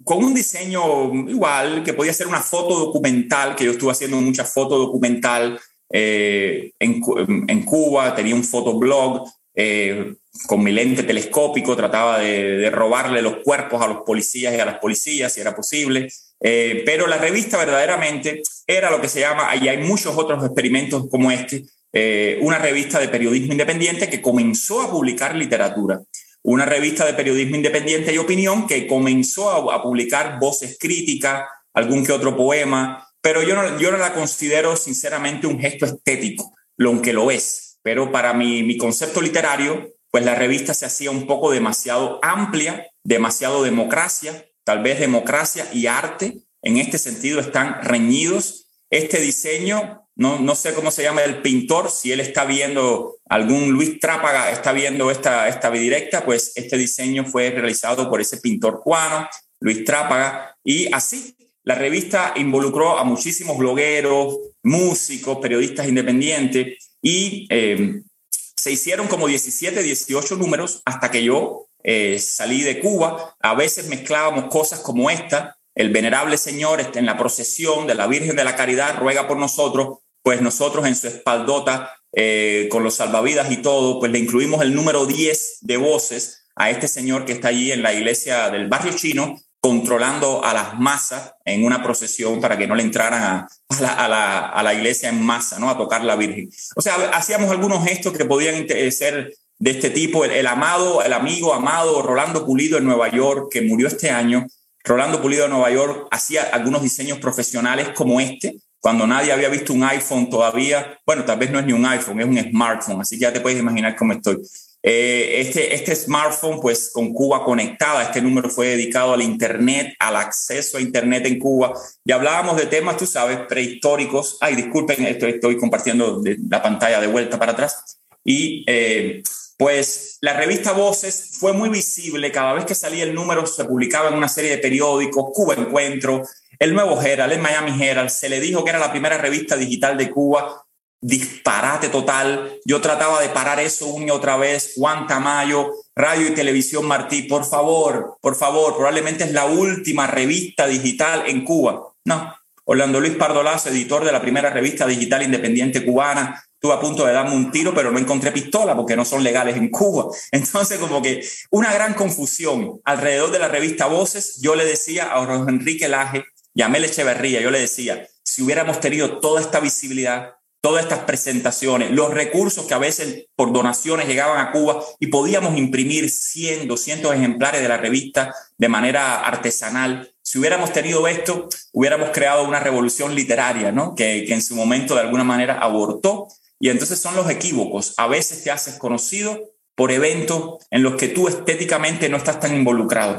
con 0.03 0.23
un 0.23 0.33
diseño 0.33 1.13
igual, 1.29 1.83
que 1.83 1.93
podía 1.93 2.13
ser 2.13 2.27
una 2.27 2.41
foto 2.41 2.79
documental, 2.79 3.55
que 3.55 3.65
yo 3.65 3.71
estuve 3.71 3.91
haciendo 3.91 4.19
mucha 4.19 4.45
foto 4.45 4.77
documental 4.77 5.59
eh, 5.91 6.71
en, 6.79 7.01
en, 7.47 7.63
Cuba, 7.63 8.15
tenía 8.15 8.35
un 8.35 8.43
fotoblog, 8.43 9.29
eh, 9.53 10.15
con 10.47 10.63
mi 10.63 10.71
lente 10.71 11.03
telescópico, 11.03 11.75
trataba 11.75 12.19
de, 12.19 12.69
robarle 12.69 13.21
los 13.21 13.37
cuerpos 13.37 13.81
a 13.81 13.87
los 13.87 14.03
policías 14.03 14.53
y 14.55 14.59
a 14.59 14.65
las 14.65 14.79
policías, 14.79 15.33
si 15.33 15.41
era 15.41 15.55
posible. 15.55 16.09
Eh, 16.39 16.83
pero 16.85 17.05
la 17.05 17.17
revista 17.17 17.57
verdaderamente 17.57 18.41
era 18.75 18.89
lo 18.89 19.01
que 19.01 19.09
se 19.09 19.19
llama, 19.19 19.55
y 19.55 19.67
hay 19.67 19.77
muchos 19.77 20.17
otros 20.17 20.43
experimentos 20.43 21.07
como 21.09 21.31
este, 21.31 21.65
eh, 21.93 22.39
una 22.41 22.57
revista 22.57 22.99
de 22.99 23.09
periodismo 23.09 23.51
independiente 23.51 24.09
que 24.09 24.21
comenzó 24.21 24.81
a 24.81 24.91
publicar 24.91 25.35
literatura. 25.35 26.01
Una 26.43 26.65
revista 26.65 27.05
de 27.05 27.13
periodismo 27.13 27.55
independiente 27.55 28.13
y 28.13 28.17
opinión 28.17 28.65
que 28.65 28.87
comenzó 28.87 29.71
a, 29.71 29.83
publicar 29.83 30.39
voces 30.39 30.77
críticas, 30.79 31.43
algún 31.73 32.05
que 32.05 32.11
otro 32.11 32.35
poema, 32.35 33.07
pero 33.21 33.43
yo 33.43 33.55
no, 33.55 33.79
yo 33.79 33.91
no 33.91 33.97
la 33.97 34.13
considero 34.13 34.75
sinceramente 34.75 35.45
un 35.45 35.59
gesto 35.59 35.85
estético, 35.85 36.53
lo 36.77 37.01
que 37.01 37.13
lo 37.13 37.29
es 37.29 37.71
pero 37.83 38.11
para 38.11 38.33
mi, 38.33 38.63
mi 38.63 38.77
concepto 38.77 39.21
literario, 39.21 39.93
pues 40.11 40.25
la 40.25 40.35
revista 40.35 40.73
se 40.73 40.85
hacía 40.85 41.11
un 41.11 41.25
poco 41.25 41.51
demasiado 41.51 42.19
amplia, 42.21 42.87
demasiado 43.03 43.63
democracia, 43.63 44.45
tal 44.63 44.83
vez 44.83 44.99
democracia 44.99 45.67
y 45.73 45.87
arte 45.87 46.41
en 46.61 46.77
este 46.77 46.97
sentido 46.97 47.39
están 47.39 47.83
reñidos. 47.83 48.67
Este 48.89 49.19
diseño, 49.19 50.05
no, 50.15 50.39
no 50.39 50.53
sé 50.53 50.73
cómo 50.73 50.91
se 50.91 51.03
llama 51.03 51.23
el 51.23 51.41
pintor, 51.41 51.89
si 51.89 52.11
él 52.11 52.19
está 52.19 52.43
viendo, 52.43 53.17
algún 53.29 53.71
Luis 53.71 53.99
Trápaga 53.99 54.51
está 54.51 54.73
viendo 54.73 55.09
esta, 55.11 55.47
esta 55.47 55.69
bidirecta, 55.69 56.25
pues 56.25 56.51
este 56.55 56.77
diseño 56.77 57.23
fue 57.25 57.51
realizado 57.51 58.09
por 58.09 58.19
ese 58.19 58.37
pintor 58.37 58.81
cubano, 58.81 59.29
Luis 59.61 59.85
Trápaga, 59.85 60.57
y 60.63 60.93
así 60.93 61.35
la 61.63 61.75
revista 61.75 62.33
involucró 62.35 62.97
a 62.97 63.03
muchísimos 63.03 63.57
blogueros, 63.57 64.37
músicos, 64.63 65.37
periodistas 65.37 65.87
independientes 65.87 66.95
y 67.01 67.47
eh, 67.49 68.01
se 68.29 68.71
hicieron 68.71 69.07
como 69.07 69.27
17, 69.27 69.81
18 69.81 70.35
números 70.37 70.81
hasta 70.85 71.11
que 71.11 71.23
yo 71.23 71.67
eh, 71.83 72.19
salí 72.19 72.63
de 72.63 72.79
Cuba. 72.79 73.35
A 73.39 73.55
veces 73.55 73.87
mezclábamos 73.87 74.45
cosas 74.45 74.79
como 74.79 75.09
esta, 75.09 75.57
el 75.75 75.89
venerable 75.89 76.37
Señor 76.37 76.81
en 76.93 77.05
la 77.05 77.17
procesión 77.17 77.87
de 77.87 77.95
la 77.95 78.07
Virgen 78.07 78.35
de 78.35 78.43
la 78.43 78.55
Caridad 78.55 78.97
ruega 78.97 79.27
por 79.27 79.37
nosotros, 79.37 79.99
pues 80.21 80.41
nosotros 80.41 80.85
en 80.85 80.95
su 80.95 81.07
espaldota, 81.07 81.95
eh, 82.13 82.67
con 82.69 82.83
los 82.83 82.95
salvavidas 82.95 83.51
y 83.51 83.57
todo, 83.57 83.99
pues 83.99 84.11
le 84.11 84.19
incluimos 84.19 84.61
el 84.61 84.75
número 84.75 85.05
10 85.05 85.59
de 85.61 85.77
voces 85.77 86.43
a 86.55 86.69
este 86.69 86.87
Señor 86.87 87.23
que 87.25 87.31
está 87.31 87.47
allí 87.47 87.71
en 87.71 87.81
la 87.81 87.93
iglesia 87.93 88.49
del 88.49 88.67
barrio 88.67 88.93
chino, 88.93 89.39
controlando 89.61 90.43
a 90.43 90.53
las 90.53 90.79
masas 90.79 91.33
en 91.45 91.63
una 91.63 91.81
procesión 91.83 92.41
para 92.41 92.57
que 92.57 92.67
no 92.67 92.75
le 92.75 92.83
entraran 92.83 93.23
a, 93.23 93.47
a, 93.79 94.63
la, 94.63 94.73
iglesia 94.73 95.09
en 95.09 95.23
masa, 95.23 95.59
¿no? 95.59 95.69
A 95.69 95.77
tocar 95.77 96.03
la 96.03 96.15
Virgen. 96.15 96.49
O 96.75 96.81
sea, 96.81 96.95
hacíamos 97.13 97.49
algunos 97.51 97.83
gestos 97.87 98.11
que 98.13 98.25
podían 98.25 98.67
ser 98.91 99.33
de 99.59 99.71
este 99.71 99.91
tipo. 99.91 100.25
El, 100.25 100.31
el 100.31 100.47
amado, 100.47 101.03
el 101.03 101.13
amigo 101.13 101.53
amado 101.53 102.01
Rolando 102.01 102.45
Pulido 102.45 102.79
en 102.79 102.85
Nueva 102.85 103.09
York, 103.09 103.49
que 103.51 103.61
murió 103.61 103.87
este 103.87 104.09
año, 104.09 104.47
Rolando 104.83 105.21
Pulido 105.21 105.43
de 105.43 105.49
Nueva 105.49 105.71
York 105.71 106.07
hacía 106.11 106.43
algunos 106.51 106.81
diseños 106.81 107.19
profesionales 107.19 107.89
como 107.95 108.19
este, 108.19 108.55
cuando 108.79 109.05
nadie 109.05 109.31
había 109.31 109.49
visto 109.49 109.73
un 109.73 109.83
iPhone 109.83 110.29
todavía. 110.29 110.99
Bueno, 111.05 111.23
tal 111.23 111.37
vez 111.37 111.51
no 111.51 111.59
es 111.59 111.65
ni 111.65 111.73
un 111.73 111.85
iPhone, 111.85 112.19
es 112.19 112.25
un 112.25 112.39
smartphone, 112.39 113.01
así 113.01 113.15
que 113.17 113.21
ya 113.21 113.33
te 113.33 113.39
puedes 113.39 113.59
imaginar 113.59 113.95
cómo 113.95 114.13
estoy. 114.13 114.41
Eh, 114.83 115.41
este, 115.41 115.75
este 115.75 115.95
smartphone, 115.95 116.59
pues 116.59 116.89
con 116.91 117.13
Cuba 117.13 117.43
conectada, 117.43 118.01
este 118.01 118.21
número 118.21 118.49
fue 118.49 118.69
dedicado 118.69 119.13
al 119.13 119.21
Internet, 119.21 119.93
al 119.99 120.15
acceso 120.15 120.77
a 120.77 120.81
Internet 120.81 121.27
en 121.27 121.37
Cuba. 121.37 121.73
Y 122.03 122.11
hablábamos 122.11 122.57
de 122.57 122.65
temas, 122.65 122.97
tú 122.97 123.05
sabes, 123.05 123.39
prehistóricos. 123.47 124.37
Ay, 124.41 124.55
disculpen, 124.55 125.05
estoy, 125.05 125.31
estoy 125.31 125.57
compartiendo 125.57 126.23
la 126.49 126.63
pantalla 126.63 126.99
de 126.99 127.07
vuelta 127.07 127.37
para 127.37 127.51
atrás. 127.51 127.99
Y 128.23 128.63
eh, 128.67 129.21
pues 129.61 130.17
la 130.21 130.33
revista 130.33 130.71
Voces 130.71 131.37
fue 131.39 131.53
muy 131.53 131.69
visible, 131.69 132.31
cada 132.31 132.53
vez 132.53 132.65
que 132.65 132.73
salía 132.73 133.03
el 133.03 133.13
número 133.13 133.45
se 133.45 133.63
publicaba 133.63 134.09
en 134.09 134.15
una 134.15 134.27
serie 134.27 134.49
de 134.49 134.57
periódicos, 134.57 135.29
Cuba 135.35 135.53
Encuentro, 135.53 136.23
el 136.57 136.73
Nuevo 136.73 136.99
Herald, 136.99 137.31
el 137.31 137.41
Miami 137.41 137.79
Herald, 137.79 138.09
se 138.09 138.27
le 138.27 138.39
dijo 138.39 138.63
que 138.63 138.71
era 138.71 138.79
la 138.79 138.89
primera 138.89 139.19
revista 139.19 139.55
digital 139.55 139.99
de 139.99 140.09
Cuba, 140.09 140.65
disparate 140.99 141.89
total, 141.89 142.57
yo 142.65 142.81
trataba 142.81 143.21
de 143.21 143.29
parar 143.29 143.59
eso 143.59 143.85
una 143.85 144.07
y 144.07 144.09
otra 144.09 144.35
vez, 144.35 144.73
Juan 144.77 145.05
Tamayo, 145.05 145.71
Radio 145.95 146.29
y 146.29 146.31
Televisión 146.31 146.87
Martí, 146.87 147.21
por 147.21 147.45
favor, 147.45 148.17
por 148.19 148.35
favor, 148.35 148.75
probablemente 148.75 149.25
es 149.25 149.31
la 149.31 149.45
última 149.45 150.07
revista 150.07 150.65
digital 150.65 151.25
en 151.27 151.45
Cuba. 151.45 151.93
No, 152.03 152.33
Orlando 152.65 152.99
Luis 152.99 153.13
Pardolazo, 153.13 153.69
editor 153.69 154.05
de 154.05 154.11
la 154.11 154.23
primera 154.23 154.49
revista 154.49 154.87
digital 154.87 155.21
independiente 155.21 155.85
cubana, 155.85 156.43
Estuve 156.61 156.75
a 156.75 156.79
punto 156.79 157.07
de 157.07 157.13
darme 157.13 157.35
un 157.35 157.49
tiro, 157.49 157.73
pero 157.73 157.89
no 157.89 157.97
encontré 157.97 158.31
pistola 158.31 158.75
porque 158.75 158.95
no 158.95 159.03
son 159.03 159.23
legales 159.23 159.57
en 159.57 159.71
Cuba. 159.71 160.15
Entonces, 160.31 160.77
como 160.77 161.01
que 161.01 161.27
una 161.49 161.73
gran 161.73 161.95
confusión 161.95 162.79
alrededor 162.83 163.31
de 163.31 163.39
la 163.39 163.47
revista 163.47 163.87
Voces. 163.87 164.39
Yo 164.43 164.53
le 164.53 164.63
decía 164.63 165.09
a 165.11 165.23
Enrique 165.49 165.87
Laje 165.87 166.23
y 166.53 166.61
a 166.61 166.69
Mel 166.69 166.85
Echeverría, 166.85 167.41
yo 167.41 167.49
le 167.49 167.61
decía, 167.61 168.07
si 168.21 168.43
hubiéramos 168.43 168.79
tenido 168.79 169.17
toda 169.17 169.41
esta 169.41 169.59
visibilidad, 169.59 170.35
todas 170.61 170.83
estas 170.83 170.99
presentaciones, 170.99 171.89
los 171.89 172.13
recursos 172.13 172.67
que 172.67 172.75
a 172.75 172.77
veces 172.77 173.25
por 173.35 173.51
donaciones 173.51 174.07
llegaban 174.07 174.37
a 174.45 174.51
Cuba 174.51 174.83
y 174.99 175.07
podíamos 175.07 175.57
imprimir 175.57 176.11
100, 176.11 176.67
200 176.67 177.15
ejemplares 177.15 177.63
de 177.63 177.69
la 177.69 177.77
revista 177.77 178.35
de 178.59 178.69
manera 178.69 179.21
artesanal. 179.21 180.13
Si 180.21 180.37
hubiéramos 180.37 180.71
tenido 180.71 181.07
esto, 181.07 181.49
hubiéramos 181.71 182.11
creado 182.11 182.43
una 182.43 182.59
revolución 182.59 183.15
literaria, 183.15 183.71
¿no? 183.71 183.95
Que, 183.95 184.25
que 184.27 184.35
en 184.35 184.43
su 184.43 184.55
momento 184.55 184.93
de 184.93 185.01
alguna 185.01 185.23
manera 185.23 185.57
abortó 185.57 186.27
y 186.61 186.69
entonces 186.69 186.99
son 186.99 187.15
los 187.15 187.29
equívocos. 187.29 187.95
A 187.97 188.07
veces 188.07 188.43
te 188.43 188.51
haces 188.51 188.75
conocido 188.75 189.51
por 189.75 189.91
eventos 189.91 190.63
en 190.69 190.83
los 190.83 190.95
que 190.95 191.07
tú 191.07 191.27
estéticamente 191.27 192.07
no 192.07 192.17
estás 192.17 192.39
tan 192.39 192.55
involucrado. 192.55 193.17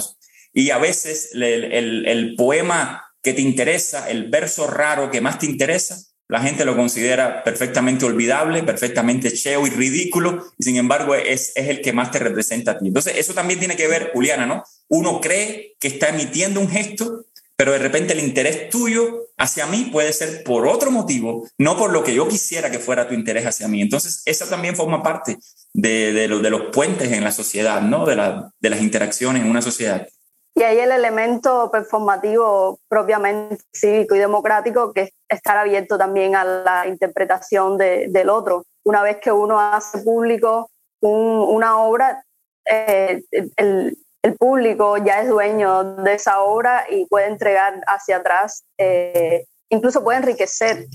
Y 0.53 0.70
a 0.70 0.78
veces 0.78 1.30
el, 1.34 2.34
poema 2.38 3.05
que 3.20 3.32
te 3.34 3.40
interesa, 3.40 4.09
el 4.09 4.30
verso 4.30 4.68
raro 4.68 5.11
que 5.11 5.20
más 5.20 5.40
te 5.40 5.47
interesa, 5.47 5.99
la 6.28 6.40
gente 6.40 6.64
lo 6.64 6.76
considera 6.76 7.43
perfectamente 7.43 8.05
olvidable, 8.05 8.62
perfectamente 8.62 9.32
cheo 9.32 9.66
y 9.66 9.70
ridículo, 9.70 10.47
y 10.57 10.62
sin 10.62 10.76
embargo 10.76 11.16
es, 11.16 11.51
es 11.57 11.68
el 11.68 11.82
que 11.82 11.93
más 11.93 12.12
te 12.12 12.20
representa 12.20 12.70
a 12.70 12.78
ti. 12.78 12.86
Entonces, 12.86 13.14
eso 13.16 13.34
también 13.34 13.59
tiene 13.59 13.76
que 13.76 13.88
ver, 13.88 14.12
Juliana, 14.14 14.47
¿no? 14.47 14.62
Uno 14.88 15.20
cree 15.20 15.74
que 15.80 15.88
está 15.88 16.11
emitiendo 16.11 16.61
un 16.61 16.68
gesto 16.68 17.26
pero 17.63 17.75
de 17.75 17.79
repente 17.79 18.13
el 18.13 18.19
interés 18.19 18.71
tuyo 18.71 19.29
hacia 19.39 19.67
mí 19.67 19.89
puede 19.93 20.13
ser 20.13 20.43
por 20.43 20.67
otro 20.67 20.91
motivo, 20.91 21.47
no 21.59 21.77
por 21.77 21.93
lo 21.93 22.03
que 22.03 22.13
yo 22.13 22.27
quisiera 22.27 22.73
que 22.73 22.81
fuera 22.81 23.07
tu 23.07 23.15
interés 23.15 23.47
hacia 23.47 23.69
mí. 23.69 23.81
Entonces, 23.81 24.21
esa 24.27 24.51
también 24.51 24.75
forma 24.75 25.01
parte 25.01 25.39
de, 25.73 26.13
de, 26.13 26.27
de 26.27 26.51
los 26.51 26.75
puentes 26.75 27.13
en 27.13 27.23
la 27.23 27.31
sociedad, 27.31 27.81
¿no? 27.81 28.05
De, 28.05 28.17
la, 28.17 28.51
de 28.59 28.69
las 28.69 28.81
interacciones 28.81 29.43
en 29.43 29.49
una 29.49 29.63
sociedad. 29.63 30.09
Y 30.57 30.65
ahí 30.65 30.81
el 30.81 30.91
elemento 30.91 31.71
performativo 31.71 32.81
propiamente 32.89 33.63
cívico 33.73 34.17
y 34.17 34.19
democrático, 34.19 34.93
que 34.93 35.03
es 35.03 35.11
estar 35.29 35.57
abierto 35.57 35.97
también 35.97 36.35
a 36.35 36.43
la 36.43 36.89
interpretación 36.89 37.79
de, 37.79 38.09
del 38.09 38.29
otro. 38.29 38.65
Una 38.85 39.05
vez 39.05 39.19
que 39.23 39.31
uno 39.31 39.61
hace 39.61 39.99
público 39.99 40.69
una 41.01 41.79
obra, 41.79 42.25
eh, 42.69 43.23
el, 43.57 43.97
el 44.23 44.37
público 44.37 44.97
ya 44.99 45.20
es 45.20 45.29
dueño 45.29 45.97
de 45.97 46.14
esa 46.14 46.41
obra 46.41 46.87
y 46.89 47.07
puede 47.07 47.27
entregar 47.27 47.83
hacia 47.87 48.18
atrás, 48.18 48.64
eh, 48.79 49.45
incluso 49.68 50.05
puede 50.05 50.18
enriquecer 50.18 50.87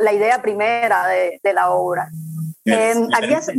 la, 0.00 0.12
idea 0.12 0.42
primera 0.42 1.06
de, 1.06 1.52
la 1.54 1.70
obra. 1.70 2.10
Em, 2.64 3.08
aquí 3.14 3.32
hace, 3.32 3.52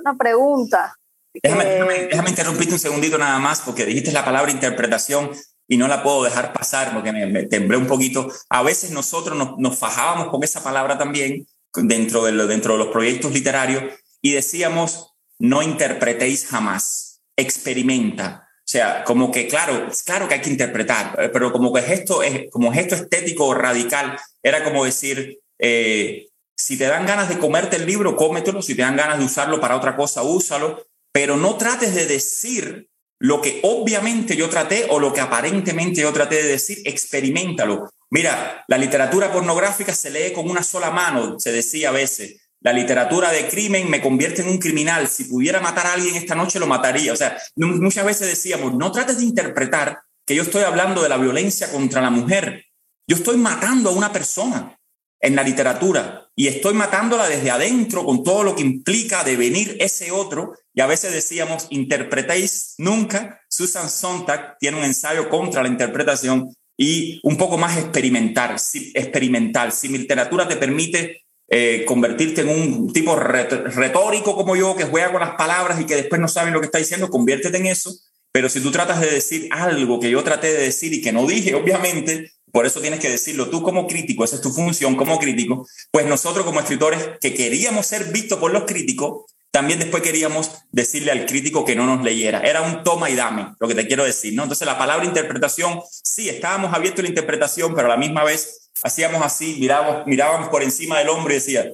una 0.00 0.16
pregunta. 0.16 0.94
Déjame, 1.42 1.64
déjame, 1.64 2.30
interrumpirte 2.30 2.74
un 2.74 2.78
segundito 2.78 3.18
nada 3.18 3.38
más, 3.38 3.60
porque 3.60 3.84
dijiste 3.84 4.12
la 4.12 4.24
palabra 4.24 4.52
interpretación 4.52 5.30
y 5.66 5.76
no 5.76 5.88
la 5.88 6.02
puedo 6.02 6.24
dejar 6.24 6.52
pasar 6.52 6.92
porque 6.92 7.12
me, 7.12 7.44
temblé 7.44 7.76
un 7.76 7.86
poquito. 7.86 8.28
A 8.48 8.62
veces 8.62 8.92
nosotros 8.92 9.36
nos, 9.36 9.58
nos, 9.58 9.78
fajábamos 9.78 10.28
con 10.28 10.44
esa 10.44 10.62
palabra 10.62 10.96
también 10.96 11.46
dentro 11.74 12.24
de, 12.24 12.32
lo, 12.32 12.46
dentro 12.46 12.74
de 12.74 12.78
los 12.80 12.88
proyectos 12.88 13.32
literarios 13.32 13.82
y 14.20 14.32
decíamos, 14.32 15.14
no 15.38 15.62
interpretéis 15.62 16.46
jamás 16.46 17.09
experimenta. 17.42 18.46
O 18.58 18.70
sea, 18.70 19.02
como 19.04 19.32
que 19.32 19.48
claro, 19.48 19.88
claro 20.04 20.28
que 20.28 20.34
hay 20.34 20.40
que 20.40 20.50
interpretar, 20.50 21.16
eh, 21.18 21.30
pero 21.32 21.50
como 21.50 21.72
que 21.72 21.82
gesto, 21.82 22.20
como 22.50 22.72
gesto 22.72 22.94
estético 22.94 23.52
radical, 23.52 24.16
era 24.42 24.62
como 24.62 24.84
decir, 24.84 25.40
eh, 25.58 26.28
si 26.56 26.76
te 26.76 26.86
dan 26.86 27.06
ganas 27.06 27.28
de 27.28 27.38
comerte 27.38 27.76
el 27.76 27.86
libro, 27.86 28.14
cómetelo, 28.14 28.62
si 28.62 28.74
te 28.74 28.82
dan 28.82 28.96
ganas 28.96 29.18
de 29.18 29.24
usarlo 29.24 29.60
para 29.60 29.76
otra 29.76 29.96
cosa, 29.96 30.22
úsalo, 30.22 30.86
pero 31.12 31.36
no 31.36 31.56
trates 31.56 31.94
de 31.94 32.06
decir 32.06 32.88
lo 33.18 33.42
que 33.42 33.60
obviamente 33.62 34.36
yo 34.36 34.48
traté 34.48 34.86
o 34.88 34.98
lo 34.98 35.12
que 35.12 35.20
aparentemente 35.20 36.00
yo 36.00 36.12
traté 36.12 36.36
de 36.36 36.48
decir, 36.48 36.78
experimentalo. 36.84 37.90
Mira, 38.10 38.64
la 38.66 38.78
literatura 38.78 39.30
pornográfica 39.30 39.94
se 39.94 40.10
lee 40.10 40.32
con 40.32 40.48
una 40.48 40.62
sola 40.62 40.90
mano, 40.90 41.38
se 41.38 41.52
decía 41.52 41.90
a 41.90 41.92
veces. 41.92 42.39
La 42.62 42.72
literatura 42.72 43.32
de 43.32 43.48
crimen 43.48 43.88
me 43.88 44.02
convierte 44.02 44.42
en 44.42 44.48
un 44.48 44.58
criminal. 44.58 45.08
Si 45.08 45.24
pudiera 45.24 45.60
matar 45.60 45.86
a 45.86 45.92
alguien 45.94 46.14
esta 46.14 46.34
noche, 46.34 46.58
lo 46.58 46.66
mataría. 46.66 47.12
O 47.12 47.16
sea, 47.16 47.36
muchas 47.56 48.04
veces 48.04 48.28
decíamos, 48.28 48.74
no 48.74 48.92
trates 48.92 49.18
de 49.18 49.24
interpretar 49.24 50.00
que 50.26 50.34
yo 50.34 50.42
estoy 50.42 50.62
hablando 50.62 51.02
de 51.02 51.08
la 51.08 51.16
violencia 51.16 51.70
contra 51.72 52.02
la 52.02 52.10
mujer. 52.10 52.66
Yo 53.06 53.16
estoy 53.16 53.38
matando 53.38 53.90
a 53.90 53.94
una 53.94 54.12
persona 54.12 54.76
en 55.20 55.36
la 55.36 55.42
literatura 55.42 56.28
y 56.36 56.48
estoy 56.48 56.74
matándola 56.74 57.28
desde 57.28 57.50
adentro 57.50 58.04
con 58.04 58.22
todo 58.22 58.42
lo 58.42 58.54
que 58.54 58.62
implica 58.62 59.24
devenir 59.24 59.76
ese 59.80 60.10
otro. 60.10 60.54
Y 60.74 60.82
a 60.82 60.86
veces 60.86 61.12
decíamos, 61.12 61.66
interpretéis 61.70 62.74
nunca. 62.76 63.40
Susan 63.48 63.88
Sontag 63.88 64.58
tiene 64.58 64.78
un 64.78 64.84
ensayo 64.84 65.30
contra 65.30 65.62
la 65.62 65.68
interpretación 65.68 66.54
y 66.76 67.20
un 67.22 67.36
poco 67.36 67.56
más 67.56 67.78
experimental. 67.78 68.58
Si, 68.58 68.92
experimental. 68.94 69.72
Si 69.72 69.88
mi 69.88 69.98
literatura 69.98 70.46
te 70.46 70.56
permite 70.56 71.24
eh, 71.52 71.84
convertirte 71.84 72.42
en 72.42 72.48
un 72.48 72.92
tipo 72.92 73.16
retórico 73.16 74.36
como 74.36 74.54
yo, 74.54 74.76
que 74.76 74.84
juega 74.84 75.10
con 75.10 75.20
las 75.20 75.34
palabras 75.34 75.80
y 75.80 75.84
que 75.84 75.96
después 75.96 76.20
no 76.20 76.28
sabe 76.28 76.52
lo 76.52 76.60
que 76.60 76.66
está 76.66 76.78
diciendo, 76.78 77.10
conviértete 77.10 77.58
en 77.58 77.66
eso. 77.66 77.92
Pero 78.32 78.48
si 78.48 78.60
tú 78.60 78.70
tratas 78.70 79.00
de 79.00 79.10
decir 79.10 79.48
algo 79.50 79.98
que 79.98 80.10
yo 80.10 80.22
traté 80.22 80.52
de 80.52 80.62
decir 80.62 80.94
y 80.94 81.02
que 81.02 81.12
no 81.12 81.26
dije, 81.26 81.56
obviamente, 81.56 82.30
por 82.52 82.66
eso 82.66 82.80
tienes 82.80 83.00
que 83.00 83.10
decirlo 83.10 83.50
tú 83.50 83.62
como 83.62 83.88
crítico, 83.88 84.22
esa 84.22 84.36
es 84.36 84.42
tu 84.42 84.50
función 84.50 84.94
como 84.94 85.18
crítico, 85.18 85.66
pues 85.90 86.06
nosotros 86.06 86.46
como 86.46 86.60
escritores 86.60 87.18
que 87.20 87.34
queríamos 87.34 87.84
ser 87.86 88.12
vistos 88.12 88.38
por 88.38 88.52
los 88.52 88.64
críticos, 88.64 89.24
también 89.50 89.78
después 89.78 90.02
queríamos 90.02 90.64
decirle 90.70 91.10
al 91.10 91.26
crítico 91.26 91.64
que 91.64 91.74
no 91.74 91.84
nos 91.84 92.04
leyera. 92.04 92.40
Era 92.40 92.62
un 92.62 92.84
toma 92.84 93.10
y 93.10 93.16
dame, 93.16 93.54
lo 93.58 93.68
que 93.68 93.74
te 93.74 93.86
quiero 93.86 94.04
decir, 94.04 94.34
¿no? 94.34 94.44
Entonces 94.44 94.66
la 94.66 94.78
palabra 94.78 95.04
interpretación, 95.04 95.80
sí, 95.90 96.28
estábamos 96.28 96.72
abiertos 96.72 97.00
a 97.00 97.02
la 97.02 97.08
interpretación, 97.08 97.74
pero 97.74 97.86
a 97.86 97.90
la 97.90 97.96
misma 97.96 98.24
vez 98.24 98.70
hacíamos 98.82 99.22
así, 99.22 99.56
mirábamos, 99.58 100.06
mirábamos 100.06 100.48
por 100.48 100.62
encima 100.62 100.98
del 100.98 101.08
hombre 101.08 101.34
y 101.34 101.38
decía, 101.38 101.72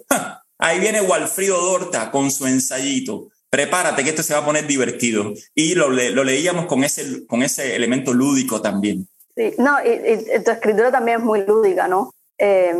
ahí 0.59 0.81
viene 0.81 1.03
Walfrido 1.03 1.61
Dorta 1.61 2.11
con 2.11 2.31
su 2.31 2.47
ensayito, 2.47 3.29
prepárate 3.51 4.03
que 4.03 4.11
esto 4.11 4.22
se 4.22 4.35
va 4.35 4.41
a 4.41 4.45
poner 4.45 4.66
divertido. 4.66 5.33
Y 5.55 5.74
lo, 5.74 5.91
lo 5.91 6.24
leíamos 6.24 6.66
con 6.66 6.83
ese, 6.83 7.27
con 7.27 7.43
ese 7.43 7.77
elemento 7.77 8.12
lúdico 8.14 8.61
también. 8.61 9.07
Sí, 9.37 9.53
no, 9.59 9.77
y, 9.85 10.43
tu 10.43 10.51
escritura 10.51 10.91
también 10.91 11.18
es 11.18 11.24
muy 11.24 11.45
lúdica, 11.45 11.87
¿no? 11.89 12.14
Eh, 12.39 12.74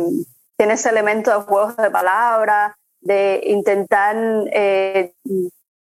tiene 0.57 0.73
ese 0.73 0.89
elemento 0.89 1.29
de 1.31 1.45
juegos 1.45 1.77
de 1.77 1.91
palabras, 1.91 2.73
de 3.01 3.41
intentar 3.45 4.15
eh, 4.51 5.13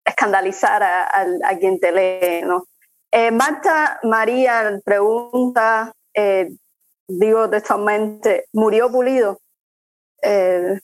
escandalizar 0.04 0.82
a, 0.82 1.58
quien 1.58 1.78
te 1.78 1.92
lee, 1.92 2.46
¿no? 2.46 2.66
Eh, 3.10 3.30
Marta 3.30 4.00
María 4.02 4.80
pregunta, 4.84 5.92
eh, 6.14 6.50
digo 7.06 7.48
textualmente, 7.48 8.46
¿murió 8.52 8.90
Pulido? 8.90 9.38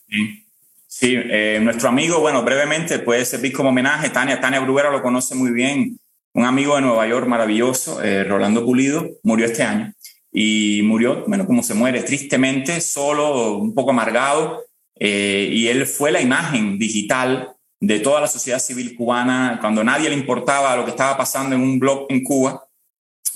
sí, 0.07 0.45
sí 0.85 1.15
nuestro 1.61 1.87
amigo, 1.89 2.19
bueno, 2.19 2.43
brevemente 2.43 2.99
puede 2.99 3.23
servir 3.23 3.53
como 3.53 3.69
homenaje, 3.69 4.09
Tania, 4.09 4.41
Tania 4.41 4.59
Bruguera 4.59 4.91
lo 4.91 5.01
conoce 5.01 5.33
muy 5.33 5.51
bien, 5.51 5.97
un 6.33 6.45
amigo 6.45 6.75
de 6.75 6.81
Nueva 6.81 7.07
York 7.07 7.25
maravilloso, 7.25 7.99
Rolando 8.27 8.65
Pulido, 8.65 9.09
murió 9.23 9.45
este 9.45 9.63
año 9.63 9.93
y 10.31 10.81
murió, 10.83 11.23
bueno, 11.25 11.45
como 11.45 11.63
se 11.63 11.73
muere, 11.73 12.03
tristemente, 12.03 12.81
solo, 12.81 13.57
un 13.57 13.73
poco 13.73 13.91
amargado, 13.91 14.63
eh, 14.99 15.49
y 15.51 15.67
él 15.67 15.87
fue 15.87 16.11
la 16.11 16.21
imagen 16.21 16.77
digital 16.77 17.55
de 17.79 17.99
toda 17.99 18.21
la 18.21 18.27
sociedad 18.27 18.59
civil 18.59 18.95
cubana. 18.95 19.57
Cuando 19.61 19.83
nadie 19.83 20.09
le 20.09 20.15
importaba 20.15 20.75
lo 20.75 20.83
que 20.83 20.91
estaba 20.91 21.17
pasando 21.17 21.55
en 21.55 21.61
un 21.61 21.79
blog 21.79 22.05
en 22.09 22.23
Cuba, 22.23 22.67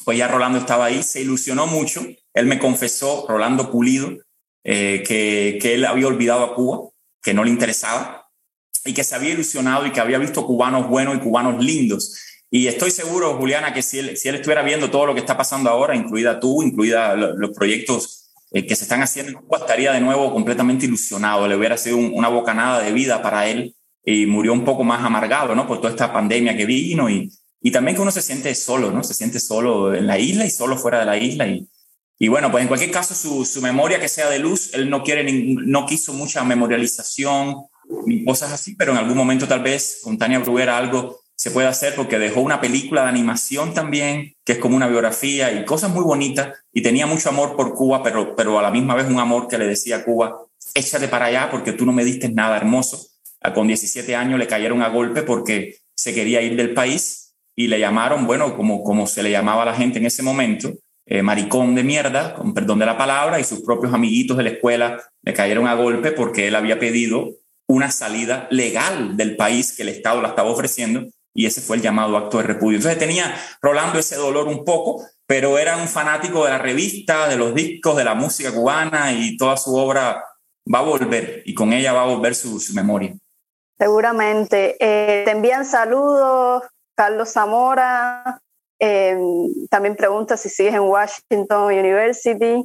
pues 0.04 0.18
ya 0.18 0.28
Rolando 0.28 0.60
estaba 0.60 0.86
ahí, 0.86 1.02
se 1.02 1.22
ilusionó 1.22 1.66
mucho. 1.66 2.06
Él 2.34 2.46
me 2.46 2.60
confesó, 2.60 3.26
Rolando 3.28 3.72
Pulido, 3.72 4.18
eh, 4.66 5.04
que, 5.08 5.58
que 5.62 5.76
él 5.76 5.86
había 5.86 6.08
olvidado 6.08 6.44
a 6.44 6.56
Cuba, 6.56 6.90
que 7.22 7.34
no 7.34 7.44
le 7.46 7.52
interesaba, 7.52 8.30
y 8.86 8.94
que 8.94 9.06
se 9.06 9.16
había 9.16 9.32
ilusionado 9.32 9.86
y 9.86 9.92
que 9.92 10.02
había 10.02 10.18
visto 10.18 10.46
cubanos 10.46 10.90
buenos 10.90 11.16
y 11.16 11.20
cubanos 11.20 11.64
lindos. 11.64 12.20
Y 12.52 12.68
estoy 12.68 12.92
seguro, 12.92 13.36
Juliana, 13.38 13.74
que 13.74 13.82
si 13.82 14.00
él, 14.00 14.18
si 14.18 14.28
él 14.28 14.36
estuviera 14.36 14.62
viendo 14.62 14.92
todo 14.92 15.06
lo 15.06 15.14
que 15.14 15.22
está 15.22 15.38
pasando 15.38 15.70
ahora, 15.70 15.96
incluida 15.96 16.40
tú, 16.40 16.62
incluida 16.62 17.16
los 17.16 17.52
proyectos 17.52 18.23
eh, 18.54 18.66
que 18.66 18.76
se 18.76 18.84
están 18.84 19.02
haciendo 19.02 19.42
estaría 19.60 19.92
de 19.92 20.00
nuevo 20.00 20.32
completamente 20.32 20.86
ilusionado, 20.86 21.48
le 21.48 21.56
hubiera 21.56 21.78
sido 21.78 21.98
una 21.98 22.28
bocanada 22.28 22.82
de 22.82 22.94
vida 22.94 23.22
para 23.22 23.48
él 23.50 23.76
y 24.06 24.28
murió 24.28 24.54
un 24.54 24.64
poco 24.64 24.84
más 24.84 25.04
amargado, 25.04 25.56
¿no? 25.56 25.68
Por 25.68 25.78
toda 25.78 25.90
esta 25.90 26.14
pandemia 26.14 26.56
que 26.56 26.66
vino 26.66 27.10
y, 27.10 27.32
y 27.62 27.72
también 27.72 27.96
que 27.96 28.02
uno 28.02 28.12
se 28.12 28.22
siente 28.22 28.54
solo, 28.54 28.92
¿no? 28.92 29.04
Se 29.04 29.14
siente 29.14 29.40
solo 29.40 29.96
en 29.96 30.06
la 30.06 30.20
isla 30.20 30.46
y 30.46 30.52
solo 30.52 30.78
fuera 30.78 31.00
de 31.00 31.06
la 31.06 31.18
isla 31.18 31.48
y, 31.48 31.68
y 32.20 32.28
bueno, 32.28 32.52
pues 32.52 32.62
en 32.62 32.68
cualquier 32.68 32.92
caso 32.92 33.16
su, 33.16 33.44
su 33.44 33.62
memoria 33.62 34.00
que 34.00 34.08
sea 34.08 34.30
de 34.30 34.40
luz, 34.40 34.74
él 34.74 34.90
no 34.90 35.04
quiere, 35.04 35.26
no 35.32 35.86
quiso 35.86 36.14
mucha 36.14 36.44
memorialización 36.44 37.56
ni 38.06 38.24
cosas 38.24 38.52
así, 38.52 38.76
pero 38.76 38.92
en 38.92 39.00
algún 39.00 39.18
momento 39.18 39.48
tal 39.48 39.62
vez 39.62 40.00
con 40.04 40.18
Tania 40.18 40.40
Bruguera 40.40 40.78
algo 40.78 41.23
se 41.36 41.52
puede 41.52 41.68
hacer 41.68 41.96
porque 41.96 42.20
dejó 42.20 42.42
una 42.42 42.62
película 42.62 43.04
de 43.04 43.10
animación 43.10 43.74
también, 43.74 44.34
que 44.46 44.54
es 44.54 44.60
como 44.60 44.76
una 44.76 44.88
biografía 44.88 45.52
y 45.52 45.66
cosas 45.66 45.92
muy 45.92 46.04
bonitas, 46.04 46.58
y 46.72 46.82
tenía 46.82 47.06
mucho 47.06 47.30
amor 47.30 47.56
por 47.56 47.74
Cuba, 47.74 48.04
pero, 48.04 48.36
pero 48.36 48.60
a 48.60 48.62
la 48.62 48.72
misma 48.72 48.96
vez 48.96 49.08
un 49.08 49.20
amor 49.20 49.48
que 49.48 49.58
le 49.58 49.68
decía 49.68 49.98
a 49.98 50.04
Cuba, 50.04 50.38
échate 50.74 51.08
para 51.08 51.26
allá 51.26 51.50
porque 51.52 51.74
tú 51.74 51.86
no 51.86 51.92
me 51.92 52.06
diste 52.06 52.30
nada 52.30 52.58
hermoso. 52.58 53.08
Con 53.54 53.68
17 53.68 54.16
años 54.16 54.40
le 54.40 54.48
cayeron 54.48 54.82
a 54.82 54.90
golpe 54.90 55.22
porque 55.24 55.78
se 55.96 56.14
quería 56.14 56.42
ir 56.42 56.56
del 56.56 56.74
país 56.74 57.36
y 57.56 57.68
le 57.68 57.80
llamaron, 57.80 58.26
bueno, 58.26 58.56
como, 58.56 58.84
como 58.84 59.06
se 59.06 59.22
le 59.22 59.32
llamaba 59.32 59.64
a 59.64 59.66
la 59.66 59.76
gente 59.76 60.00
en 60.00 60.06
ese 60.06 60.24
momento, 60.24 60.74
eh, 61.06 61.22
maricón 61.22 61.76
de 61.76 61.84
mierda, 61.84 62.36
con 62.36 62.54
perdón 62.54 62.80
de 62.80 62.86
la 62.86 62.98
palabra, 62.98 63.40
y 63.40 63.44
sus 63.44 63.62
propios 63.62 63.94
amiguitos 63.94 64.38
de 64.38 64.44
la 64.44 64.50
escuela 64.52 65.04
le 65.24 65.34
cayeron 65.34 65.68
a 65.68 65.76
golpe 65.76 66.12
porque 66.12 66.48
él 66.48 66.56
había 66.56 66.80
pedido 66.80 67.32
una 67.68 67.92
salida 67.92 68.48
legal 68.50 69.18
del 69.18 69.36
país 69.36 69.76
que 69.76 69.84
el 69.84 69.90
Estado 69.90 70.22
la 70.22 70.30
estaba 70.30 70.50
ofreciendo 70.50 71.06
y 71.34 71.46
ese 71.46 71.62
fue 71.62 71.78
el 71.78 71.82
llamado 71.82 72.16
acto 72.16 72.38
de 72.38 72.44
repudio. 72.44 72.78
Entonces 72.78 73.00
tenía 73.00 73.36
Rolando 73.62 74.00
ese 74.00 74.16
dolor 74.16 74.48
un 74.48 74.64
poco, 74.64 75.04
pero 75.26 75.58
era 75.58 75.78
un 75.78 75.88
fanático 75.88 76.44
de 76.44 76.52
la 76.52 76.60
revista, 76.60 77.28
de 77.28 77.38
los 77.38 77.56
discos, 77.56 77.98
de 77.98 78.04
la 78.04 78.14
música 78.14 78.52
cubana 78.52 79.12
y 79.12 79.36
toda 79.38 79.58
su 79.58 79.76
obra 79.76 80.24
va 80.72 80.80
a 80.80 80.84
volver 80.84 81.44
y 81.46 81.54
con 81.54 81.74
ella 81.74 81.94
va 81.94 82.04
a 82.04 82.08
volver 82.08 82.36
su, 82.36 82.62
memoria. 82.74 83.14
Seguramente. 83.78 84.78
Eh, 84.80 85.24
te 85.26 85.32
envían 85.32 85.66
saludos, 85.66 86.64
Carlos 86.96 87.30
Zamora. 87.30 88.40
Eh, 88.80 89.18
también 89.70 89.96
pregunta 89.96 90.38
si 90.38 90.50
sigues 90.50 90.74
en 90.76 90.82
Washington 90.82 91.74
University. 91.74 92.64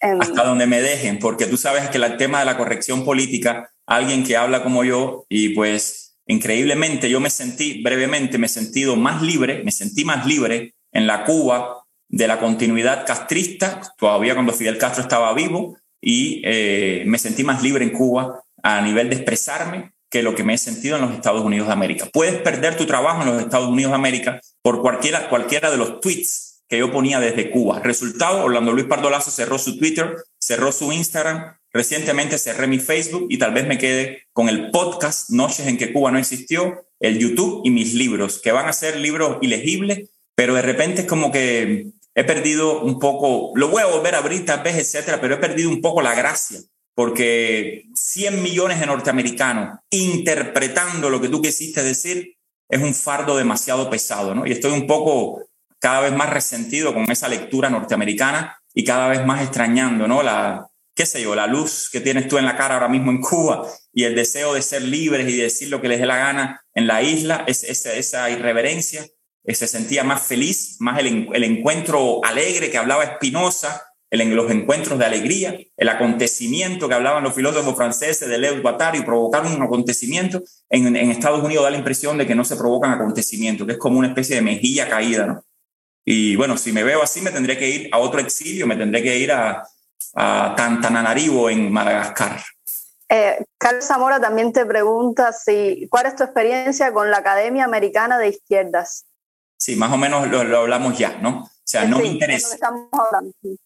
Hasta 0.00 0.44
donde 0.44 0.66
me 0.66 0.80
dejen, 0.82 1.20
porque 1.20 1.46
tú 1.46 1.56
sabes 1.56 1.88
que 1.90 1.98
el 1.98 2.16
tema 2.16 2.40
de 2.40 2.46
la 2.46 2.58
corrección 2.58 3.04
política, 3.04 3.70
alguien 3.86 4.24
que 4.24 4.36
habla 4.36 4.64
como 4.64 4.82
yo 4.82 5.26
y 5.28 5.50
pues 5.50 6.11
Increíblemente 6.32 7.10
yo 7.10 7.20
me 7.20 7.28
sentí, 7.28 7.82
brevemente 7.82 8.38
me 8.38 8.46
he 8.46 8.48
sentido 8.48 8.96
más 8.96 9.20
libre, 9.20 9.62
me 9.64 9.70
sentí 9.70 10.02
más 10.06 10.24
libre 10.26 10.74
en 10.90 11.06
la 11.06 11.24
Cuba 11.24 11.84
de 12.08 12.26
la 12.26 12.38
continuidad 12.38 13.06
castrista, 13.06 13.82
todavía 13.98 14.32
cuando 14.32 14.54
Fidel 14.54 14.78
Castro 14.78 15.02
estaba 15.02 15.34
vivo, 15.34 15.76
y 16.00 16.40
eh, 16.46 17.04
me 17.06 17.18
sentí 17.18 17.44
más 17.44 17.62
libre 17.62 17.84
en 17.84 17.90
Cuba 17.90 18.42
a 18.62 18.80
nivel 18.80 19.10
de 19.10 19.16
expresarme 19.16 19.92
que 20.08 20.22
lo 20.22 20.34
que 20.34 20.42
me 20.42 20.54
he 20.54 20.58
sentido 20.58 20.96
en 20.96 21.02
los 21.02 21.12
Estados 21.12 21.42
Unidos 21.42 21.66
de 21.66 21.74
América. 21.74 22.08
Puedes 22.10 22.36
perder 22.36 22.78
tu 22.78 22.86
trabajo 22.86 23.22
en 23.22 23.28
los 23.28 23.42
Estados 23.42 23.68
Unidos 23.68 23.92
de 23.92 23.96
América 23.96 24.40
por 24.62 24.80
cualquiera, 24.80 25.28
cualquiera 25.28 25.70
de 25.70 25.76
los 25.76 26.00
tweets 26.00 26.62
que 26.66 26.78
yo 26.78 26.90
ponía 26.90 27.20
desde 27.20 27.50
Cuba. 27.50 27.80
Resultado, 27.80 28.42
Orlando 28.42 28.72
Luis 28.72 28.86
Pardolazo 28.86 29.30
cerró 29.30 29.58
su 29.58 29.76
Twitter, 29.76 30.16
cerró 30.38 30.72
su 30.72 30.92
Instagram, 30.92 31.56
Recientemente 31.72 32.36
cerré 32.36 32.66
mi 32.66 32.78
Facebook 32.78 33.26
y 33.30 33.38
tal 33.38 33.54
vez 33.54 33.66
me 33.66 33.78
quede 33.78 34.26
con 34.32 34.50
el 34.50 34.70
podcast 34.70 35.30
Noches 35.30 35.66
en 35.66 35.78
que 35.78 35.92
Cuba 35.92 36.10
no 36.10 36.18
existió, 36.18 36.86
el 37.00 37.18
YouTube 37.18 37.62
y 37.64 37.70
mis 37.70 37.94
libros, 37.94 38.40
que 38.40 38.52
van 38.52 38.68
a 38.68 38.74
ser 38.74 38.96
libros 38.96 39.38
ilegibles, 39.40 40.10
pero 40.34 40.54
de 40.54 40.62
repente 40.62 41.02
es 41.02 41.06
como 41.06 41.32
que 41.32 41.86
he 42.14 42.24
perdido 42.24 42.82
un 42.82 42.98
poco, 42.98 43.52
lo 43.54 43.68
voy 43.68 43.82
a 43.82 43.86
volver 43.86 44.14
a 44.14 44.18
abrir 44.18 44.44
tal 44.44 44.62
vez, 44.62 44.76
etcétera, 44.76 45.18
pero 45.20 45.34
he 45.34 45.38
perdido 45.38 45.70
un 45.70 45.80
poco 45.80 46.02
la 46.02 46.14
gracia, 46.14 46.60
porque 46.94 47.86
100 47.94 48.42
millones 48.42 48.78
de 48.78 48.86
norteamericanos 48.86 49.78
interpretando 49.90 51.08
lo 51.08 51.22
que 51.22 51.28
tú 51.28 51.40
quisiste 51.40 51.82
decir 51.82 52.36
es 52.68 52.82
un 52.82 52.94
fardo 52.94 53.34
demasiado 53.36 53.88
pesado, 53.88 54.34
¿no? 54.34 54.46
Y 54.46 54.52
estoy 54.52 54.72
un 54.72 54.86
poco 54.86 55.42
cada 55.78 56.00
vez 56.00 56.12
más 56.12 56.28
resentido 56.28 56.92
con 56.92 57.10
esa 57.10 57.28
lectura 57.28 57.70
norteamericana 57.70 58.58
y 58.74 58.84
cada 58.84 59.08
vez 59.08 59.24
más 59.24 59.42
extrañando, 59.42 60.06
¿no? 60.06 60.22
La, 60.22 60.68
qué 60.94 61.06
sé 61.06 61.22
yo, 61.22 61.34
la 61.34 61.46
luz 61.46 61.88
que 61.90 62.00
tienes 62.00 62.28
tú 62.28 62.38
en 62.38 62.44
la 62.44 62.56
cara 62.56 62.74
ahora 62.74 62.88
mismo 62.88 63.10
en 63.10 63.20
Cuba 63.20 63.66
y 63.92 64.04
el 64.04 64.14
deseo 64.14 64.54
de 64.54 64.62
ser 64.62 64.82
libres 64.82 65.28
y 65.28 65.36
decir 65.36 65.68
lo 65.68 65.80
que 65.80 65.88
les 65.88 66.00
dé 66.00 66.06
la 66.06 66.16
gana 66.16 66.64
en 66.74 66.86
la 66.86 67.02
isla, 67.02 67.44
es, 67.46 67.64
esa 67.64 68.30
irreverencia, 68.30 69.06
eh, 69.44 69.54
se 69.54 69.66
sentía 69.66 70.04
más 70.04 70.22
feliz, 70.22 70.76
más 70.80 70.98
el, 71.00 71.28
el 71.32 71.44
encuentro 71.44 72.24
alegre 72.24 72.70
que 72.70 72.78
hablaba 72.78 73.04
Espinosa, 73.04 73.82
en 74.20 74.36
los 74.36 74.50
encuentros 74.50 74.98
de 74.98 75.06
alegría, 75.06 75.58
el 75.74 75.88
acontecimiento 75.88 76.86
que 76.86 76.94
hablaban 76.94 77.24
los 77.24 77.34
filósofos 77.34 77.74
franceses 77.74 78.28
de 78.28 78.36
Leo 78.36 78.60
Guattari, 78.60 79.00
provocar 79.00 79.46
un 79.46 79.62
acontecimiento, 79.62 80.42
en, 80.68 80.94
en, 80.94 81.10
Estados 81.10 81.42
Unidos 81.42 81.64
da 81.64 81.70
la 81.70 81.78
impresión 81.78 82.18
de 82.18 82.26
que 82.26 82.34
no 82.34 82.44
se 82.44 82.56
provocan 82.56 82.92
acontecimientos, 82.92 83.66
que 83.66 83.72
es 83.72 83.78
como 83.78 83.98
una 83.98 84.08
especie 84.08 84.36
de 84.36 84.42
mejilla 84.42 84.86
caída, 84.86 85.26
¿no? 85.26 85.44
Y 86.04 86.36
bueno, 86.36 86.58
si 86.58 86.72
me 86.72 86.82
veo 86.82 87.02
así, 87.02 87.22
me 87.22 87.30
tendré 87.30 87.56
que 87.56 87.70
ir 87.70 87.88
a 87.90 87.98
otro 87.98 88.20
exilio, 88.20 88.66
me 88.66 88.76
tendré 88.76 89.02
que 89.02 89.18
ir 89.18 89.32
a, 89.32 89.62
a 90.14 90.54
Tantananarivo 90.56 91.50
en 91.50 91.72
Madagascar. 91.72 92.40
Eh, 93.08 93.44
Carlos 93.58 93.84
Zamora 93.84 94.18
también 94.20 94.52
te 94.52 94.64
pregunta 94.64 95.32
si, 95.32 95.86
cuál 95.90 96.06
es 96.06 96.16
tu 96.16 96.24
experiencia 96.24 96.92
con 96.92 97.10
la 97.10 97.18
Academia 97.18 97.64
Americana 97.64 98.18
de 98.18 98.28
Izquierdas. 98.28 99.04
Sí, 99.58 99.76
más 99.76 99.92
o 99.92 99.98
menos 99.98 100.26
lo, 100.28 100.58
hablamos 100.58 100.98
ya, 100.98 101.18
¿no? 101.18 101.42
O 101.42 101.50
sea, 101.62 101.84
no 101.84 101.98
me 101.98 102.06
interesa. 102.06 102.56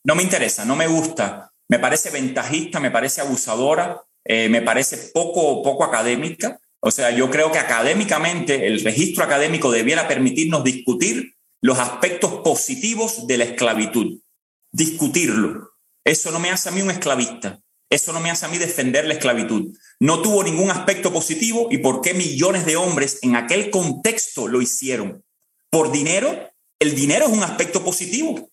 No 0.05 0.15
me 0.15 0.23
interesa, 0.23 0.65
no 0.65 0.77
me 0.77 0.87
gusta. 0.89 1.51
Me 1.69 1.79
parece 1.79 2.11
ventajista, 2.11 2.81
me 2.81 2.91
parece 2.91 3.21
abusadora, 3.21 4.03
eh, 4.25 4.49
me 4.49 4.63
parece 4.63 5.11
poco, 5.15 5.63
poco 5.63 5.85
académica. 5.85 6.61
O 6.81 6.91
sea, 6.91 7.11
yo 7.11 7.31
creo 7.31 7.51
que 7.51 7.59
académicamente 7.59 8.67
el 8.67 8.83
registro 8.85 9.25
académico 9.25 9.71
debiera 9.71 10.07
permitirnos 10.09 10.65
discutir 10.65 11.35
los 11.61 11.79
aspectos 11.79 12.41
positivos 12.45 13.27
de 13.27 13.39
la 13.39 13.45
esclavitud. 13.45 14.21
Discutirlo. 14.73 15.71
Eso 16.07 16.31
no 16.31 16.39
me 16.39 16.51
hace 16.51 16.69
a 16.69 16.73
mí 16.73 16.81
un 16.83 16.91
esclavista. 16.93 17.59
Eso 17.91 18.13
no 18.13 18.21
me 18.21 18.31
hace 18.31 18.47
a 18.47 18.49
mí 18.49 18.59
defender 18.59 19.07
la 19.07 19.15
esclavitud. 19.15 19.77
No 19.99 20.23
tuvo 20.23 20.45
ningún 20.45 20.71
aspecto 20.71 21.13
positivo 21.13 21.67
y 21.69 21.79
por 21.79 22.01
qué 22.01 22.15
millones 22.15 22.65
de 22.65 22.77
hombres 22.77 23.19
en 23.23 23.35
aquel 23.35 23.71
contexto 23.71 24.47
lo 24.47 24.63
hicieron. 24.63 25.25
Por 25.69 25.91
dinero, 25.91 26.49
el 26.79 26.95
dinero 26.95 27.27
es 27.27 27.33
un 27.33 27.43
aspecto 27.43 27.85
positivo. 27.85 28.51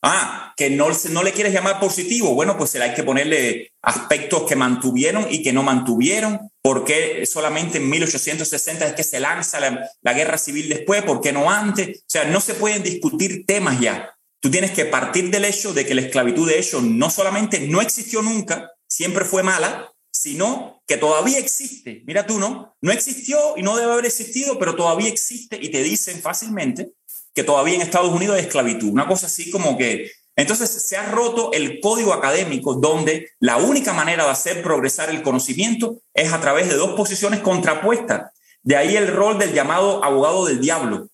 Ah, 0.00 0.54
que 0.56 0.70
no, 0.70 0.88
no 1.10 1.22
le 1.24 1.32
quieres 1.32 1.52
llamar 1.52 1.80
positivo. 1.80 2.34
Bueno, 2.34 2.56
pues 2.56 2.76
hay 2.76 2.94
que 2.94 3.02
ponerle 3.02 3.72
aspectos 3.82 4.44
que 4.44 4.54
mantuvieron 4.54 5.26
y 5.28 5.42
que 5.42 5.52
no 5.52 5.64
mantuvieron. 5.64 6.52
¿Por 6.62 6.84
qué 6.84 7.26
solamente 7.26 7.78
en 7.78 7.90
1860 7.90 8.86
es 8.86 8.94
que 8.94 9.02
se 9.02 9.18
lanza 9.18 9.58
la, 9.58 9.90
la 10.02 10.12
guerra 10.12 10.38
civil 10.38 10.68
después? 10.68 11.02
¿Por 11.02 11.20
qué 11.20 11.32
no 11.32 11.50
antes? 11.50 11.98
O 11.98 12.04
sea, 12.06 12.24
no 12.26 12.40
se 12.40 12.54
pueden 12.54 12.84
discutir 12.84 13.44
temas 13.44 13.80
ya. 13.80 14.14
Tú 14.42 14.50
tienes 14.50 14.72
que 14.72 14.86
partir 14.86 15.30
del 15.30 15.44
hecho 15.44 15.72
de 15.72 15.86
que 15.86 15.94
la 15.94 16.00
esclavitud 16.00 16.48
de 16.48 16.58
hecho 16.58 16.82
no 16.82 17.10
solamente 17.10 17.60
no 17.60 17.80
existió 17.80 18.22
nunca, 18.22 18.72
siempre 18.88 19.24
fue 19.24 19.44
mala, 19.44 19.92
sino 20.10 20.82
que 20.84 20.96
todavía 20.96 21.38
existe. 21.38 22.02
Mira 22.06 22.26
tú, 22.26 22.40
¿no? 22.40 22.76
No 22.80 22.90
existió 22.90 23.38
y 23.56 23.62
no 23.62 23.76
debe 23.76 23.92
haber 23.92 24.06
existido, 24.06 24.58
pero 24.58 24.74
todavía 24.74 25.08
existe 25.08 25.60
y 25.62 25.68
te 25.68 25.84
dicen 25.84 26.20
fácilmente 26.20 26.90
que 27.32 27.44
todavía 27.44 27.76
en 27.76 27.82
Estados 27.82 28.12
Unidos 28.12 28.34
hay 28.34 28.42
esclavitud. 28.42 28.90
Una 28.90 29.06
cosa 29.06 29.28
así 29.28 29.48
como 29.52 29.78
que... 29.78 30.10
Entonces 30.34 30.70
se 30.70 30.96
ha 30.96 31.08
roto 31.08 31.52
el 31.52 31.78
código 31.78 32.12
académico 32.12 32.74
donde 32.74 33.28
la 33.38 33.58
única 33.58 33.92
manera 33.92 34.24
de 34.24 34.30
hacer 34.30 34.60
progresar 34.60 35.08
el 35.10 35.22
conocimiento 35.22 36.02
es 36.14 36.32
a 36.32 36.40
través 36.40 36.68
de 36.68 36.74
dos 36.74 36.94
posiciones 36.96 37.38
contrapuestas. 37.40 38.32
De 38.64 38.74
ahí 38.74 38.96
el 38.96 39.06
rol 39.06 39.38
del 39.38 39.52
llamado 39.52 40.02
abogado 40.02 40.46
del 40.46 40.60
diablo. 40.60 41.08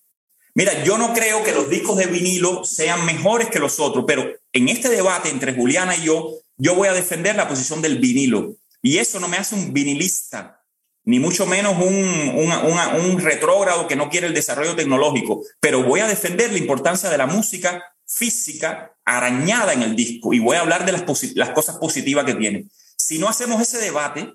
Mira, 0.54 0.82
yo 0.82 0.98
no 0.98 1.12
creo 1.14 1.44
que 1.44 1.52
los 1.52 1.68
discos 1.68 1.96
de 1.96 2.06
vinilo 2.06 2.64
sean 2.64 3.04
mejores 3.04 3.48
que 3.48 3.58
los 3.58 3.78
otros, 3.78 4.04
pero 4.06 4.24
en 4.52 4.68
este 4.68 4.88
debate 4.88 5.28
entre 5.28 5.54
Juliana 5.54 5.96
y 5.96 6.04
yo, 6.04 6.34
yo 6.56 6.74
voy 6.74 6.88
a 6.88 6.92
defender 6.92 7.36
la 7.36 7.48
posición 7.48 7.80
del 7.80 7.98
vinilo. 7.98 8.56
Y 8.82 8.98
eso 8.98 9.20
no 9.20 9.28
me 9.28 9.36
hace 9.36 9.54
un 9.54 9.72
vinilista, 9.72 10.62
ni 11.04 11.18
mucho 11.18 11.46
menos 11.46 11.76
un, 11.78 11.94
un, 12.34 13.20
retrógrado 13.20 13.88
que 13.88 13.96
no 13.96 14.08
quiere 14.08 14.26
el 14.26 14.34
desarrollo 14.34 14.76
tecnológico, 14.76 15.42
pero 15.60 15.82
voy 15.82 16.00
a 16.00 16.06
defender 16.06 16.52
la 16.52 16.58
importancia 16.58 17.08
de 17.08 17.18
la 17.18 17.26
música 17.26 17.82
física 18.06 18.92
arañada 19.04 19.72
en 19.72 19.82
el 19.82 19.96
disco 19.96 20.32
y 20.32 20.38
voy 20.38 20.56
a 20.56 20.60
hablar 20.60 20.84
de 20.84 20.92
las, 20.92 21.04
las 21.34 21.50
cosas 21.50 21.76
positivas 21.76 22.24
que 22.24 22.34
tiene. 22.34 22.66
Si 22.96 23.18
no 23.18 23.28
hacemos 23.28 23.60
ese 23.60 23.78
debate, 23.78 24.32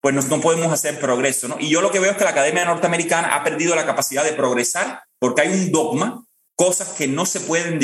pues 0.00 0.14
no, 0.14 0.22
no, 0.22 0.40
podemos 0.40 0.72
hacer 0.72 1.00
progreso. 1.00 1.48
¿no? 1.48 1.56
Y 1.58 1.68
yo 1.68 1.80
lo 1.80 1.90
que 1.90 2.00
veo 2.00 2.10
es 2.10 2.16
que 2.16 2.24
la 2.24 2.30
Academia 2.30 2.64
Norteamericana 2.64 3.34
ha 3.34 3.44
perdido 3.44 3.74
la 3.74 3.86
capacidad 3.86 4.24
de 4.24 4.32
progresar 4.32 5.02
porque 5.22 5.42
hay 5.42 5.52
un 5.52 5.70
dogma, 5.70 6.26
cosas 6.56 6.94
que 6.94 7.06
no 7.06 7.26
se 7.26 7.38
pueden 7.38 7.78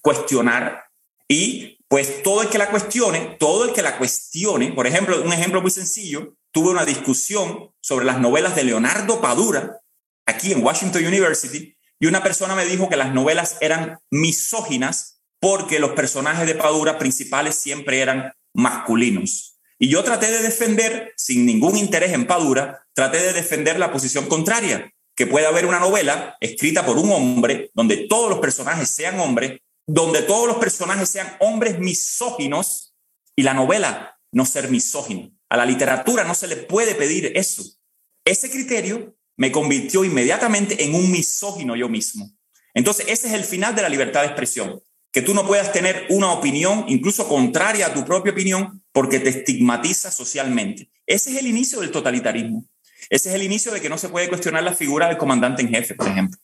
cuestionar 0.00 0.84
y 1.28 1.78
pues 1.88 2.22
todo 2.22 2.40
el 2.40 2.48
que 2.48 2.56
la 2.56 2.70
cuestione, 2.70 3.36
todo 3.38 3.66
el 3.66 3.74
que 3.74 3.82
la 3.82 3.98
cuestione, 3.98 4.72
por 4.72 4.86
ejemplo, 4.86 5.22
un 5.22 5.30
ejemplo 5.30 5.60
muy 5.60 5.70
sencillo, 5.70 6.32
tuve 6.50 6.70
una 6.70 6.86
discusión 6.86 7.70
sobre 7.82 8.06
las 8.06 8.18
novelas 8.18 8.56
de 8.56 8.64
Leonardo 8.64 9.20
Padura 9.20 9.82
aquí 10.24 10.52
en 10.52 10.64
Washington 10.64 11.04
University 11.04 11.76
y 11.98 12.06
una 12.06 12.22
persona 12.22 12.54
me 12.54 12.64
dijo 12.64 12.88
que 12.88 12.96
las 12.96 13.12
novelas 13.12 13.58
eran 13.60 13.98
misóginas 14.10 15.20
porque 15.38 15.80
los 15.80 15.90
personajes 15.90 16.46
de 16.46 16.54
Padura 16.54 16.96
principales 16.96 17.56
siempre 17.56 18.00
eran 18.00 18.32
masculinos. 18.54 19.58
Y 19.78 19.88
yo 19.88 20.02
traté 20.02 20.30
de 20.30 20.40
defender, 20.40 21.12
sin 21.14 21.44
ningún 21.44 21.76
interés 21.76 22.14
en 22.14 22.26
Padura, 22.26 22.86
traté 22.94 23.18
de 23.18 23.34
defender 23.34 23.78
la 23.78 23.92
posición 23.92 24.30
contraria, 24.30 24.90
que 25.20 25.26
puede 25.26 25.44
haber 25.44 25.66
una 25.66 25.78
novela 25.78 26.38
escrita 26.40 26.86
por 26.86 26.96
un 26.96 27.12
hombre 27.12 27.70
donde 27.74 28.06
todos 28.08 28.30
los 28.30 28.38
personajes 28.38 28.88
sean 28.88 29.20
hombres, 29.20 29.60
donde 29.86 30.22
todos 30.22 30.48
los 30.48 30.56
personajes 30.56 31.10
sean 31.10 31.36
hombres 31.40 31.78
misóginos 31.78 32.94
y 33.36 33.42
la 33.42 33.52
novela 33.52 34.18
no 34.32 34.46
ser 34.46 34.70
misógino. 34.70 35.30
A 35.50 35.58
la 35.58 35.66
literatura 35.66 36.24
no 36.24 36.34
se 36.34 36.46
le 36.46 36.56
puede 36.56 36.94
pedir 36.94 37.32
eso. 37.34 37.62
Ese 38.24 38.50
criterio 38.50 39.14
me 39.36 39.52
convirtió 39.52 40.04
inmediatamente 40.04 40.82
en 40.84 40.94
un 40.94 41.12
misógino 41.12 41.76
yo 41.76 41.90
mismo. 41.90 42.30
Entonces, 42.72 43.04
ese 43.06 43.28
es 43.28 43.34
el 43.34 43.44
final 43.44 43.74
de 43.74 43.82
la 43.82 43.90
libertad 43.90 44.22
de 44.22 44.28
expresión 44.28 44.82
que 45.12 45.20
tú 45.20 45.34
no 45.34 45.46
puedas 45.46 45.70
tener 45.70 46.06
una 46.08 46.32
opinión, 46.32 46.86
incluso 46.88 47.28
contraria 47.28 47.88
a 47.88 47.92
tu 47.92 48.06
propia 48.06 48.32
opinión, 48.32 48.82
porque 48.90 49.20
te 49.20 49.28
estigmatiza 49.28 50.10
socialmente. 50.10 50.88
Ese 51.06 51.32
es 51.32 51.36
el 51.36 51.46
inicio 51.46 51.80
del 51.80 51.90
totalitarismo. 51.90 52.64
Ese 53.08 53.28
es 53.28 53.34
el 53.34 53.42
inicio 53.42 53.72
de 53.72 53.80
que 53.80 53.88
no 53.88 53.98
se 53.98 54.08
puede 54.08 54.28
cuestionar 54.28 54.62
la 54.62 54.74
figura 54.74 55.08
del 55.08 55.18
comandante 55.18 55.62
en 55.62 55.68
jefe, 55.68 55.94
por 55.94 56.08
ejemplo. 56.08 56.38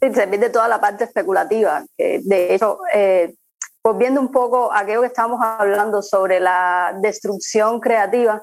Sí, 0.00 0.12
se 0.12 0.26
de 0.26 0.50
toda 0.50 0.68
la 0.68 0.80
parte 0.80 1.04
especulativa. 1.04 1.84
de 1.96 2.54
hecho, 2.54 2.78
eh, 2.92 3.34
pues 3.80 3.98
viendo 3.98 4.20
un 4.20 4.30
poco 4.30 4.72
aquello 4.72 5.00
que 5.00 5.08
estábamos 5.08 5.40
hablando 5.42 6.02
sobre 6.02 6.40
la 6.40 6.96
destrucción 7.00 7.80
creativa, 7.80 8.42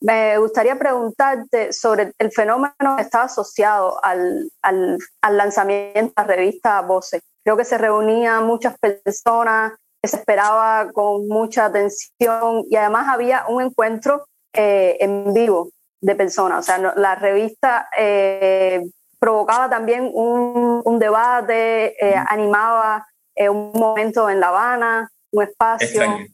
me 0.00 0.38
gustaría 0.38 0.78
preguntarte 0.78 1.72
sobre 1.72 2.12
el 2.18 2.30
fenómeno 2.30 2.96
que 2.96 3.02
está 3.02 3.22
asociado 3.24 3.98
al, 4.04 4.48
al, 4.62 4.98
al 5.22 5.36
lanzamiento 5.36 6.00
de 6.00 6.12
la 6.16 6.24
revista 6.24 6.80
Voces. 6.82 7.22
Creo 7.44 7.56
que 7.56 7.64
se 7.64 7.78
reunían 7.78 8.46
muchas 8.46 8.76
personas, 8.78 9.72
que 10.00 10.08
se 10.08 10.16
esperaba 10.18 10.92
con 10.92 11.26
mucha 11.26 11.64
atención 11.64 12.64
y 12.70 12.76
además 12.76 13.08
había 13.08 13.46
un 13.48 13.62
encuentro 13.62 14.24
eh, 14.52 14.96
en 15.00 15.32
vivo 15.34 15.70
de 16.00 16.14
personas. 16.14 16.60
O 16.60 16.62
sea, 16.62 16.78
la 16.96 17.14
revista 17.14 17.88
eh, 17.96 18.82
provocaba 19.18 19.68
también 19.68 20.10
un, 20.12 20.98
debate, 20.98 21.94
eh, 22.04 22.14
animaba 22.28 23.06
un 23.50 23.72
momento 23.72 24.28
en 24.28 24.40
La 24.40 24.48
Habana, 24.48 25.12
un 25.30 25.44
espacio. 25.44 26.28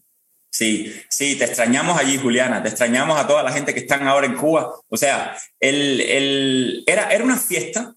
Sí, 0.50 0.94
sí, 1.10 1.36
te 1.36 1.46
extrañamos 1.46 1.98
allí, 1.98 2.16
Juliana, 2.16 2.62
te 2.62 2.68
extrañamos 2.68 3.18
a 3.18 3.26
toda 3.26 3.42
la 3.42 3.50
gente 3.50 3.74
que 3.74 3.80
están 3.80 4.06
ahora 4.06 4.26
en 4.26 4.36
Cuba. 4.36 4.72
O 4.88 4.96
sea, 4.96 5.36
el, 5.58 6.00
el, 6.00 6.84
era, 6.86 7.10
era 7.10 7.24
una 7.24 7.36
fiesta 7.36 7.94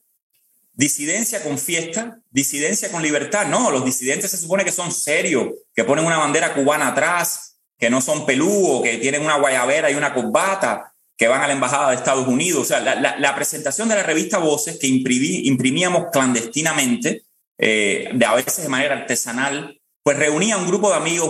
disidencia 0.78 1.44
con 1.44 1.58
fiesta, 1.58 2.20
disidencia 2.30 2.92
con 2.92 3.02
libertad. 3.02 3.48
No, 3.48 3.72
los 3.72 3.84
disidentes 3.84 4.32
se 4.32 4.38
supone 4.38 4.64
que 4.64 4.72
son 4.72 4.92
serios, 4.92 5.54
que 5.76 5.84
ponen 5.84 6.06
una 6.06 6.20
bandera 6.20 6.54
cubana 6.54 6.90
atrás, 6.90 7.58
que 7.78 7.90
no 7.90 8.00
son 8.00 8.26
pelúos, 8.26 8.84
que 8.84 8.98
tienen 8.98 9.24
una 9.24 9.38
guayabera 9.38 9.92
y 9.92 9.96
una 9.96 10.14
corbata, 10.14 10.94
que 11.18 11.28
van 11.28 11.42
a 11.42 11.48
la 11.48 11.54
embajada 11.54 11.90
de 11.90 11.96
Estados 11.96 12.28
Unidos. 12.28 12.62
O 12.62 12.66
sea, 12.66 12.80
la, 12.80 13.36
presentación 13.36 13.90
de 13.90 13.96
la 13.96 14.04
revista 14.04 14.38
Voces 14.38 14.78
que 14.80 14.88
imprimíamos 14.88 16.06
clandestinamente, 16.12 17.24
eh, 17.58 18.10
de 18.14 18.26
a 18.26 18.36
veces 18.36 18.64
de 18.64 18.70
manera 18.70 18.96
artesanal, 18.96 19.82
pues 20.04 20.18
reunía 20.18 20.58
un 20.58 20.68
grupo 20.68 20.90
de 20.90 20.96
amigos 20.96 21.30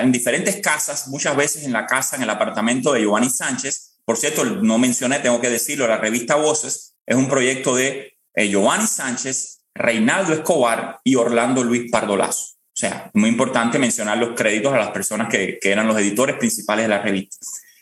en 0.00 0.12
diferentes 0.12 0.60
casas, 0.60 1.08
muchas 1.08 1.34
veces 1.34 1.64
en 1.64 1.72
la 1.72 1.86
casa, 1.86 2.14
en 2.14 2.22
el 2.22 2.30
apartamento 2.30 2.92
de 2.92 3.00
Giovanni 3.00 3.30
Sánchez. 3.30 3.98
Por 4.04 4.16
cierto, 4.16 4.44
no 4.44 4.78
mencioné, 4.78 5.18
tengo 5.18 5.40
que 5.40 5.50
decirlo, 5.50 5.88
la 5.88 5.96
revista 5.96 6.36
Voces 6.36 6.94
es 7.04 7.16
un 7.16 7.28
proyecto 7.28 7.74
de 7.74 8.18
eh, 8.34 8.48
Giovanni 8.48 8.86
Sánchez, 8.86 9.64
Reinaldo 9.74 10.34
Escobar 10.34 11.00
y 11.02 11.16
Orlando 11.16 11.64
Luis 11.64 11.90
Pardolazo. 11.90 12.52
O 12.74 12.76
sea, 12.76 13.10
muy 13.14 13.28
importante 13.28 13.78
mencionar 13.78 14.18
los 14.18 14.34
créditos 14.34 14.72
a 14.72 14.78
las 14.78 14.90
personas 14.90 15.28
que, 15.28 15.58
eran 15.62 15.86
los 15.86 15.98
editores 15.98 16.36
principales 16.36 16.84
de 16.84 16.88
la 16.88 17.02
revista. 17.02 17.36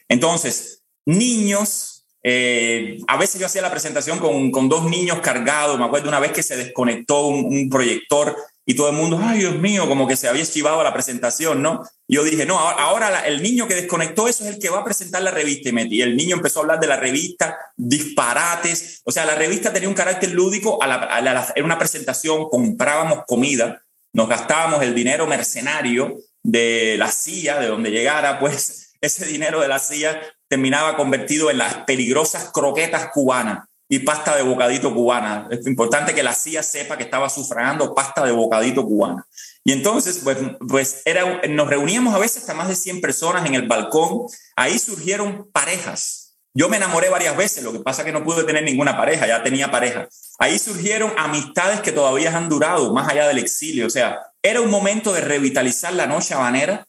Entonces, 0.08 0.79
niños, 1.06 2.06
eh, 2.22 2.98
a 3.06 3.16
veces 3.16 3.40
yo 3.40 3.46
hacía 3.46 3.62
la 3.62 3.70
presentación 3.70 4.18
con, 4.18 4.68
dos 4.68 4.84
niños 4.84 5.20
cargados, 5.20 5.78
me 5.78 5.84
acuerdo 5.84 6.08
una 6.08 6.20
vez 6.20 6.32
que 6.32 6.42
se 6.42 6.56
desconectó 6.56 7.26
un 7.26 7.68
proyector 7.70 8.36
y 8.70 8.74
todo 8.74 8.88
el 8.88 8.94
mundo, 8.94 9.18
ay 9.20 9.40
Dios 9.40 9.58
mío, 9.58 9.88
como 9.88 10.06
que 10.06 10.14
se 10.14 10.28
había 10.28 10.44
esquivado 10.44 10.80
la 10.84 10.92
presentación, 10.92 11.60
¿no? 11.60 11.82
Yo 12.06 12.22
dije, 12.22 12.46
no, 12.46 12.56
ahora 12.56 13.26
el 13.26 13.42
niño 13.42 13.66
que 13.66 13.74
desconectó 13.74 14.28
eso 14.28 14.44
es 14.44 14.54
el 14.54 14.60
que 14.60 14.68
va 14.68 14.78
a 14.78 14.84
presentar 14.84 15.22
la 15.22 15.32
revista. 15.32 15.70
Y 15.70 16.02
el 16.02 16.16
niño 16.16 16.36
empezó 16.36 16.60
a 16.60 16.62
hablar 16.62 16.78
de 16.78 16.86
la 16.86 16.96
revista, 16.96 17.58
disparates. 17.76 19.00
O 19.04 19.10
sea, 19.10 19.24
la 19.24 19.34
revista 19.34 19.72
tenía 19.72 19.88
un 19.88 19.94
carácter 19.96 20.30
lúdico, 20.30 20.80
a 20.80 21.18
era 21.56 21.64
una 21.64 21.78
presentación, 21.78 22.48
comprábamos 22.48 23.24
comida, 23.26 23.82
nos 24.12 24.28
gastábamos 24.28 24.82
el 24.82 24.94
dinero 24.94 25.26
mercenario 25.26 26.18
de 26.44 26.94
la 26.96 27.10
silla, 27.10 27.58
de 27.58 27.66
donde 27.66 27.90
llegara, 27.90 28.38
pues 28.38 28.92
ese 29.00 29.26
dinero 29.26 29.60
de 29.60 29.66
la 29.66 29.80
silla 29.80 30.20
terminaba 30.50 30.96
convertido 30.96 31.48
en 31.48 31.58
las 31.58 31.74
peligrosas 31.84 32.50
croquetas 32.52 33.10
cubanas 33.12 33.68
y 33.88 34.00
pasta 34.00 34.34
de 34.34 34.42
bocadito 34.42 34.92
cubana. 34.92 35.46
Es 35.50 35.64
importante 35.66 36.12
que 36.12 36.24
la 36.24 36.34
CIA 36.34 36.62
sepa 36.62 36.96
que 36.96 37.04
estaba 37.04 37.30
sufragando 37.30 37.94
pasta 37.94 38.24
de 38.24 38.32
bocadito 38.32 38.84
cubana. 38.84 39.24
Y 39.64 39.72
entonces, 39.72 40.20
pues, 40.24 40.38
pues 40.68 41.02
era, 41.04 41.40
nos 41.48 41.68
reuníamos 41.68 42.14
a 42.14 42.18
veces 42.18 42.38
hasta 42.38 42.54
más 42.54 42.68
de 42.68 42.74
100 42.74 43.00
personas 43.00 43.46
en 43.46 43.54
el 43.54 43.68
balcón. 43.68 44.26
Ahí 44.56 44.78
surgieron 44.78 45.48
parejas. 45.52 46.36
Yo 46.52 46.68
me 46.68 46.78
enamoré 46.78 47.08
varias 47.10 47.36
veces, 47.36 47.62
lo 47.62 47.72
que 47.72 47.78
pasa 47.78 48.04
que 48.04 48.10
no 48.10 48.24
pude 48.24 48.42
tener 48.42 48.64
ninguna 48.64 48.96
pareja, 48.96 49.28
ya 49.28 49.44
tenía 49.44 49.70
pareja. 49.70 50.08
Ahí 50.40 50.58
surgieron 50.58 51.12
amistades 51.16 51.80
que 51.80 51.92
todavía 51.92 52.36
han 52.36 52.48
durado, 52.48 52.92
más 52.92 53.08
allá 53.08 53.28
del 53.28 53.38
exilio. 53.38 53.86
O 53.86 53.90
sea, 53.90 54.18
era 54.42 54.60
un 54.60 54.70
momento 54.70 55.12
de 55.12 55.20
revitalizar 55.20 55.92
la 55.92 56.08
noche 56.08 56.34
habanera 56.34 56.86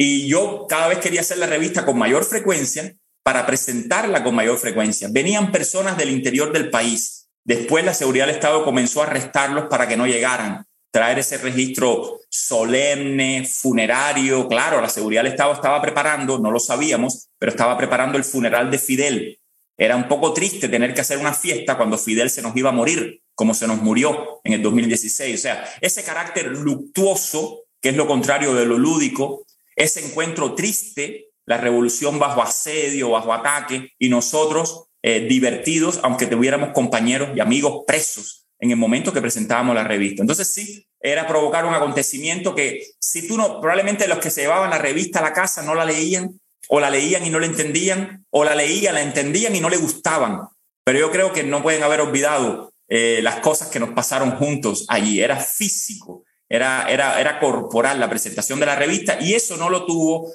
y 0.00 0.28
yo 0.28 0.66
cada 0.68 0.86
vez 0.86 0.98
quería 0.98 1.22
hacer 1.22 1.38
la 1.38 1.48
revista 1.48 1.84
con 1.84 1.98
mayor 1.98 2.24
frecuencia 2.24 2.94
para 3.24 3.44
presentarla 3.44 4.22
con 4.22 4.32
mayor 4.32 4.56
frecuencia. 4.56 5.08
Venían 5.10 5.50
personas 5.50 5.98
del 5.98 6.10
interior 6.10 6.52
del 6.52 6.70
país. 6.70 7.28
Después 7.44 7.84
la 7.84 7.92
seguridad 7.92 8.26
del 8.26 8.36
Estado 8.36 8.64
comenzó 8.64 9.02
a 9.02 9.06
arrestarlos 9.06 9.64
para 9.64 9.88
que 9.88 9.96
no 9.96 10.06
llegaran. 10.06 10.64
Traer 10.92 11.18
ese 11.18 11.36
registro 11.38 12.20
solemne, 12.30 13.44
funerario. 13.44 14.46
Claro, 14.46 14.80
la 14.80 14.88
seguridad 14.88 15.24
del 15.24 15.32
Estado 15.32 15.52
estaba 15.52 15.82
preparando, 15.82 16.38
no 16.38 16.52
lo 16.52 16.60
sabíamos, 16.60 17.30
pero 17.36 17.50
estaba 17.50 17.76
preparando 17.76 18.18
el 18.18 18.24
funeral 18.24 18.70
de 18.70 18.78
Fidel. 18.78 19.40
Era 19.76 19.96
un 19.96 20.06
poco 20.06 20.32
triste 20.32 20.68
tener 20.68 20.94
que 20.94 21.00
hacer 21.00 21.18
una 21.18 21.34
fiesta 21.34 21.76
cuando 21.76 21.98
Fidel 21.98 22.30
se 22.30 22.40
nos 22.40 22.56
iba 22.56 22.68
a 22.68 22.72
morir, 22.72 23.20
como 23.34 23.52
se 23.52 23.66
nos 23.66 23.82
murió 23.82 24.40
en 24.44 24.52
el 24.52 24.62
2016. 24.62 25.34
O 25.36 25.42
sea, 25.42 25.68
ese 25.80 26.04
carácter 26.04 26.46
luctuoso 26.46 27.64
que 27.80 27.90
es 27.90 27.96
lo 27.96 28.06
contrario 28.06 28.54
de 28.54 28.66
lo 28.66 28.78
lúdico, 28.78 29.44
ese 29.78 30.04
encuentro 30.04 30.54
triste, 30.54 31.30
la 31.46 31.56
revolución 31.56 32.18
bajo 32.18 32.42
asedio, 32.42 33.10
bajo 33.10 33.32
ataque, 33.32 33.92
y 33.98 34.08
nosotros 34.08 34.88
eh, 35.02 35.26
divertidos, 35.28 36.00
aunque 36.02 36.26
tuviéramos 36.26 36.70
compañeros 36.74 37.30
y 37.34 37.40
amigos 37.40 37.84
presos 37.86 38.46
en 38.60 38.72
el 38.72 38.76
momento 38.76 39.12
que 39.12 39.20
presentábamos 39.20 39.76
la 39.76 39.84
revista. 39.84 40.22
Entonces 40.22 40.48
sí, 40.52 40.86
era 41.00 41.28
provocar 41.28 41.64
un 41.64 41.74
acontecimiento 41.74 42.56
que 42.56 42.82
si 42.98 43.26
tú 43.28 43.36
no, 43.36 43.60
probablemente 43.60 44.08
los 44.08 44.18
que 44.18 44.30
se 44.30 44.42
llevaban 44.42 44.70
la 44.70 44.78
revista 44.78 45.20
a 45.20 45.22
la 45.22 45.32
casa 45.32 45.62
no 45.62 45.76
la 45.76 45.84
leían, 45.84 46.40
o 46.68 46.80
la 46.80 46.90
leían 46.90 47.24
y 47.24 47.30
no 47.30 47.38
la 47.38 47.46
entendían, 47.46 48.26
o 48.30 48.44
la 48.44 48.56
leían, 48.56 48.94
la 48.94 49.02
entendían 49.02 49.54
y 49.54 49.60
no 49.60 49.70
le 49.70 49.76
gustaban. 49.76 50.40
Pero 50.84 50.98
yo 50.98 51.12
creo 51.12 51.32
que 51.32 51.44
no 51.44 51.62
pueden 51.62 51.84
haber 51.84 52.00
olvidado 52.00 52.72
eh, 52.88 53.20
las 53.22 53.36
cosas 53.36 53.68
que 53.68 53.78
nos 53.78 53.90
pasaron 53.90 54.32
juntos 54.32 54.86
allí. 54.88 55.22
Era 55.22 55.36
físico, 55.36 56.24
era, 56.48 56.90
era, 56.90 57.20
era 57.20 57.38
corporal 57.38 58.00
la 58.00 58.08
presentación 58.08 58.58
de 58.60 58.66
la 58.66 58.76
revista 58.76 59.18
y 59.20 59.34
eso 59.34 59.56
no 59.56 59.68
lo 59.68 59.84
tuvo, 59.84 60.32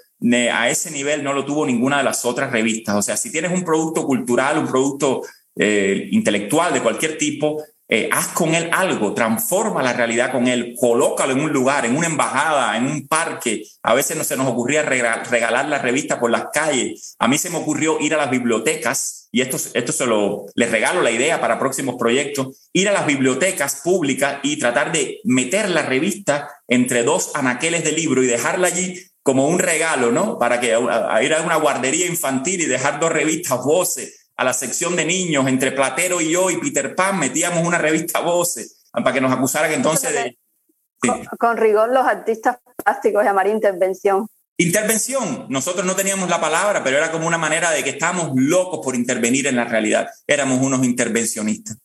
a 0.52 0.70
ese 0.70 0.92
nivel 0.92 1.24
no 1.24 1.34
lo 1.34 1.44
tuvo 1.44 1.66
ninguna 1.66 1.98
de 1.98 2.04
las 2.04 2.24
otras 2.26 2.52
revistas. 2.52 2.96
O 2.96 3.02
sea, 3.02 3.18
si 3.18 3.32
tienes 3.32 3.52
un 3.52 3.64
producto 3.64 4.06
cultural, 4.06 4.58
un 4.58 4.68
producto 4.68 5.22
eh, 5.56 6.08
intelectual 6.12 6.74
de 6.74 6.82
cualquier 6.82 7.18
tipo, 7.18 7.64
eh, 7.96 8.10
haz 8.12 8.30
con 8.30 8.56
él 8.56 8.72
algo, 8.72 9.14
transforma 9.14 9.84
la 9.84 9.94
realidad 9.94 10.32
con 10.32 10.48
él, 10.48 10.74
colócalo 10.80 11.34
en 11.34 11.42
un 11.42 11.54
lugar, 11.54 11.86
en 11.86 11.96
una 11.96 12.08
embajada, 12.08 12.76
en 12.76 12.88
un 12.88 13.08
parque. 13.08 13.68
A 13.84 13.94
veces 13.94 14.18
no 14.18 14.24
se 14.24 14.36
nos 14.36 14.48
ocurría 14.48 14.82
regalar 14.82 15.68
la 15.68 15.78
revista 15.78 16.20
por 16.20 16.32
las 16.32 16.46
calles. 16.52 17.16
A 17.20 17.28
mí 17.28 17.38
se 17.38 17.52
me 17.52 17.58
ocurrió 17.58 18.00
ir 18.00 18.16
a 18.16 18.18
las 18.18 18.32
bibliotecas, 18.32 19.30
y 19.32 19.42
esto, 19.42 19.58
esto 19.76 19.92
se 19.92 20.08
lo, 20.08 20.48
les 20.56 20.72
regalo 20.72 21.04
la 21.04 21.12
idea 21.12 21.40
para 21.40 21.60
próximos 21.60 21.98
proyectos, 22.00 22.68
ir 22.74 22.90
a 22.90 22.94
las 22.94 23.06
bibliotecas 23.06 23.82
públicas 23.84 24.40
y 24.42 24.58
tratar 24.58 24.92
de 24.92 25.20
meter 25.24 25.70
la 25.70 25.84
revista 25.84 26.50
entre 26.68 27.04
dos 27.04 27.30
anaqueles 27.36 27.84
de 27.84 27.92
libro 27.92 28.24
y 28.24 28.26
dejarla 28.26 28.70
allí 28.70 29.00
como 29.22 29.48
un 29.48 29.60
regalo, 29.60 30.12
¿no? 30.12 30.40
Para 30.40 30.60
que 30.60 30.70
ir 30.70 31.34
a 31.34 31.42
una 31.44 31.58
guardería 31.58 32.08
infantil 32.08 32.62
y 32.62 32.66
dejar 32.66 33.00
dos 33.00 33.12
revistas, 33.12 33.64
voces, 33.64 34.23
a 34.36 34.44
la 34.44 34.54
sección 34.54 34.96
de 34.96 35.06
niños, 35.06 35.48
entre 35.48 35.72
Platero 35.72 36.20
y 36.22 36.32
yo 36.32 36.50
y 36.50 36.58
Peter 36.58 36.96
Pan, 36.96 37.20
metíamos 37.20 37.66
una 37.66 37.78
revista 37.78 38.20
Voces 38.20 38.84
para 38.92 39.14
que 39.14 39.22
nos 39.22 39.32
acusaran 39.32 39.72
entonces 39.72 40.14
de... 40.14 40.38
Con, 41.38 41.58
rigor 41.58 41.92
los 41.92 42.06
artistas 42.06 42.58
plásticos 42.84 43.26
llamar 43.26 43.48
intervención. 43.48 44.28
Intervención, 44.58 45.48
nosotros 45.50 45.86
no 45.86 45.96
teníamos 45.96 46.30
la 46.30 46.40
palabra, 46.40 46.82
pero 46.84 46.98
era 46.98 47.12
como 47.12 47.28
una 47.28 47.38
manera 47.38 47.72
de 47.72 47.84
que 47.84 47.90
estábamos 47.90 48.32
locos 48.36 48.80
por 48.84 48.96
intervenir 48.96 49.48
en 49.48 49.58
la 49.58 49.66
realidad, 49.66 50.08
éramos 50.28 50.62
unos 50.62 50.86
intervencionistas. 50.86 51.78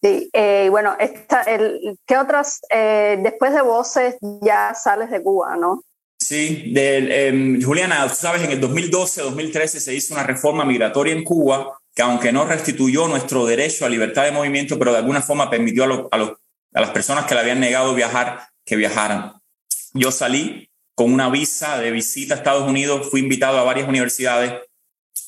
Sí, 0.00 0.30
eh, 0.32 0.68
bueno, 0.70 0.96
esta, 0.98 1.42
el, 1.42 1.98
¿qué 2.06 2.18
otras, 2.18 2.60
eh, 2.70 3.18
después 3.20 3.52
de 3.52 3.62
Voces 3.62 4.16
ya 4.42 4.74
sales 4.74 5.10
de 5.10 5.22
Cuba, 5.22 5.56
no? 5.56 5.82
Sí, 6.18 6.72
em, 6.76 7.60
Juliana, 7.62 8.06
tú 8.08 8.14
sabes, 8.14 8.42
en 8.42 8.52
el 8.52 8.60
2012-2013 8.60 9.66
se 9.66 9.94
hizo 9.94 10.14
una 10.14 10.22
reforma 10.22 10.64
migratoria 10.64 11.14
en 11.14 11.24
Cuba 11.24 11.81
que 11.94 12.02
aunque 12.02 12.32
no 12.32 12.44
restituyó 12.44 13.06
nuestro 13.08 13.44
derecho 13.46 13.84
a 13.84 13.88
libertad 13.88 14.24
de 14.24 14.32
movimiento, 14.32 14.78
pero 14.78 14.92
de 14.92 14.98
alguna 14.98 15.20
forma 15.20 15.50
permitió 15.50 16.08
a, 16.10 16.18
las 16.72 16.90
personas 16.90 17.26
que 17.26 17.34
le 17.34 17.40
habían 17.40 17.60
negado 17.60 17.94
viajar, 17.94 18.48
que 18.64 18.76
viajaran. 18.76 19.34
Yo 19.92 20.10
salí 20.10 20.70
con 20.94 21.12
una 21.12 21.28
visa 21.28 21.78
de 21.78 21.90
visita 21.90 22.34
a 22.34 22.38
Estados 22.38 22.68
Unidos, 22.68 23.10
fui 23.10 23.20
invitado 23.20 23.58
a 23.58 23.64
varias 23.64 23.88
universidades, 23.88 24.54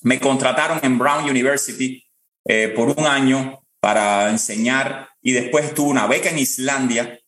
me 0.02 0.20
contrataron 0.20 0.80
en 0.82 0.98
Brown 0.98 1.24
University 1.28 2.04
eh, 2.46 2.72
por 2.74 2.88
un 2.90 3.06
año 3.06 3.60
para 3.80 4.30
enseñar 4.30 5.08
y 5.20 5.32
después 5.32 5.74
tuve 5.74 5.90
una 5.90 6.06
beca 6.06 6.30
en 6.30 6.38
Islandia 6.38 7.18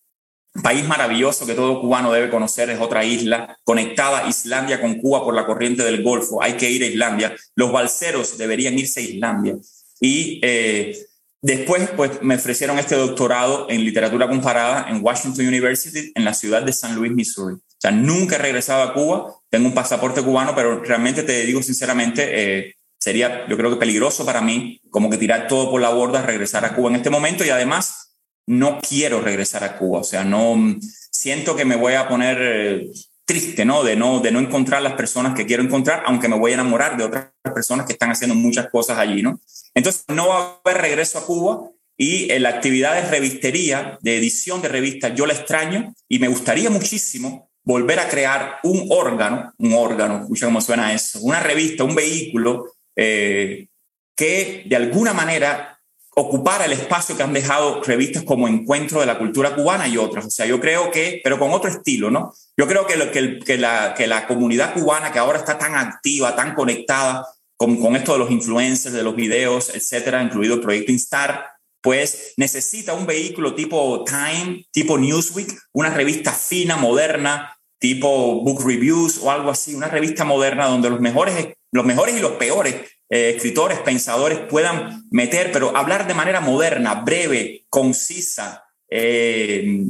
país 0.63 0.87
maravilloso 0.87 1.47
que 1.47 1.55
todo 1.55 1.81
cubano 1.81 2.13
debe 2.13 2.31
conocer, 2.31 2.71
es 2.71 2.81
otra 2.81 3.05
isla 3.05 3.59
conectada 3.65 4.29
Islandia 4.29 4.81
con 4.81 4.97
Cuba 4.97 5.25
por 5.25 5.35
la 5.35 5.47
corriente 5.47 5.83
del 5.83 6.03
Golfo. 6.03 6.43
Hay 6.43 6.55
que 6.55 6.71
ir 6.71 6.83
a 6.83 6.87
Islandia. 6.87 7.37
Los 7.55 7.73
balseros 7.73 8.39
deberían 8.39 8.79
irse 8.79 9.01
a 9.01 9.03
Islandia. 9.03 9.57
Y 10.01 10.41
eh, 10.43 10.97
después, 11.41 11.89
pues 11.97 12.23
me 12.23 12.37
ofrecieron 12.37 12.79
este 12.79 12.97
doctorado 12.97 13.67
en 13.69 13.85
literatura 13.85 14.29
comparada 14.29 14.89
en 14.89 15.03
Washington 15.03 15.47
University, 15.47 16.13
en 16.15 16.25
la 16.25 16.35
ciudad 16.35 16.63
de 16.63 16.73
San 16.73 16.95
Luis, 16.95 17.13
Missouri. 17.13 17.55
O 17.55 17.81
sea, 17.81 17.91
nunca 17.91 18.37
he 18.37 18.39
regresado 18.39 18.83
a 18.83 18.95
Cuba, 18.95 19.35
tengo 19.51 19.69
un 19.69 19.75
pasaporte 19.75 20.23
cubano, 20.23 20.55
pero 20.55 20.83
realmente 20.83 21.23
te 21.23 21.45
digo 21.45 21.63
sinceramente, 21.63 22.25
eh, 22.29 22.75
sería 22.99 23.47
yo 23.49 23.57
creo 23.57 23.71
que 23.71 23.77
peligroso 23.77 24.25
para 24.25 24.41
mí 24.41 24.81
como 24.91 25.11
que 25.11 25.19
tirar 25.19 25.47
todo 25.47 25.71
por 25.71 25.81
la 25.81 25.91
borda, 25.91 26.23
regresar 26.23 26.65
a 26.65 26.75
Cuba 26.75 26.91
en 26.91 26.97
este 26.97 27.11
momento 27.11 27.45
y 27.45 27.51
además 27.51 28.16
no 28.47 28.80
quiero 28.80 29.20
regresar 29.20 29.64
a 29.64 29.76
Cuba, 29.76 30.01
o 30.01 30.05
sea, 30.05 30.24
no 30.24 30.76
siento 30.80 31.57
que 31.57 31.64
me 31.64 31.76
voy 31.76 31.94
a 31.94 32.09
poner 32.09 32.38
eh, 32.40 32.90
triste, 33.24 33.64
¿no? 33.64 33.82
De 33.82 33.97
no 33.97 34.20
de 34.20 34.30
no 34.30 34.38
encontrar 34.38 34.82
las 34.82 34.94
personas 34.94 35.34
que 35.34 35.47
quiero 35.47 35.62
encontrar, 35.62 36.05
aunque 36.07 36.28
me 36.28 36.38
voy 36.38 36.53
a 36.53 36.55
enamorar 36.55 36.97
de 36.97 37.05
otras 37.05 37.32
personas 37.42 37.86
que 37.86 37.92
están 37.92 38.11
haciendo 38.11 38.34
muchas 38.34 38.70
cosas 38.70 38.99
allí, 38.99 39.22
¿no? 39.22 39.40
Entonces, 39.74 40.05
no 40.09 40.28
va 40.28 40.38
a 40.38 40.61
haber 40.64 40.80
regreso 40.80 41.18
a 41.18 41.26
Cuba 41.26 41.70
y 41.97 42.30
en 42.30 42.42
la 42.42 42.51
actividad 42.51 42.94
de 42.94 43.11
revistería, 43.11 43.99
de 44.01 44.16
edición 44.16 44.62
de 44.62 44.68
revistas, 44.68 45.14
yo 45.14 45.26
la 45.26 45.32
extraño 45.32 45.94
y 46.09 46.18
me 46.18 46.28
gustaría 46.28 46.70
muchísimo 46.70 47.51
volver 47.64 47.99
a 47.99 48.09
crear 48.09 48.59
un 48.62 48.86
órgano, 48.90 49.53
un 49.59 49.72
órgano, 49.72 50.22
escucha 50.22 50.47
cómo 50.47 50.61
suena 50.61 50.94
eso, 50.94 51.18
una 51.20 51.40
revista, 51.40 51.82
un 51.82 51.97
vehículo 51.97 52.66
eh, 52.94 53.66
que 54.14 54.62
de 54.66 54.76
alguna 54.76 55.12
manera 55.12 55.76
ocupar 56.19 56.62
el 56.62 56.73
espacio 56.73 57.14
que 57.14 57.23
han 57.23 57.35
dejado 57.35 57.83
revistas 57.83 58.25
como 58.25 58.49
Encuentro 58.49 59.01
de 59.01 59.07
la 59.07 59.19
Cultura 59.19 59.55
Cubana 59.55 59.87
y 59.87 59.99
otras. 59.99 60.25
O 60.25 60.31
sea, 60.31 60.47
yo 60.47 60.59
creo 60.59 60.91
que, 60.91 61.21
pero 61.23 61.39
con 61.39 61.53
otro 61.53 61.71
estilo, 61.71 62.11
¿no? 62.11 62.33
Yo 62.57 62.67
creo 62.67 62.87
que, 62.87 63.11
que, 63.11 63.39
que, 63.39 63.59
la, 63.59 63.93
que 63.95 64.07
la 64.07 64.27
comunidad 64.27 64.73
cubana 64.73 65.12
que 65.12 65.19
ahora 65.19 65.39
está 65.39 65.59
tan 65.59 65.75
activa, 65.75 66.35
tan 66.35 66.55
conectada 66.55 67.27
con, 67.59 67.77
con 67.77 67.97
esto 67.97 68.14
de 68.14 68.19
los 68.19 68.31
influencers, 68.31 68.95
de 68.95 69.03
los 69.03 69.14
videos, 69.14 69.75
etcétera, 69.75 70.23
incluido 70.23 70.55
el 70.55 70.62
proyecto 70.62 70.91
Instar, 70.91 71.51
pues 71.83 72.33
necesita 72.39 72.95
un 72.95 73.05
vehículo 73.05 73.55
tipo 73.55 74.03
Time, 74.05 74.64
tipo 74.71 74.97
Newsweek, 74.97 75.55
una 75.73 75.91
revista 75.91 76.33
fina, 76.33 76.77
moderna, 76.77 77.59
tipo 77.79 78.43
Book 78.43 78.67
Reviews 78.67 79.19
o 79.19 79.31
algo 79.31 79.51
así, 79.51 79.75
una 79.75 79.89
revista 79.89 80.25
moderna 80.25 80.67
donde 80.67 80.89
los 80.89 81.01
mejores, 81.01 81.55
los 81.73 81.85
mejores 81.85 82.17
y 82.17 82.21
los 82.21 82.33
peores 82.33 82.75
eh, 83.09 83.35
escritores, 83.37 83.79
pensadores 83.81 84.39
puedan 84.39 85.07
meter, 85.11 85.53
pero 85.53 85.77
hablar 85.77 86.07
de 86.07 86.15
manera 86.15 86.41
moderna, 86.41 86.95
breve, 86.95 87.67
concisa, 87.69 88.65
eh, 88.91 89.83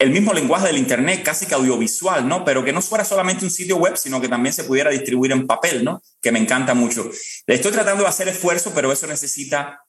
el 0.00 0.10
mismo 0.10 0.32
lenguaje 0.32 0.66
del 0.66 0.78
Internet, 0.78 1.22
casi 1.22 1.44
que 1.44 1.54
audiovisual, 1.54 2.26
¿no? 2.26 2.42
Pero 2.42 2.64
que 2.64 2.72
no 2.72 2.80
fuera 2.80 3.04
solamente 3.04 3.44
un 3.44 3.50
sitio 3.50 3.76
web, 3.76 3.96
sino 3.98 4.18
que 4.18 4.28
también 4.28 4.54
se 4.54 4.64
pudiera 4.64 4.90
distribuir 4.90 5.32
en 5.32 5.46
papel, 5.46 5.84
¿no? 5.84 6.02
Que 6.22 6.32
me 6.32 6.38
encanta 6.38 6.72
mucho. 6.72 7.10
Estoy 7.46 7.70
tratando 7.70 8.04
de 8.04 8.08
hacer 8.08 8.26
esfuerzo, 8.28 8.72
pero 8.74 8.92
eso 8.92 9.06
necesita 9.06 9.84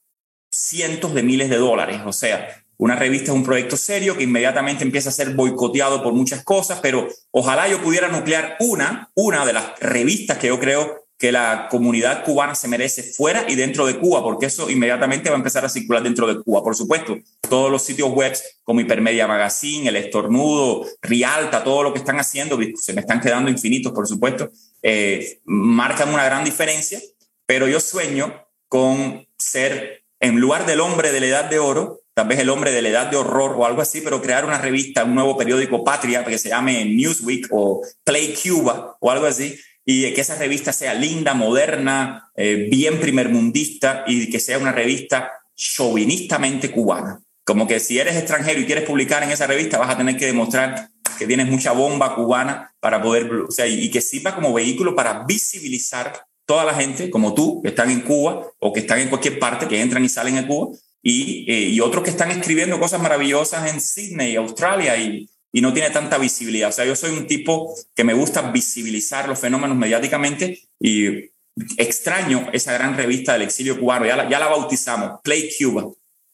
cientos 0.50 1.14
de 1.14 1.22
miles 1.22 1.48
de 1.48 1.56
dólares. 1.56 2.02
O 2.04 2.12
sea, 2.12 2.62
una 2.76 2.94
revista 2.94 3.30
es 3.30 3.36
un 3.36 3.44
proyecto 3.44 3.78
serio 3.78 4.14
que 4.14 4.24
inmediatamente 4.24 4.84
empieza 4.84 5.08
a 5.08 5.12
ser 5.12 5.34
boicoteado 5.34 6.02
por 6.02 6.12
muchas 6.12 6.44
cosas, 6.44 6.80
pero 6.82 7.08
ojalá 7.30 7.66
yo 7.68 7.82
pudiera 7.82 8.08
nuclear 8.08 8.56
una, 8.60 9.10
una 9.14 9.46
de 9.46 9.54
las 9.54 9.78
revistas 9.80 10.36
que 10.36 10.48
yo 10.48 10.60
creo 10.60 11.01
que 11.22 11.30
la 11.30 11.68
comunidad 11.70 12.24
cubana 12.24 12.56
se 12.56 12.66
merece 12.66 13.04
fuera 13.04 13.46
y 13.48 13.54
dentro 13.54 13.86
de 13.86 13.96
Cuba, 13.96 14.24
porque 14.24 14.46
eso 14.46 14.68
inmediatamente 14.68 15.30
va 15.30 15.36
a 15.36 15.38
empezar 15.38 15.64
a 15.64 15.68
circular 15.68 16.02
dentro 16.02 16.26
de 16.26 16.42
Cuba. 16.42 16.64
Por 16.64 16.74
supuesto, 16.74 17.16
todos 17.48 17.70
los 17.70 17.84
sitios 17.84 18.10
web 18.10 18.36
como 18.64 18.80
Hipermedia 18.80 19.28
Magazine, 19.28 19.88
El 19.88 19.94
Estornudo, 19.94 20.84
Rialta, 21.00 21.62
todo 21.62 21.84
lo 21.84 21.92
que 21.92 22.00
están 22.00 22.18
haciendo, 22.18 22.58
se 22.74 22.92
me 22.92 23.02
están 23.02 23.20
quedando 23.20 23.52
infinitos, 23.52 23.92
por 23.92 24.08
supuesto, 24.08 24.50
eh, 24.82 25.38
marcan 25.44 26.12
una 26.12 26.24
gran 26.24 26.42
diferencia, 26.42 27.00
pero 27.46 27.68
yo 27.68 27.78
sueño 27.78 28.44
con 28.66 29.24
ser, 29.38 30.02
en 30.18 30.40
lugar 30.40 30.66
del 30.66 30.80
hombre 30.80 31.12
de 31.12 31.20
la 31.20 31.26
edad 31.26 31.44
de 31.44 31.60
oro, 31.60 32.00
tal 32.14 32.26
vez 32.26 32.40
el 32.40 32.50
hombre 32.50 32.72
de 32.72 32.82
la 32.82 32.88
edad 32.88 33.06
de 33.12 33.16
horror 33.16 33.54
o 33.56 33.64
algo 33.64 33.80
así, 33.80 34.00
pero 34.00 34.20
crear 34.20 34.44
una 34.44 34.58
revista, 34.58 35.04
un 35.04 35.14
nuevo 35.14 35.36
periódico 35.36 35.84
patria 35.84 36.24
que 36.24 36.36
se 36.36 36.48
llame 36.48 36.84
Newsweek 36.84 37.46
o 37.52 37.80
Play 38.02 38.34
Cuba 38.42 38.96
o 38.98 39.08
algo 39.08 39.26
así, 39.26 39.56
y 39.84 40.12
que 40.14 40.20
esa 40.20 40.36
revista 40.36 40.72
sea 40.72 40.94
linda, 40.94 41.34
moderna, 41.34 42.30
eh, 42.36 42.68
bien 42.70 43.00
primermundista 43.00 44.04
y 44.06 44.30
que 44.30 44.40
sea 44.40 44.58
una 44.58 44.72
revista 44.72 45.32
chauvinistamente 45.56 46.70
cubana. 46.70 47.20
Como 47.44 47.66
que 47.66 47.80
si 47.80 47.98
eres 47.98 48.16
extranjero 48.16 48.60
y 48.60 48.66
quieres 48.66 48.84
publicar 48.84 49.22
en 49.22 49.30
esa 49.30 49.46
revista, 49.46 49.78
vas 49.78 49.90
a 49.90 49.98
tener 49.98 50.16
que 50.16 50.26
demostrar 50.26 50.88
que 51.18 51.26
tienes 51.26 51.48
mucha 51.48 51.72
bomba 51.72 52.14
cubana 52.14 52.72
para 52.80 53.02
poder, 53.02 53.32
o 53.32 53.50
sea, 53.50 53.66
y 53.66 53.90
que 53.90 54.00
sirva 54.00 54.34
como 54.34 54.52
vehículo 54.52 54.94
para 54.94 55.24
visibilizar 55.24 56.24
toda 56.46 56.64
la 56.64 56.74
gente 56.74 57.10
como 57.10 57.34
tú, 57.34 57.60
que 57.62 57.68
están 57.68 57.90
en 57.90 58.00
Cuba 58.00 58.46
o 58.58 58.72
que 58.72 58.80
están 58.80 59.00
en 59.00 59.08
cualquier 59.08 59.38
parte, 59.38 59.66
que 59.66 59.80
entran 59.80 60.04
y 60.04 60.08
salen 60.08 60.36
de 60.36 60.46
Cuba, 60.46 60.76
y, 61.02 61.50
eh, 61.52 61.68
y 61.68 61.80
otros 61.80 62.04
que 62.04 62.10
están 62.10 62.30
escribiendo 62.30 62.78
cosas 62.78 63.02
maravillosas 63.02 63.72
en 63.72 63.80
Sydney, 63.80 64.36
Australia, 64.36 64.96
y, 64.96 65.28
y 65.52 65.60
no 65.60 65.72
tiene 65.72 65.90
tanta 65.90 66.18
visibilidad. 66.18 66.70
O 66.70 66.72
sea, 66.72 66.84
yo 66.84 66.96
soy 66.96 67.10
un 67.10 67.26
tipo 67.26 67.74
que 67.94 68.04
me 68.04 68.14
gusta 68.14 68.40
visibilizar 68.50 69.28
los 69.28 69.38
fenómenos 69.38 69.76
mediáticamente 69.76 70.58
y 70.80 71.30
extraño 71.76 72.48
esa 72.52 72.72
gran 72.72 72.96
revista 72.96 73.34
del 73.34 73.42
exilio 73.42 73.78
cubano. 73.78 74.06
Ya 74.06 74.16
la, 74.16 74.28
ya 74.28 74.38
la 74.38 74.48
bautizamos, 74.48 75.20
Play 75.22 75.50
Cuba. 75.58 75.84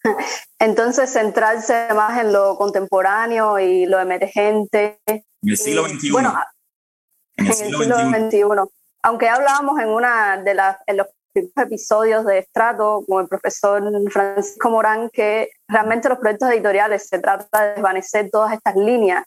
Entonces, 0.59 1.13
centrarse 1.13 1.89
más 1.95 2.21
en 2.21 2.33
lo 2.33 2.57
contemporáneo 2.57 3.59
y 3.59 3.87
lo 3.87 3.99
emergente. 3.99 5.01
En 5.07 5.25
el 5.43 5.57
siglo 5.57 5.89
XXI. 5.89 6.11
Bueno, 6.11 6.35
en 7.37 7.47
el 7.47 7.55
siglo, 7.55 7.79
XXI. 7.79 8.43
Aunque 9.03 9.29
hablábamos 9.29 9.81
en 9.81 9.89
una 9.89 10.37
de 10.43 10.55
las 10.55 10.77
en 10.87 10.99
los 10.99 11.07
episodios 11.57 12.25
de 12.25 12.39
Estrato 12.39 13.05
con 13.07 13.23
el 13.23 13.29
profesor 13.29 13.83
Francisco 14.11 14.71
Morán 14.71 15.11
que 15.11 15.51
realmente 15.67 16.09
los 16.09 16.19
proyectos 16.19 16.51
editoriales 16.51 17.09
se 17.09 17.19
trata 17.19 17.63
de 17.63 17.75
desvanecer 17.75 18.31
todas 18.31 18.53
estas 18.53 18.77
líneas 18.77 19.25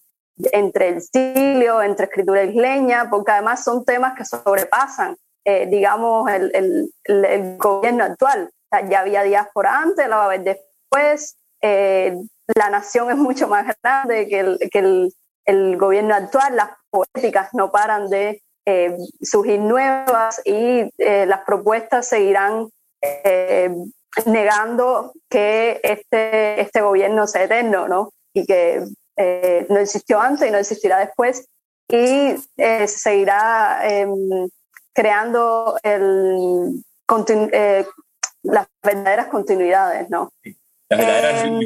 entre 0.52 0.90
el 0.90 1.02
siglo, 1.02 1.82
entre 1.82 2.06
escritura 2.06 2.44
isleña, 2.44 3.10
porque 3.10 3.32
además 3.32 3.64
son 3.64 3.86
temas 3.86 4.16
que 4.16 4.26
sobrepasan, 4.26 5.16
eh, 5.46 5.68
digamos, 5.68 6.30
el, 6.32 6.52
el, 6.54 6.94
el, 7.04 7.58
gobierno 7.58 8.04
actual. 8.04 8.50
ya 8.90 9.02
había 9.02 9.24
diáspora 9.24 9.82
antes, 9.82 10.08
la 10.08 10.18
va 10.18 10.24
a 10.24 10.26
haber 10.26 10.44
después, 10.44 11.38
eh, 11.62 12.16
la 12.56 12.70
nación 12.70 13.12
es 13.12 13.18
mucho 13.18 13.48
más 13.48 13.66
grande 13.82 14.28
que 14.28 14.40
el, 14.40 14.60
que 14.72 14.80
el, 14.80 15.14
el 15.46 15.78
gobierno 15.78 16.16
actual, 16.16 16.56
las 16.56 16.70
políticas 16.90 17.50
no 17.54 17.72
paran 17.72 18.10
de 18.10 18.42
eh, 18.66 18.96
surgir 19.22 19.60
nuevas 19.60 20.40
y 20.46 20.92
eh, 21.00 21.26
las 21.26 21.40
propuestas 21.46 22.08
seguirán 22.08 22.70
eh, 23.02 23.72
negando 24.28 25.14
que 25.30 25.80
este, 25.82 26.62
este 26.62 26.82
gobierno 26.82 27.26
sea 27.26 27.44
eterno, 27.44 27.88
¿no? 27.88 28.12
Y 28.34 28.46
que 28.46 28.86
no 29.70 29.78
existió 29.78 30.20
antes 30.20 30.48
y 30.48 30.52
no 30.52 30.58
existirá 30.58 30.98
después 30.98 31.48
y 31.88 32.36
seguirá 32.88 33.82
em, 33.84 34.50
creando 34.94 35.78
el, 35.84 36.84
las 38.42 38.68
verdaderas 38.82 39.28
continuidades, 39.28 40.10
¿no? 40.10 40.32
Las 40.90 41.00
verdaderas... 41.00 41.44
Em, 41.44 41.60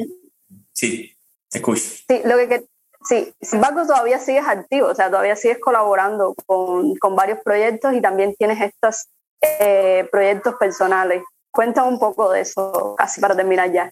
sí, 0.74 1.16
escucho. 1.50 1.82
Sí, 2.08 2.22
lo 2.26 2.38
que, 2.38 2.66
Sí, 3.08 3.34
sin 3.40 3.58
embargo 3.58 3.86
todavía 3.86 4.18
sigues 4.20 4.48
activo, 4.48 4.88
o 4.88 4.96
sea, 4.96 5.10
todavía 5.10 5.36
sigues 5.36 5.60
colaborando 5.60 6.34
con, 6.46 6.96
con 6.96 7.16
varios 7.16 7.40
proyectos 7.44 7.94
y 7.94 8.02
también 8.02 8.36
tienes 8.36 8.60
estos 8.62 9.08
eh, 9.42 10.08
proyectos 10.12 10.56
personales. 10.56 11.22
Cuéntame 11.52 11.88
un 11.88 12.00
poco 12.00 12.32
de 12.32 12.42
eso, 12.42 12.96
casi 12.98 13.22
para 13.22 13.36
terminar 13.36 13.72
ya. 13.72 13.92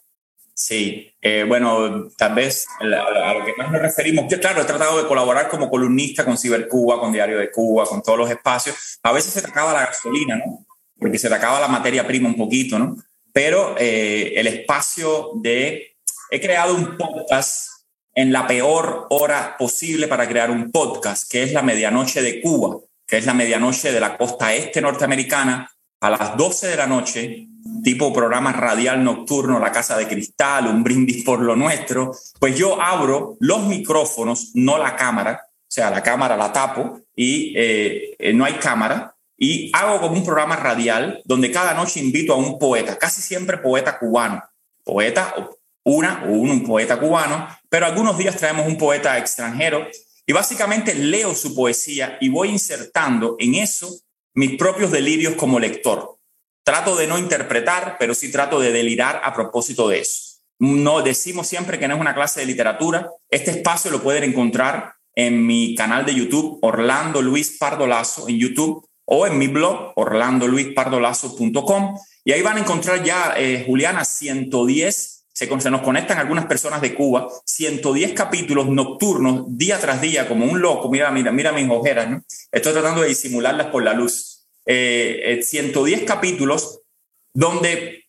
Sí, 0.55 1.11
eh, 1.21 1.45
bueno, 1.47 2.09
tal 2.17 2.35
vez 2.35 2.65
a, 2.79 2.85
lo 3.33 3.45
que 3.45 3.53
más 3.57 3.71
nos 3.71 3.81
referimos, 3.81 4.25
claro, 4.35 4.61
he 4.61 4.65
tratado 4.65 5.01
de 5.01 5.07
colaborar 5.07 5.47
como 5.47 5.69
columnista 5.69 6.25
con 6.25 6.37
Cibercuba, 6.37 6.99
con 6.99 7.11
Diario 7.11 7.39
de 7.39 7.51
Cuba, 7.51 7.85
con 7.85 8.01
todos 8.01 8.19
los 8.19 8.29
espacios. 8.29 8.99
A 9.01 9.11
veces 9.11 9.33
se 9.33 9.41
te 9.41 9.49
acaba 9.49 9.73
la 9.73 9.87
gasolina, 9.87 10.37
¿no? 10.37 10.65
Porque 10.99 11.17
se 11.17 11.27
te 11.27 11.35
acaba 11.35 11.59
la 11.59 11.67
materia 11.67 12.05
prima 12.05 12.29
un 12.29 12.35
poquito, 12.35 12.77
¿no? 12.77 12.95
Pero 13.31 13.75
eh, 13.77 14.33
el 14.35 14.47
espacio 14.47 15.31
de... 15.35 15.95
He 16.29 16.41
creado 16.41 16.75
un 16.75 16.97
podcast 16.97 17.72
en 18.15 18.31
la 18.31 18.47
peor 18.47 19.07
hora 19.09 19.55
posible 19.57 20.07
para 20.07 20.27
crear 20.27 20.51
un 20.51 20.71
podcast, 20.71 21.29
que 21.29 21.43
es 21.43 21.53
la 21.53 21.61
medianoche 21.61 22.21
de 22.21 22.41
Cuba, 22.41 22.77
que 23.07 23.17
es 23.17 23.25
la 23.25 23.33
medianoche 23.33 23.91
de 23.91 23.99
la 23.99 24.17
costa 24.17 24.53
este 24.53 24.81
norteamericana, 24.81 25.69
a 25.99 26.09
las 26.09 26.37
12 26.37 26.67
de 26.67 26.75
la 26.75 26.87
noche, 26.87 27.47
tipo 27.83 28.13
programa 28.13 28.51
radial 28.51 29.03
nocturno, 29.03 29.59
La 29.59 29.71
Casa 29.71 29.97
de 29.97 30.07
Cristal, 30.07 30.67
un 30.67 30.83
brindis 30.83 31.23
por 31.23 31.39
lo 31.39 31.55
nuestro, 31.55 32.11
pues 32.39 32.57
yo 32.57 32.81
abro 32.81 33.37
los 33.39 33.63
micrófonos, 33.65 34.51
no 34.53 34.77
la 34.77 34.95
cámara, 34.95 35.41
o 35.45 35.65
sea, 35.67 35.89
la 35.89 36.03
cámara 36.03 36.35
la 36.35 36.51
tapo 36.51 36.99
y 37.15 37.53
eh, 37.55 38.15
eh, 38.19 38.33
no 38.33 38.45
hay 38.45 38.53
cámara, 38.53 39.15
y 39.37 39.71
hago 39.73 40.01
como 40.01 40.15
un 40.15 40.25
programa 40.25 40.55
radial 40.55 41.21
donde 41.25 41.51
cada 41.51 41.73
noche 41.73 41.99
invito 41.99 42.33
a 42.33 42.37
un 42.37 42.59
poeta, 42.59 42.97
casi 42.97 43.21
siempre 43.21 43.57
poeta 43.57 43.97
cubano, 43.97 44.43
poeta 44.83 45.33
una 45.83 46.25
o 46.27 46.31
un, 46.31 46.63
poeta 46.63 46.99
cubano, 46.99 47.47
pero 47.69 47.85
algunos 47.85 48.17
días 48.17 48.37
traemos 48.37 48.67
un 48.67 48.77
poeta 48.77 49.17
extranjero 49.17 49.87
y 50.25 50.33
básicamente 50.33 50.95
leo 50.95 51.35
su 51.35 51.53
poesía 51.53 52.17
y 52.21 52.29
voy 52.29 52.49
insertando 52.49 53.35
en 53.39 53.55
eso 53.55 53.89
mis 54.33 54.57
propios 54.57 54.91
delirios 54.91 55.35
como 55.35 55.59
lector. 55.59 56.17
Trato 56.63 56.95
de 56.95 57.07
no 57.07 57.17
interpretar, 57.17 57.97
pero 57.99 58.15
sí 58.15 58.31
trato 58.31 58.59
de 58.59 58.71
delirar 58.71 59.21
a 59.23 59.33
propósito 59.33 59.89
de 59.89 59.99
eso. 59.99 60.39
No 60.59 61.01
decimos 61.01 61.47
siempre 61.47 61.77
que 61.77 61.87
no 61.87 61.95
es 61.95 62.01
una 62.01 62.15
clase 62.15 62.39
de 62.39 62.45
literatura. 62.45 63.09
Este 63.29 63.51
espacio 63.51 63.91
lo 63.91 64.01
pueden 64.01 64.23
encontrar 64.23 64.93
en 65.13 65.45
mi 65.45 65.75
canal 65.75 66.05
de 66.05 66.15
YouTube 66.15 66.59
Orlando 66.61 67.21
Luis 67.21 67.57
Pardolazo 67.59 68.29
en 68.29 68.39
YouTube 68.39 68.87
o 69.05 69.27
en 69.27 69.37
mi 69.37 69.47
blog 69.47 69.91
orlandoluispardolazo.com 69.95 71.97
y 72.25 72.31
ahí 72.31 72.41
van 72.41 72.57
a 72.57 72.61
encontrar 72.61 73.03
ya, 73.03 73.33
eh, 73.37 73.63
Juliana, 73.67 74.05
110 74.05 75.12
se, 75.59 75.71
nos 75.71 75.81
conectan 75.81 76.17
algunas 76.17 76.45
personas 76.45 76.81
de 76.81 76.93
Cuba, 76.93 77.29
110 77.45 78.13
capítulos 78.13 78.67
nocturnos, 78.67 79.45
día 79.47 79.79
tras 79.79 80.01
día, 80.01 80.27
como 80.27 80.45
un 80.45 80.61
loco. 80.61 80.89
Mira, 80.89 81.11
mira, 81.11 81.31
mira 81.31 81.51
mis 81.51 81.69
ojeras, 81.69 82.09
¿no? 82.09 82.23
Estoy 82.51 82.73
tratando 82.73 83.01
de 83.01 83.09
disimularlas 83.09 83.67
por 83.67 83.83
la 83.83 83.93
luz. 83.93 84.45
110 84.65 86.01
eh, 86.01 86.05
capítulos 86.05 86.81
donde 87.33 88.05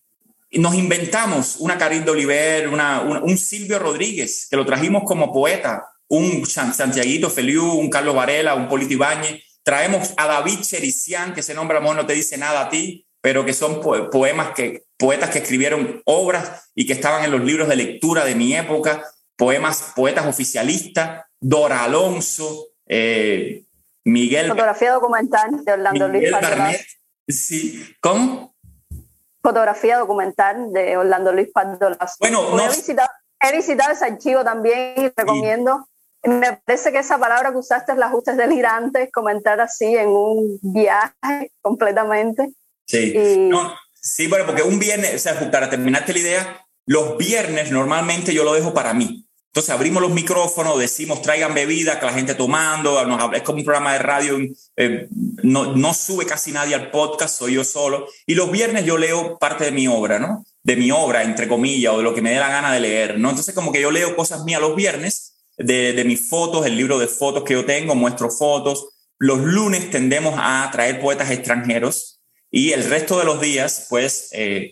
nos 0.52 0.74
inventamos 0.74 1.56
una 1.58 1.78
Karin 1.78 2.04
de 2.04 2.10
Oliver, 2.12 2.68
una, 2.68 3.00
un 3.00 3.36
Silvio 3.36 3.78
Rodríguez, 3.78 4.46
que 4.48 4.56
lo 4.56 4.64
trajimos 4.64 5.02
como 5.04 5.32
poeta, 5.32 5.84
un 6.08 6.46
Santiaguito 6.46 7.30
Feliu, 7.30 7.72
un 7.72 7.90
Carlos 7.90 8.14
Varela, 8.14 8.54
un 8.54 8.68
Polito 8.68 8.92
Ibáñez. 8.92 9.42
Traemos 9.62 10.12
a 10.16 10.26
David 10.26 10.60
Chericián, 10.60 11.32
que 11.32 11.40
ese 11.40 11.54
nombre 11.54 11.76
a 11.76 11.80
lo 11.80 11.84
mejor 11.84 11.96
no 11.96 12.06
te 12.06 12.12
dice 12.12 12.36
nada 12.36 12.62
a 12.62 12.68
ti, 12.68 13.03
pero 13.24 13.42
que 13.42 13.54
son 13.54 13.80
poemas 13.80 14.50
que, 14.50 14.84
poetas 14.98 15.30
que 15.30 15.38
escribieron 15.38 16.02
obras 16.04 16.70
y 16.74 16.86
que 16.86 16.92
estaban 16.92 17.24
en 17.24 17.30
los 17.30 17.42
libros 17.42 17.70
de 17.70 17.76
lectura 17.76 18.22
de 18.22 18.34
mi 18.34 18.54
época, 18.54 19.02
poemas, 19.34 19.94
poetas 19.96 20.26
oficialistas, 20.26 21.24
Dora 21.40 21.84
Alonso, 21.84 22.66
eh, 22.86 23.64
Miguel. 24.04 24.48
Fotografía 24.48 24.92
documental 24.92 25.64
de 25.64 25.72
Orlando 25.72 26.08
Luis 26.08 26.30
Pardo 26.30 26.64
Sí, 27.26 27.96
¿cómo? 28.02 28.54
Fotografía 29.42 29.96
documental 29.96 30.70
de 30.74 30.98
Orlando 30.98 31.32
Luis 31.32 31.48
Pardo 31.50 31.96
Bueno, 32.20 32.60
he, 32.60 32.68
visitado, 32.68 33.08
he 33.40 33.56
visitado 33.56 33.92
ese 33.92 34.04
archivo 34.04 34.44
también 34.44 34.92
y 34.98 35.08
recomiendo. 35.16 35.88
Me 36.24 36.60
parece 36.62 36.92
que 36.92 36.98
esa 36.98 37.16
palabra 37.16 37.52
que 37.52 37.56
usaste 37.56 37.92
es 37.92 37.98
la 37.98 38.08
ajustes 38.08 38.36
delirantes, 38.36 39.10
comentar 39.10 39.62
así 39.62 39.96
en 39.96 40.08
un 40.10 40.58
viaje 40.60 41.52
completamente. 41.62 42.52
Sí, 42.86 43.14
sí, 44.00 44.26
bueno, 44.26 44.46
porque 44.46 44.62
un 44.62 44.78
viernes, 44.78 45.14
o 45.14 45.18
sea, 45.18 45.50
para 45.50 45.70
terminarte 45.70 46.12
la 46.12 46.18
idea, 46.18 46.66
los 46.86 47.16
viernes 47.16 47.70
normalmente 47.70 48.34
yo 48.34 48.44
lo 48.44 48.52
dejo 48.54 48.74
para 48.74 48.94
mí. 48.94 49.24
Entonces 49.54 49.70
abrimos 49.70 50.02
los 50.02 50.10
micrófonos, 50.10 50.80
decimos 50.80 51.22
traigan 51.22 51.54
bebida, 51.54 52.00
que 52.00 52.06
la 52.06 52.12
gente 52.12 52.34
tomando, 52.34 53.00
es 53.32 53.42
como 53.42 53.58
un 53.58 53.64
programa 53.64 53.92
de 53.92 54.00
radio, 54.00 54.36
eh, 54.76 55.06
no, 55.44 55.76
no 55.76 55.94
sube 55.94 56.26
casi 56.26 56.50
nadie 56.50 56.74
al 56.74 56.90
podcast, 56.90 57.38
soy 57.38 57.54
yo 57.54 57.62
solo. 57.62 58.08
Y 58.26 58.34
los 58.34 58.50
viernes 58.50 58.84
yo 58.84 58.98
leo 58.98 59.38
parte 59.38 59.64
de 59.64 59.70
mi 59.70 59.86
obra, 59.86 60.18
¿no? 60.18 60.44
De 60.64 60.74
mi 60.74 60.90
obra, 60.90 61.22
entre 61.22 61.46
comillas, 61.46 61.94
o 61.94 61.98
de 61.98 62.02
lo 62.02 62.14
que 62.16 62.20
me 62.20 62.32
dé 62.32 62.40
la 62.40 62.48
gana 62.48 62.72
de 62.72 62.80
leer, 62.80 63.20
¿no? 63.20 63.30
Entonces 63.30 63.54
como 63.54 63.70
que 63.70 63.80
yo 63.80 63.92
leo 63.92 64.16
cosas 64.16 64.42
mías 64.42 64.60
los 64.60 64.74
viernes, 64.74 65.36
de, 65.56 65.92
de 65.92 66.04
mis 66.04 66.28
fotos, 66.28 66.66
el 66.66 66.76
libro 66.76 66.98
de 66.98 67.06
fotos 67.06 67.44
que 67.44 67.54
yo 67.54 67.64
tengo, 67.64 67.94
muestro 67.94 68.30
fotos. 68.30 68.88
Los 69.18 69.38
lunes 69.38 69.88
tendemos 69.88 70.34
a 70.36 70.68
traer 70.72 71.00
poetas 71.00 71.30
extranjeros, 71.30 72.13
y 72.56 72.70
el 72.70 72.84
resto 72.88 73.18
de 73.18 73.24
los 73.24 73.40
días, 73.40 73.88
pues, 73.90 74.28
eh, 74.30 74.70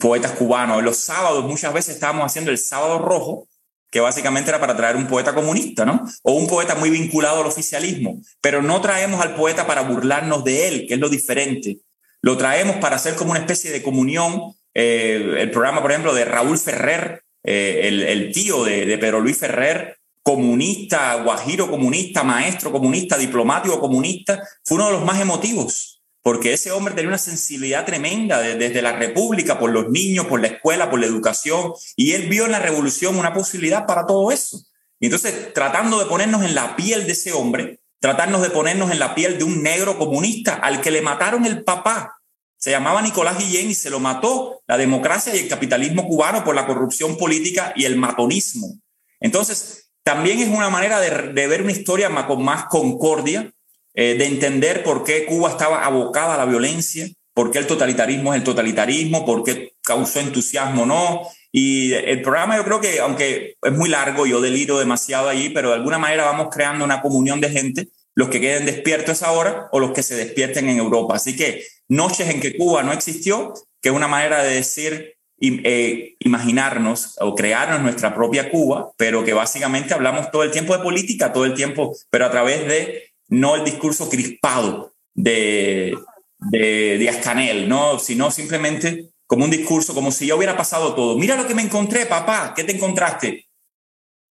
poetas 0.00 0.32
cubanos. 0.32 0.82
Los 0.82 0.96
sábados 0.96 1.44
muchas 1.44 1.72
veces 1.72 1.94
estábamos 1.94 2.26
haciendo 2.26 2.50
el 2.50 2.58
sábado 2.58 2.98
rojo, 2.98 3.46
que 3.88 4.00
básicamente 4.00 4.50
era 4.50 4.58
para 4.58 4.76
traer 4.76 4.96
un 4.96 5.06
poeta 5.06 5.32
comunista, 5.32 5.84
¿no? 5.84 6.04
O 6.24 6.32
un 6.32 6.48
poeta 6.48 6.74
muy 6.74 6.90
vinculado 6.90 7.40
al 7.40 7.46
oficialismo. 7.46 8.20
Pero 8.40 8.62
no 8.62 8.80
traemos 8.80 9.20
al 9.20 9.36
poeta 9.36 9.64
para 9.64 9.82
burlarnos 9.82 10.42
de 10.42 10.66
él, 10.66 10.86
que 10.88 10.94
es 10.94 11.00
lo 11.00 11.08
diferente. 11.08 11.78
Lo 12.20 12.36
traemos 12.36 12.78
para 12.78 12.96
hacer 12.96 13.14
como 13.14 13.30
una 13.30 13.38
especie 13.38 13.70
de 13.70 13.84
comunión. 13.84 14.52
Eh, 14.74 15.36
el 15.38 15.52
programa, 15.52 15.82
por 15.82 15.92
ejemplo, 15.92 16.14
de 16.14 16.24
Raúl 16.24 16.58
Ferrer, 16.58 17.22
eh, 17.44 18.08
el, 18.08 18.32
tío 18.32 18.64
de, 18.64 18.86
de 18.86 18.98
Pedro 18.98 19.20
Luis 19.20 19.38
Ferrer, 19.38 19.98
comunista, 20.20 21.14
guajiro 21.22 21.70
comunista, 21.70 22.24
maestro 22.24 22.72
comunista, 22.72 23.16
diplomático 23.16 23.78
comunista, 23.78 24.42
fue 24.64 24.78
uno 24.78 24.86
de 24.86 24.92
los 24.94 25.04
más 25.04 25.20
emotivos 25.20 25.93
porque 26.24 26.54
ese 26.54 26.72
hombre 26.72 26.94
tenía 26.94 27.10
una 27.10 27.18
sensibilidad 27.18 27.84
tremenda 27.84 28.40
desde 28.40 28.80
la 28.80 28.96
República, 28.96 29.58
por 29.58 29.70
los 29.70 29.90
niños, 29.90 30.24
por 30.24 30.40
la 30.40 30.46
escuela, 30.46 30.88
por 30.88 30.98
la 30.98 31.04
educación, 31.04 31.74
y 31.96 32.12
él 32.12 32.30
vio 32.30 32.46
en 32.46 32.52
la 32.52 32.60
revolución 32.60 33.18
una 33.18 33.34
posibilidad 33.34 33.84
para 33.84 34.06
todo 34.06 34.32
eso. 34.32 34.64
Y 34.98 35.06
entonces, 35.06 35.52
tratando 35.52 35.98
de 35.98 36.06
ponernos 36.06 36.42
en 36.42 36.54
la 36.54 36.76
piel 36.76 37.04
de 37.04 37.12
ese 37.12 37.34
hombre, 37.34 37.80
tratarnos 38.00 38.40
de 38.40 38.48
ponernos 38.48 38.90
en 38.90 39.00
la 39.00 39.14
piel 39.14 39.36
de 39.36 39.44
un 39.44 39.62
negro 39.62 39.98
comunista 39.98 40.54
al 40.54 40.80
que 40.80 40.90
le 40.90 41.02
mataron 41.02 41.44
el 41.44 41.62
papá. 41.62 42.18
Se 42.56 42.70
llamaba 42.70 43.02
Nicolás 43.02 43.36
Guillén 43.38 43.68
y 43.68 43.74
se 43.74 43.90
lo 43.90 44.00
mató 44.00 44.62
la 44.66 44.78
democracia 44.78 45.36
y 45.36 45.40
el 45.40 45.48
capitalismo 45.48 46.08
cubano 46.08 46.42
por 46.42 46.54
la 46.54 46.66
corrupción 46.66 47.18
política 47.18 47.74
y 47.76 47.84
el 47.84 47.96
matonismo. 47.96 48.78
Entonces, 49.20 49.90
también 50.02 50.38
es 50.38 50.48
una 50.48 50.70
manera 50.70 51.00
de, 51.00 51.34
de 51.34 51.46
ver 51.48 51.60
una 51.60 51.72
historia 51.72 52.08
con 52.26 52.42
más 52.42 52.64
concordia, 52.64 53.53
eh, 53.94 54.16
de 54.18 54.26
entender 54.26 54.82
por 54.82 55.04
qué 55.04 55.24
Cuba 55.24 55.50
estaba 55.50 55.84
abocada 55.84 56.34
a 56.34 56.38
la 56.38 56.46
violencia, 56.46 57.08
por 57.32 57.50
qué 57.50 57.58
el 57.58 57.66
totalitarismo 57.66 58.32
es 58.32 58.38
el 58.38 58.44
totalitarismo, 58.44 59.24
por 59.24 59.44
qué 59.44 59.74
causó 59.82 60.20
entusiasmo 60.20 60.82
o 60.82 60.86
no, 60.86 61.22
Y 61.52 61.92
el 61.92 62.20
programa 62.22 62.56
yo 62.56 62.64
creo 62.64 62.80
que, 62.80 62.98
aunque 62.98 63.54
es 63.62 63.72
muy 63.72 63.88
largo, 63.88 64.26
yo 64.26 64.40
deliro 64.40 64.78
demasiado 64.80 65.28
allí, 65.28 65.50
pero 65.50 65.68
de 65.68 65.76
alguna 65.76 65.98
manera 65.98 66.24
vamos 66.24 66.48
creando 66.52 66.84
una 66.84 67.00
comunión 67.00 67.40
de 67.40 67.50
gente, 67.50 67.88
los 68.16 68.28
que 68.28 68.40
queden 68.40 68.66
despiertos 68.66 69.22
ahora 69.22 69.68
o 69.70 69.78
los 69.78 69.92
que 69.92 70.02
se 70.02 70.16
despierten 70.16 70.68
en 70.68 70.78
Europa. 70.78 71.14
Así 71.14 71.36
que 71.36 71.62
noches 71.88 72.28
en 72.28 72.40
que 72.40 72.56
Cuba 72.56 72.82
no 72.82 72.92
existió, 72.92 73.54
que 73.80 73.90
es 73.90 73.94
una 73.94 74.08
manera 74.08 74.42
de 74.42 74.54
decir, 74.54 75.14
eh, 75.40 76.14
imaginarnos 76.20 77.16
o 77.20 77.34
crearnos 77.34 77.82
nuestra 77.82 78.14
propia 78.14 78.50
Cuba, 78.50 78.92
pero 78.96 79.24
que 79.24 79.34
básicamente 79.34 79.92
hablamos 79.92 80.30
todo 80.30 80.42
el 80.42 80.50
tiempo 80.50 80.76
de 80.76 80.82
política, 80.82 81.32
todo 81.32 81.44
el 81.44 81.54
tiempo, 81.54 81.94
pero 82.08 82.26
a 82.26 82.30
través 82.30 82.66
de 82.66 83.03
no 83.28 83.56
el 83.56 83.64
discurso 83.64 84.08
crispado 84.08 84.94
de, 85.14 85.96
de 86.38 86.98
Díaz 86.98 87.18
Canel, 87.18 87.68
¿no? 87.68 87.98
sino 87.98 88.30
simplemente 88.30 89.10
como 89.26 89.44
un 89.44 89.50
discurso, 89.50 89.94
como 89.94 90.10
si 90.10 90.26
ya 90.26 90.34
hubiera 90.34 90.56
pasado 90.56 90.94
todo. 90.94 91.16
Mira 91.16 91.36
lo 91.36 91.46
que 91.46 91.54
me 91.54 91.62
encontré, 91.62 92.06
papá, 92.06 92.52
¿qué 92.54 92.64
te 92.64 92.72
encontraste? 92.72 93.46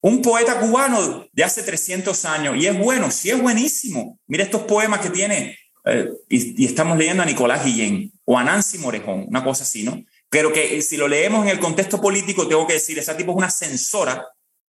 Un 0.02 0.22
poeta 0.22 0.60
cubano 0.60 1.28
de 1.32 1.44
hace 1.44 1.64
300 1.64 2.26
años, 2.26 2.58
y 2.58 2.68
es 2.68 2.78
bueno, 2.78 3.10
sí 3.10 3.30
es 3.30 3.41
buenísimo. 3.41 4.20
Mira 4.28 4.44
estos 4.44 4.64
poemas 4.64 5.00
que 5.00 5.10
tiene, 5.10 5.58
eh, 5.86 6.10
y, 6.30 6.66
estamos 6.66 6.98
leyendo 6.98 7.24
a 7.24 7.26
Nicolás 7.26 7.66
Guillén 7.66 8.12
o 8.26 8.38
a 8.38 8.44
Nancy 8.44 8.78
Morejón, 8.78 9.26
una 9.28 9.44
cosa 9.44 9.64
así, 9.64 9.84
¿no? 9.84 10.04
Pero 10.30 10.52
que 10.52 10.82
si 10.82 10.98
lo 10.98 11.08
leemos 11.08 11.44
en 11.44 11.50
el 11.50 11.60
contexto 11.60 12.02
político, 12.02 12.48
tengo 12.48 12.68
que 12.68 12.74
decir, 12.74 13.00
esa 13.00 13.16
tipo 13.16 13.32
es 13.32 13.38
una 13.38 13.50
censora 13.50 14.26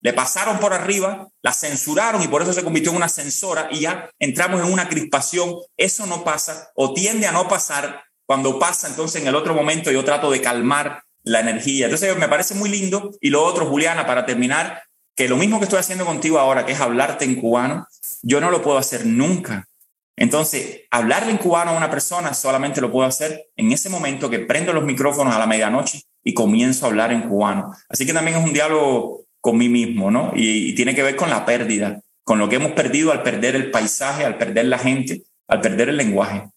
le 0.02 0.14
pasaron 0.14 0.60
por 0.60 0.74
arriba, 0.74 1.28
la 1.42 1.54
censuraron 1.54 2.22
y 2.22 2.28
por 2.28 2.42
eso 2.42 2.54
se 2.54 2.64
convirtió 2.64 2.92
en 2.92 2.98
una 2.98 3.10
censora 3.10 3.68
y 3.72 3.82
ya 3.82 4.10
entramos 4.18 4.62
en 4.62 4.72
una 4.72 4.88
crispación. 4.88 5.56
Eso 5.76 6.06
no 6.06 6.24
pasa 6.24 6.72
o 6.76 6.94
tiende 6.94 7.28
a 7.28 7.32
no 7.32 7.48
pasar. 7.48 8.04
Cuando 8.26 8.60
pasa, 8.60 8.88
entonces 8.88 9.22
en 9.22 9.28
el 9.28 9.36
otro 9.36 9.56
momento 9.56 9.92
yo 9.92 10.06
trato 10.06 10.30
de 10.30 10.42
calmar 10.42 11.04
la 11.24 11.40
energía. 11.40 11.86
Entonces 11.86 12.16
me 12.18 12.28
parece 12.28 12.54
muy 12.54 12.70
lindo. 12.70 13.12
Y 13.20 13.30
lo 13.30 13.44
otro, 13.44 13.66
Juliana, 13.66 14.06
para 14.06 14.26
terminar, 14.26 14.84
que 15.16 15.28
lo 15.28 15.36
mismo 15.36 15.60
que 15.60 15.66
estoy 15.66 15.80
haciendo 15.80 16.06
contigo 16.06 16.40
ahora, 16.40 16.66
que 16.66 16.72
es 16.72 16.80
hablarte 16.80 17.26
en 17.26 17.36
cubano, 17.36 17.88
yo 18.22 18.40
no 18.40 18.52
lo 18.52 18.62
puedo 18.62 18.78
hacer 18.78 19.06
nunca. 19.06 19.68
Entonces, 20.16 20.82
hablarle 20.92 21.32
en 21.32 21.38
cubano 21.38 21.72
a 21.72 21.78
una 21.78 21.90
persona 21.90 22.34
solamente 22.34 22.82
lo 22.82 22.92
puedo 22.92 23.08
hacer 23.08 23.48
en 23.56 23.72
ese 23.72 23.90
momento 23.90 24.30
que 24.30 24.40
prendo 24.40 24.74
los 24.74 24.84
micrófonos 24.84 25.34
a 25.34 25.40
la 25.40 25.48
medianoche 25.48 26.04
y 26.24 26.34
comienzo 26.34 26.86
a 26.86 26.90
hablar 26.90 27.12
en 27.12 27.28
cubano. 27.28 27.74
Así 27.88 28.06
que 28.06 28.14
también 28.14 28.38
es 28.38 28.44
un 28.44 28.54
diálogo 28.54 29.26
con 29.42 29.58
mí 29.58 29.70
mismo, 29.70 30.12
¿no? 30.12 30.32
Y, 30.36 30.76
tiene 30.76 30.96
que 30.96 31.04
ver 31.04 31.16
con 31.16 31.30
la 31.30 31.46
pérdida, 31.46 32.02
con 32.24 32.40
lo 32.40 32.50
que 32.50 32.58
hemos 32.58 32.72
perdido 32.72 33.12
al 33.12 33.24
perder 33.24 33.56
el 33.56 33.72
paisaje, 33.72 34.26
al 34.26 34.38
perder 34.38 34.66
la 34.66 34.78
gente, 34.78 35.24
al 35.48 35.62
perder 35.62 35.90
el 35.90 35.98
lenguaje. 35.98 36.50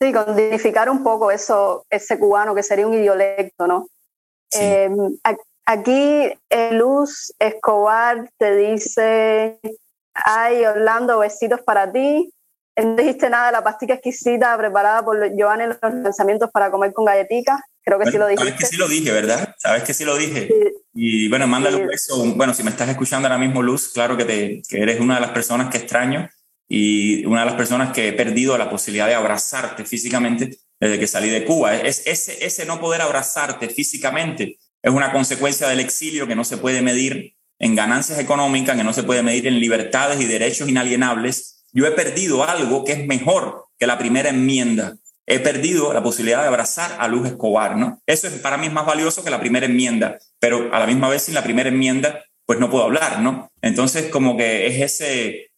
Sí, 0.00 0.12
con 0.12 0.36
dignificar 0.36 0.88
un 0.88 1.02
poco 1.02 1.30
eso, 1.30 1.84
ese 1.90 2.18
cubano 2.18 2.54
que 2.54 2.62
sería 2.62 2.86
un 2.86 2.94
idiolecto, 2.94 3.66
¿no? 3.66 3.88
Em, 4.52 4.96
aquí 5.66 6.32
eh, 6.48 6.70
Luz 6.72 7.34
Escobar 7.38 8.30
te 8.38 8.56
dice, 8.56 9.58
ay 10.14 10.64
Orlando, 10.64 11.18
besitos 11.18 11.60
para 11.62 11.90
ti. 11.92 12.32
No 12.76 12.94
dijiste 12.94 13.28
nada 13.28 13.46
de 13.46 13.52
la 13.52 13.64
pastilla 13.64 13.94
exquisita 13.94 14.56
preparada 14.56 15.04
por 15.04 15.18
Joan 15.36 15.60
en 15.62 15.68
los 15.70 15.78
lanzamientos 15.82 16.48
para 16.52 16.70
comer 16.70 16.92
con 16.92 17.04
galletitas. 17.04 17.60
Creo 17.82 17.98
que 17.98 18.10
sí 18.10 18.18
lo 18.18 18.28
dijiste. 18.28 18.50
Sabes 18.50 18.60
que 18.60 18.66
sí 18.66 18.76
lo 18.76 18.86
dije, 18.86 19.10
¿verdad? 19.10 19.54
Sabes 19.58 19.82
que 19.82 19.94
sí 19.94 20.04
lo 20.04 20.16
dije. 20.16 20.48
Y 21.00 21.28
bueno, 21.28 21.46
mándale 21.46 21.76
un 21.76 21.86
beso. 21.86 22.24
Bueno, 22.34 22.52
si 22.52 22.64
me 22.64 22.70
estás 22.70 22.88
escuchando 22.88 23.28
ahora 23.28 23.38
mismo, 23.38 23.62
Luz, 23.62 23.92
claro 23.94 24.16
que, 24.16 24.24
te, 24.24 24.62
que 24.68 24.82
eres 24.82 24.98
una 24.98 25.14
de 25.14 25.20
las 25.20 25.30
personas 25.30 25.70
que 25.70 25.78
extraño 25.78 26.28
y 26.68 27.24
una 27.24 27.42
de 27.42 27.46
las 27.46 27.54
personas 27.54 27.92
que 27.92 28.08
he 28.08 28.12
perdido 28.12 28.58
la 28.58 28.68
posibilidad 28.68 29.06
de 29.06 29.14
abrazarte 29.14 29.84
físicamente 29.84 30.58
desde 30.80 30.98
que 30.98 31.06
salí 31.06 31.30
de 31.30 31.44
Cuba. 31.44 31.76
Es, 31.76 32.04
ese, 32.04 32.44
ese 32.44 32.66
no 32.66 32.80
poder 32.80 33.00
abrazarte 33.00 33.68
físicamente 33.68 34.58
es 34.82 34.92
una 34.92 35.12
consecuencia 35.12 35.68
del 35.68 35.78
exilio 35.78 36.26
que 36.26 36.34
no 36.34 36.42
se 36.42 36.56
puede 36.56 36.82
medir 36.82 37.36
en 37.60 37.76
ganancias 37.76 38.18
económicas, 38.18 38.76
que 38.76 38.82
no 38.82 38.92
se 38.92 39.04
puede 39.04 39.22
medir 39.22 39.46
en 39.46 39.60
libertades 39.60 40.20
y 40.20 40.24
derechos 40.24 40.68
inalienables. 40.68 41.64
Yo 41.72 41.86
he 41.86 41.92
perdido 41.92 42.42
algo 42.42 42.84
que 42.84 42.94
es 42.94 43.06
mejor 43.06 43.66
que 43.78 43.86
la 43.86 43.98
primera 43.98 44.30
enmienda 44.30 44.96
he 45.28 45.40
perdido 45.40 45.92
la 45.92 46.02
posibilidad 46.02 46.40
de 46.40 46.48
abrazar 46.48 46.96
a 46.98 47.06
Luz 47.06 47.26
Escobar, 47.26 47.76
¿no? 47.76 48.00
Eso 48.06 48.26
es, 48.26 48.34
para 48.34 48.56
mí 48.56 48.66
es 48.66 48.72
más 48.72 48.86
valioso 48.86 49.22
que 49.22 49.30
la 49.30 49.40
primera 49.40 49.66
enmienda, 49.66 50.18
pero 50.40 50.74
a 50.74 50.78
la 50.78 50.86
misma 50.86 51.08
vez 51.08 51.22
sin 51.24 51.34
la 51.34 51.44
primera 51.44 51.68
enmienda, 51.68 52.24
pues 52.46 52.58
no 52.58 52.70
puedo 52.70 52.84
hablar, 52.84 53.20
¿no? 53.20 53.50
Entonces, 53.60 54.10
como 54.10 54.38
que 54.38 54.66
es 54.66 54.80
ese, 54.80 55.50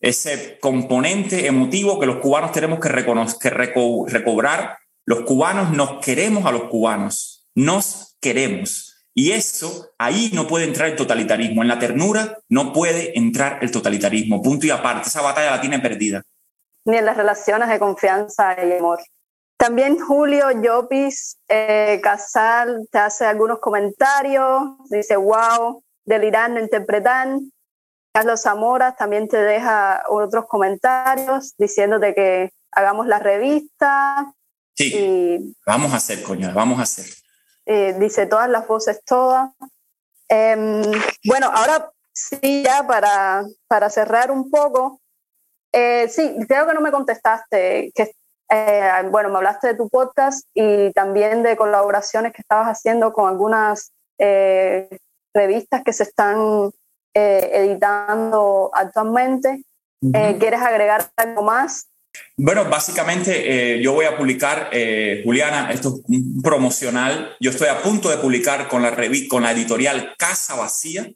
ese 0.00 0.58
componente 0.60 1.46
emotivo 1.46 2.00
que 2.00 2.06
los 2.06 2.16
cubanos 2.16 2.52
tenemos 2.52 2.80
que, 2.80 2.88
que 2.88 3.50
recobrar. 3.50 4.78
Los 5.04 5.20
cubanos 5.20 5.70
nos 5.72 6.04
queremos 6.04 6.46
a 6.46 6.52
los 6.52 6.64
cubanos, 6.64 7.46
nos 7.54 8.16
queremos. 8.20 9.04
Y 9.14 9.32
eso, 9.32 9.90
ahí 9.98 10.30
no 10.32 10.46
puede 10.46 10.64
entrar 10.64 10.88
el 10.88 10.96
totalitarismo. 10.96 11.60
En 11.60 11.68
la 11.68 11.78
ternura 11.78 12.38
no 12.48 12.72
puede 12.72 13.18
entrar 13.18 13.58
el 13.60 13.70
totalitarismo. 13.70 14.40
Punto 14.40 14.66
y 14.66 14.70
aparte. 14.70 15.08
Esa 15.08 15.20
batalla 15.20 15.50
la 15.50 15.60
tiene 15.60 15.80
perdida 15.80 16.22
ni 16.90 16.98
en 16.98 17.06
las 17.06 17.16
relaciones 17.16 17.68
de 17.68 17.78
confianza 17.78 18.56
y 18.62 18.72
amor. 18.72 19.00
También 19.56 19.98
Julio 19.98 20.50
Llopis 20.50 21.38
eh, 21.48 22.00
Casal 22.02 22.88
te 22.90 22.98
hace 22.98 23.26
algunos 23.26 23.58
comentarios, 23.58 24.62
dice, 24.88 25.16
wow, 25.16 25.82
delirando, 26.04 26.60
interpretar. 26.60 27.28
Carlos 28.12 28.42
Zamora 28.42 28.96
también 28.96 29.28
te 29.28 29.36
deja 29.36 30.02
otros 30.08 30.46
comentarios 30.46 31.54
diciéndote 31.58 32.14
que 32.14 32.52
hagamos 32.72 33.06
la 33.06 33.18
revista. 33.18 34.32
Sí, 34.74 35.54
vamos 35.66 35.92
a 35.92 35.96
hacer, 35.96 36.22
coño, 36.22 36.52
vamos 36.54 36.80
a 36.80 36.82
hacer. 36.82 37.06
Eh, 37.66 37.94
dice 37.98 38.26
todas 38.26 38.48
las 38.48 38.66
voces, 38.66 39.00
todas. 39.04 39.50
Em, 40.28 40.82
bueno, 41.24 41.50
ahora 41.52 41.90
sí, 42.12 42.62
ya 42.64 42.86
para, 42.86 43.44
para 43.68 43.90
cerrar 43.90 44.30
un 44.30 44.50
poco, 44.50 44.99
eh, 45.72 46.08
sí, 46.08 46.34
creo 46.48 46.66
que 46.66 46.74
no 46.74 46.80
me 46.80 46.90
contestaste, 46.90 47.92
que 47.94 48.12
eh, 48.50 48.90
bueno, 49.10 49.28
me 49.28 49.36
hablaste 49.36 49.68
de 49.68 49.74
tu 49.74 49.88
podcast 49.88 50.44
y 50.54 50.92
también 50.92 51.42
de 51.42 51.56
colaboraciones 51.56 52.32
que 52.32 52.42
estabas 52.42 52.66
haciendo 52.66 53.12
con 53.12 53.28
algunas 53.28 53.92
eh, 54.18 54.88
revistas 55.32 55.82
que 55.84 55.92
se 55.92 56.02
están 56.02 56.70
editando 57.12 58.70
actualmente. 58.72 59.64
¿Quieres 60.00 60.62
agregar 60.62 61.10
algo 61.16 61.42
más? 61.42 61.86
Bueno, 62.36 62.64
básicamente 62.66 63.80
yo 63.82 63.92
voy 63.92 64.06
a 64.06 64.16
publicar, 64.16 64.70
Juliana, 65.24 65.72
esto 65.72 65.88
es 65.88 66.04
un 66.08 66.40
promocional. 66.40 67.36
Yo 67.40 67.50
estoy 67.50 67.66
a 67.66 67.82
punto 67.82 68.08
de 68.10 68.18
publicar 68.18 68.68
con 68.68 68.82
la, 68.82 68.96
con 69.28 69.42
la 69.42 69.50
editorial 69.50 70.14
Casa 70.16 70.54
Vacía, 70.54 71.10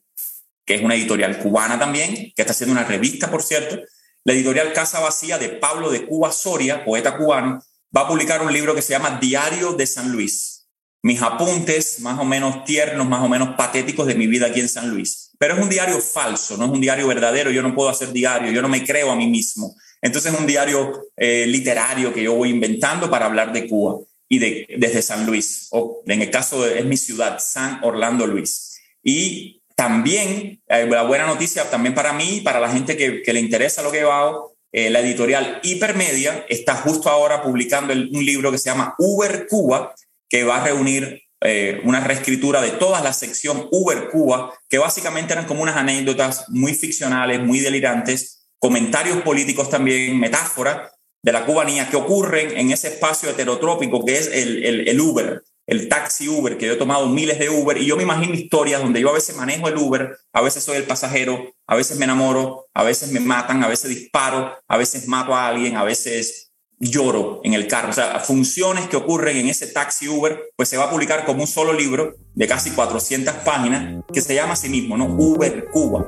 que 0.65 0.75
es 0.75 0.83
una 0.83 0.97
editorial 0.97 1.39
cubana 1.39 1.79
también, 1.79 2.15
que 2.35 2.43
está 2.43 2.53
haciendo 2.53 2.73
una 2.73 2.85
revista, 2.85 3.31
por 3.31 3.43
cierto, 3.43 3.79
la 4.25 4.33
editorial 4.33 4.73
Casa 4.73 5.01
Vacía 5.01 5.39
de 5.39 5.51
Pablo 5.51 5.91
de 5.91 6.07
Cuba 6.07 6.33
Soria, 6.33 6.85
poeta 6.85 7.17
cubano, 7.17 7.63
va 7.95 8.03
a 8.03 8.09
publicar 8.09 8.43
un 8.43 8.53
libro 8.53 8.75
que 8.75 8.83
se 8.83 8.93
llama 8.93 9.19
Diario 9.21 9.75
de 9.75 9.87
San 9.87 10.11
Luis. 10.11 10.67
Mis 11.03 11.21
apuntes 11.21 12.01
más 12.01 12.19
o 12.19 12.25
menos 12.25 12.65
tiernos, 12.65 13.07
más 13.07 13.23
o 13.23 13.29
menos 13.29 13.55
patéticos 13.57 14.07
de 14.07 14.15
mi 14.15 14.27
vida 14.27 14.47
aquí 14.47 14.61
en 14.61 14.71
San 14.71 14.89
Luis. 14.89 15.33
Pero 15.39 15.55
es 15.55 15.63
un 15.63 15.69
diario 15.69 16.01
falso, 16.01 16.57
no 16.57 16.65
es 16.65 16.71
un 16.71 16.81
diario 16.81 17.07
verdadero. 17.07 17.51
Yo 17.51 17.61
no 17.61 17.75
puedo 17.75 17.91
hacer 17.91 18.13
diario, 18.13 18.51
yo 18.51 18.63
no 18.63 18.71
me 18.71 18.83
creo 18.83 19.11
a 19.11 19.17
mí 19.17 19.27
mismo. 19.27 19.75
Entonces 20.01 20.33
es 20.33 20.41
un 20.41 20.47
diario 20.47 21.05
eh, 21.17 21.45
literario 21.47 22.15
que 22.15 22.23
yo 22.23 22.35
voy 22.35 22.49
inventando 22.49 23.11
para 23.11 23.27
hablar 23.27 23.53
de 23.53 23.69
Cuba 23.69 23.99
y 24.27 24.39
de, 24.39 24.67
desde 24.79 25.03
San 25.03 25.27
Luis. 25.27 25.69
O 25.73 26.03
en 26.07 26.23
el 26.23 26.31
caso 26.31 26.65
de 26.65 26.79
es 26.79 26.87
mi 26.87 26.97
ciudad, 26.97 27.39
San 27.39 27.81
Orlando 27.85 28.27
Luis. 28.27 28.81
Y 29.03 29.63
también, 29.75 30.63
eh, 30.69 30.87
la 30.87 31.03
buena 31.03 31.27
noticia 31.27 31.69
también 31.69 31.95
para 31.95 32.13
mí, 32.13 32.41
para 32.45 32.61
la 32.61 32.69
gente 32.69 32.97
que, 32.97 33.33
le 33.33 33.41
interesa 33.41 33.83
lo 33.83 33.91
que 33.91 34.03
hago, 34.03 34.55
eh, 34.73 34.91
la 34.91 35.01
editorial 35.01 35.61
Hipermedia 35.63 36.47
está 36.49 36.75
justo 36.77 37.09
ahora 37.09 37.43
publicando 37.43 37.93
un 37.93 38.25
libro 38.25 38.51
que 38.51 38.59
se 38.59 38.71
llama 38.71 38.95
Uber 38.99 39.47
Cuba, 39.49 39.95
que 40.29 40.45
va 40.45 40.57
a 40.57 40.65
reunir 40.65 41.23
eh, 41.41 41.81
una 41.85 42.01
reescritura 42.01 42.61
de 42.61 42.71
toda 42.71 43.01
la 43.01 43.13
sección 43.13 43.69
Uber 43.71 44.09
Cuba, 44.11 44.55
que 44.69 44.79
básicamente 44.79 45.33
eran 45.33 45.47
como 45.47 45.63
unas 45.63 45.77
anécdotas 45.77 46.49
muy 46.49 46.75
ficcionales, 46.75 47.41
muy 47.41 47.61
delirantes, 47.61 48.47
comentarios 48.59 49.23
políticos 49.23 49.71
también, 49.71 50.19
metáforas 50.19 50.91
de 51.23 51.33
la 51.33 51.45
cubanía 51.45 51.89
que 51.89 51.97
ocurren 51.97 52.57
en 52.57 52.71
ese 52.71 52.89
espacio 52.89 53.31
heterotrópico 53.31 54.05
que 54.05 54.19
es 54.19 54.29
el, 54.29 54.89
el 54.89 55.01
Uber, 55.01 55.43
el 55.67 55.89
taxi 55.89 56.29
Uber, 56.29 56.59
que 56.59 56.67
yo 56.67 56.73
he 56.73 56.77
tomado 56.77 57.09
miles 57.09 57.39
de 57.39 57.49
Uber 57.49 57.79
y 57.79 57.87
yo 57.87 57.97
me 57.97 58.03
imagino 58.03 58.35
historias 58.35 58.83
donde 58.83 59.01
yo 59.01 59.11
a 59.11 59.15
veces 59.15 59.37
manejo 59.37 59.69
el 59.69 59.77
Uber, 59.77 60.17
a 60.33 60.41
veces 60.43 60.63
soy 60.63 60.77
el 60.77 60.85
pasajero, 60.85 61.55
a 61.67 61.77
veces 61.77 61.99
me 61.99 62.05
enamoro, 62.05 62.67
a 62.75 62.83
veces 62.83 63.13
me 63.13 63.21
matan, 63.21 63.63
a 63.63 63.69
veces 63.69 63.91
disparo, 63.91 64.55
a 64.69 64.77
veces 64.77 65.09
mato 65.09 65.35
a 65.35 65.49
alguien, 65.49 65.77
a 65.77 65.85
veces 65.85 66.53
lloro 66.79 67.41
en 67.45 67.55
el 67.55 67.67
carro. 67.67 67.91
O 67.91 67.93
sea, 67.93 68.21
funciones 68.21 68.89
que 68.89 68.97
ocurren 68.97 69.37
en 69.37 69.49
ese 69.49 69.67
taxi 69.67 70.09
Uber, 70.09 70.39
pues 70.57 70.69
se 70.69 70.77
va 70.77 70.85
a 70.85 70.91
publicar 70.91 71.25
como 71.25 71.41
un 71.41 71.47
solo 71.47 71.73
libro 71.73 72.15
de 72.35 72.47
casi 72.47 72.71
400 72.71 73.35
páginas 73.37 74.05
que 74.13 74.21
se 74.21 74.35
llama 74.35 74.53
a 74.53 74.57
sí 74.57 74.69
mismo, 74.69 74.97
¿no? 74.97 75.07
Uber 75.07 75.67
Cuba. 75.73 76.07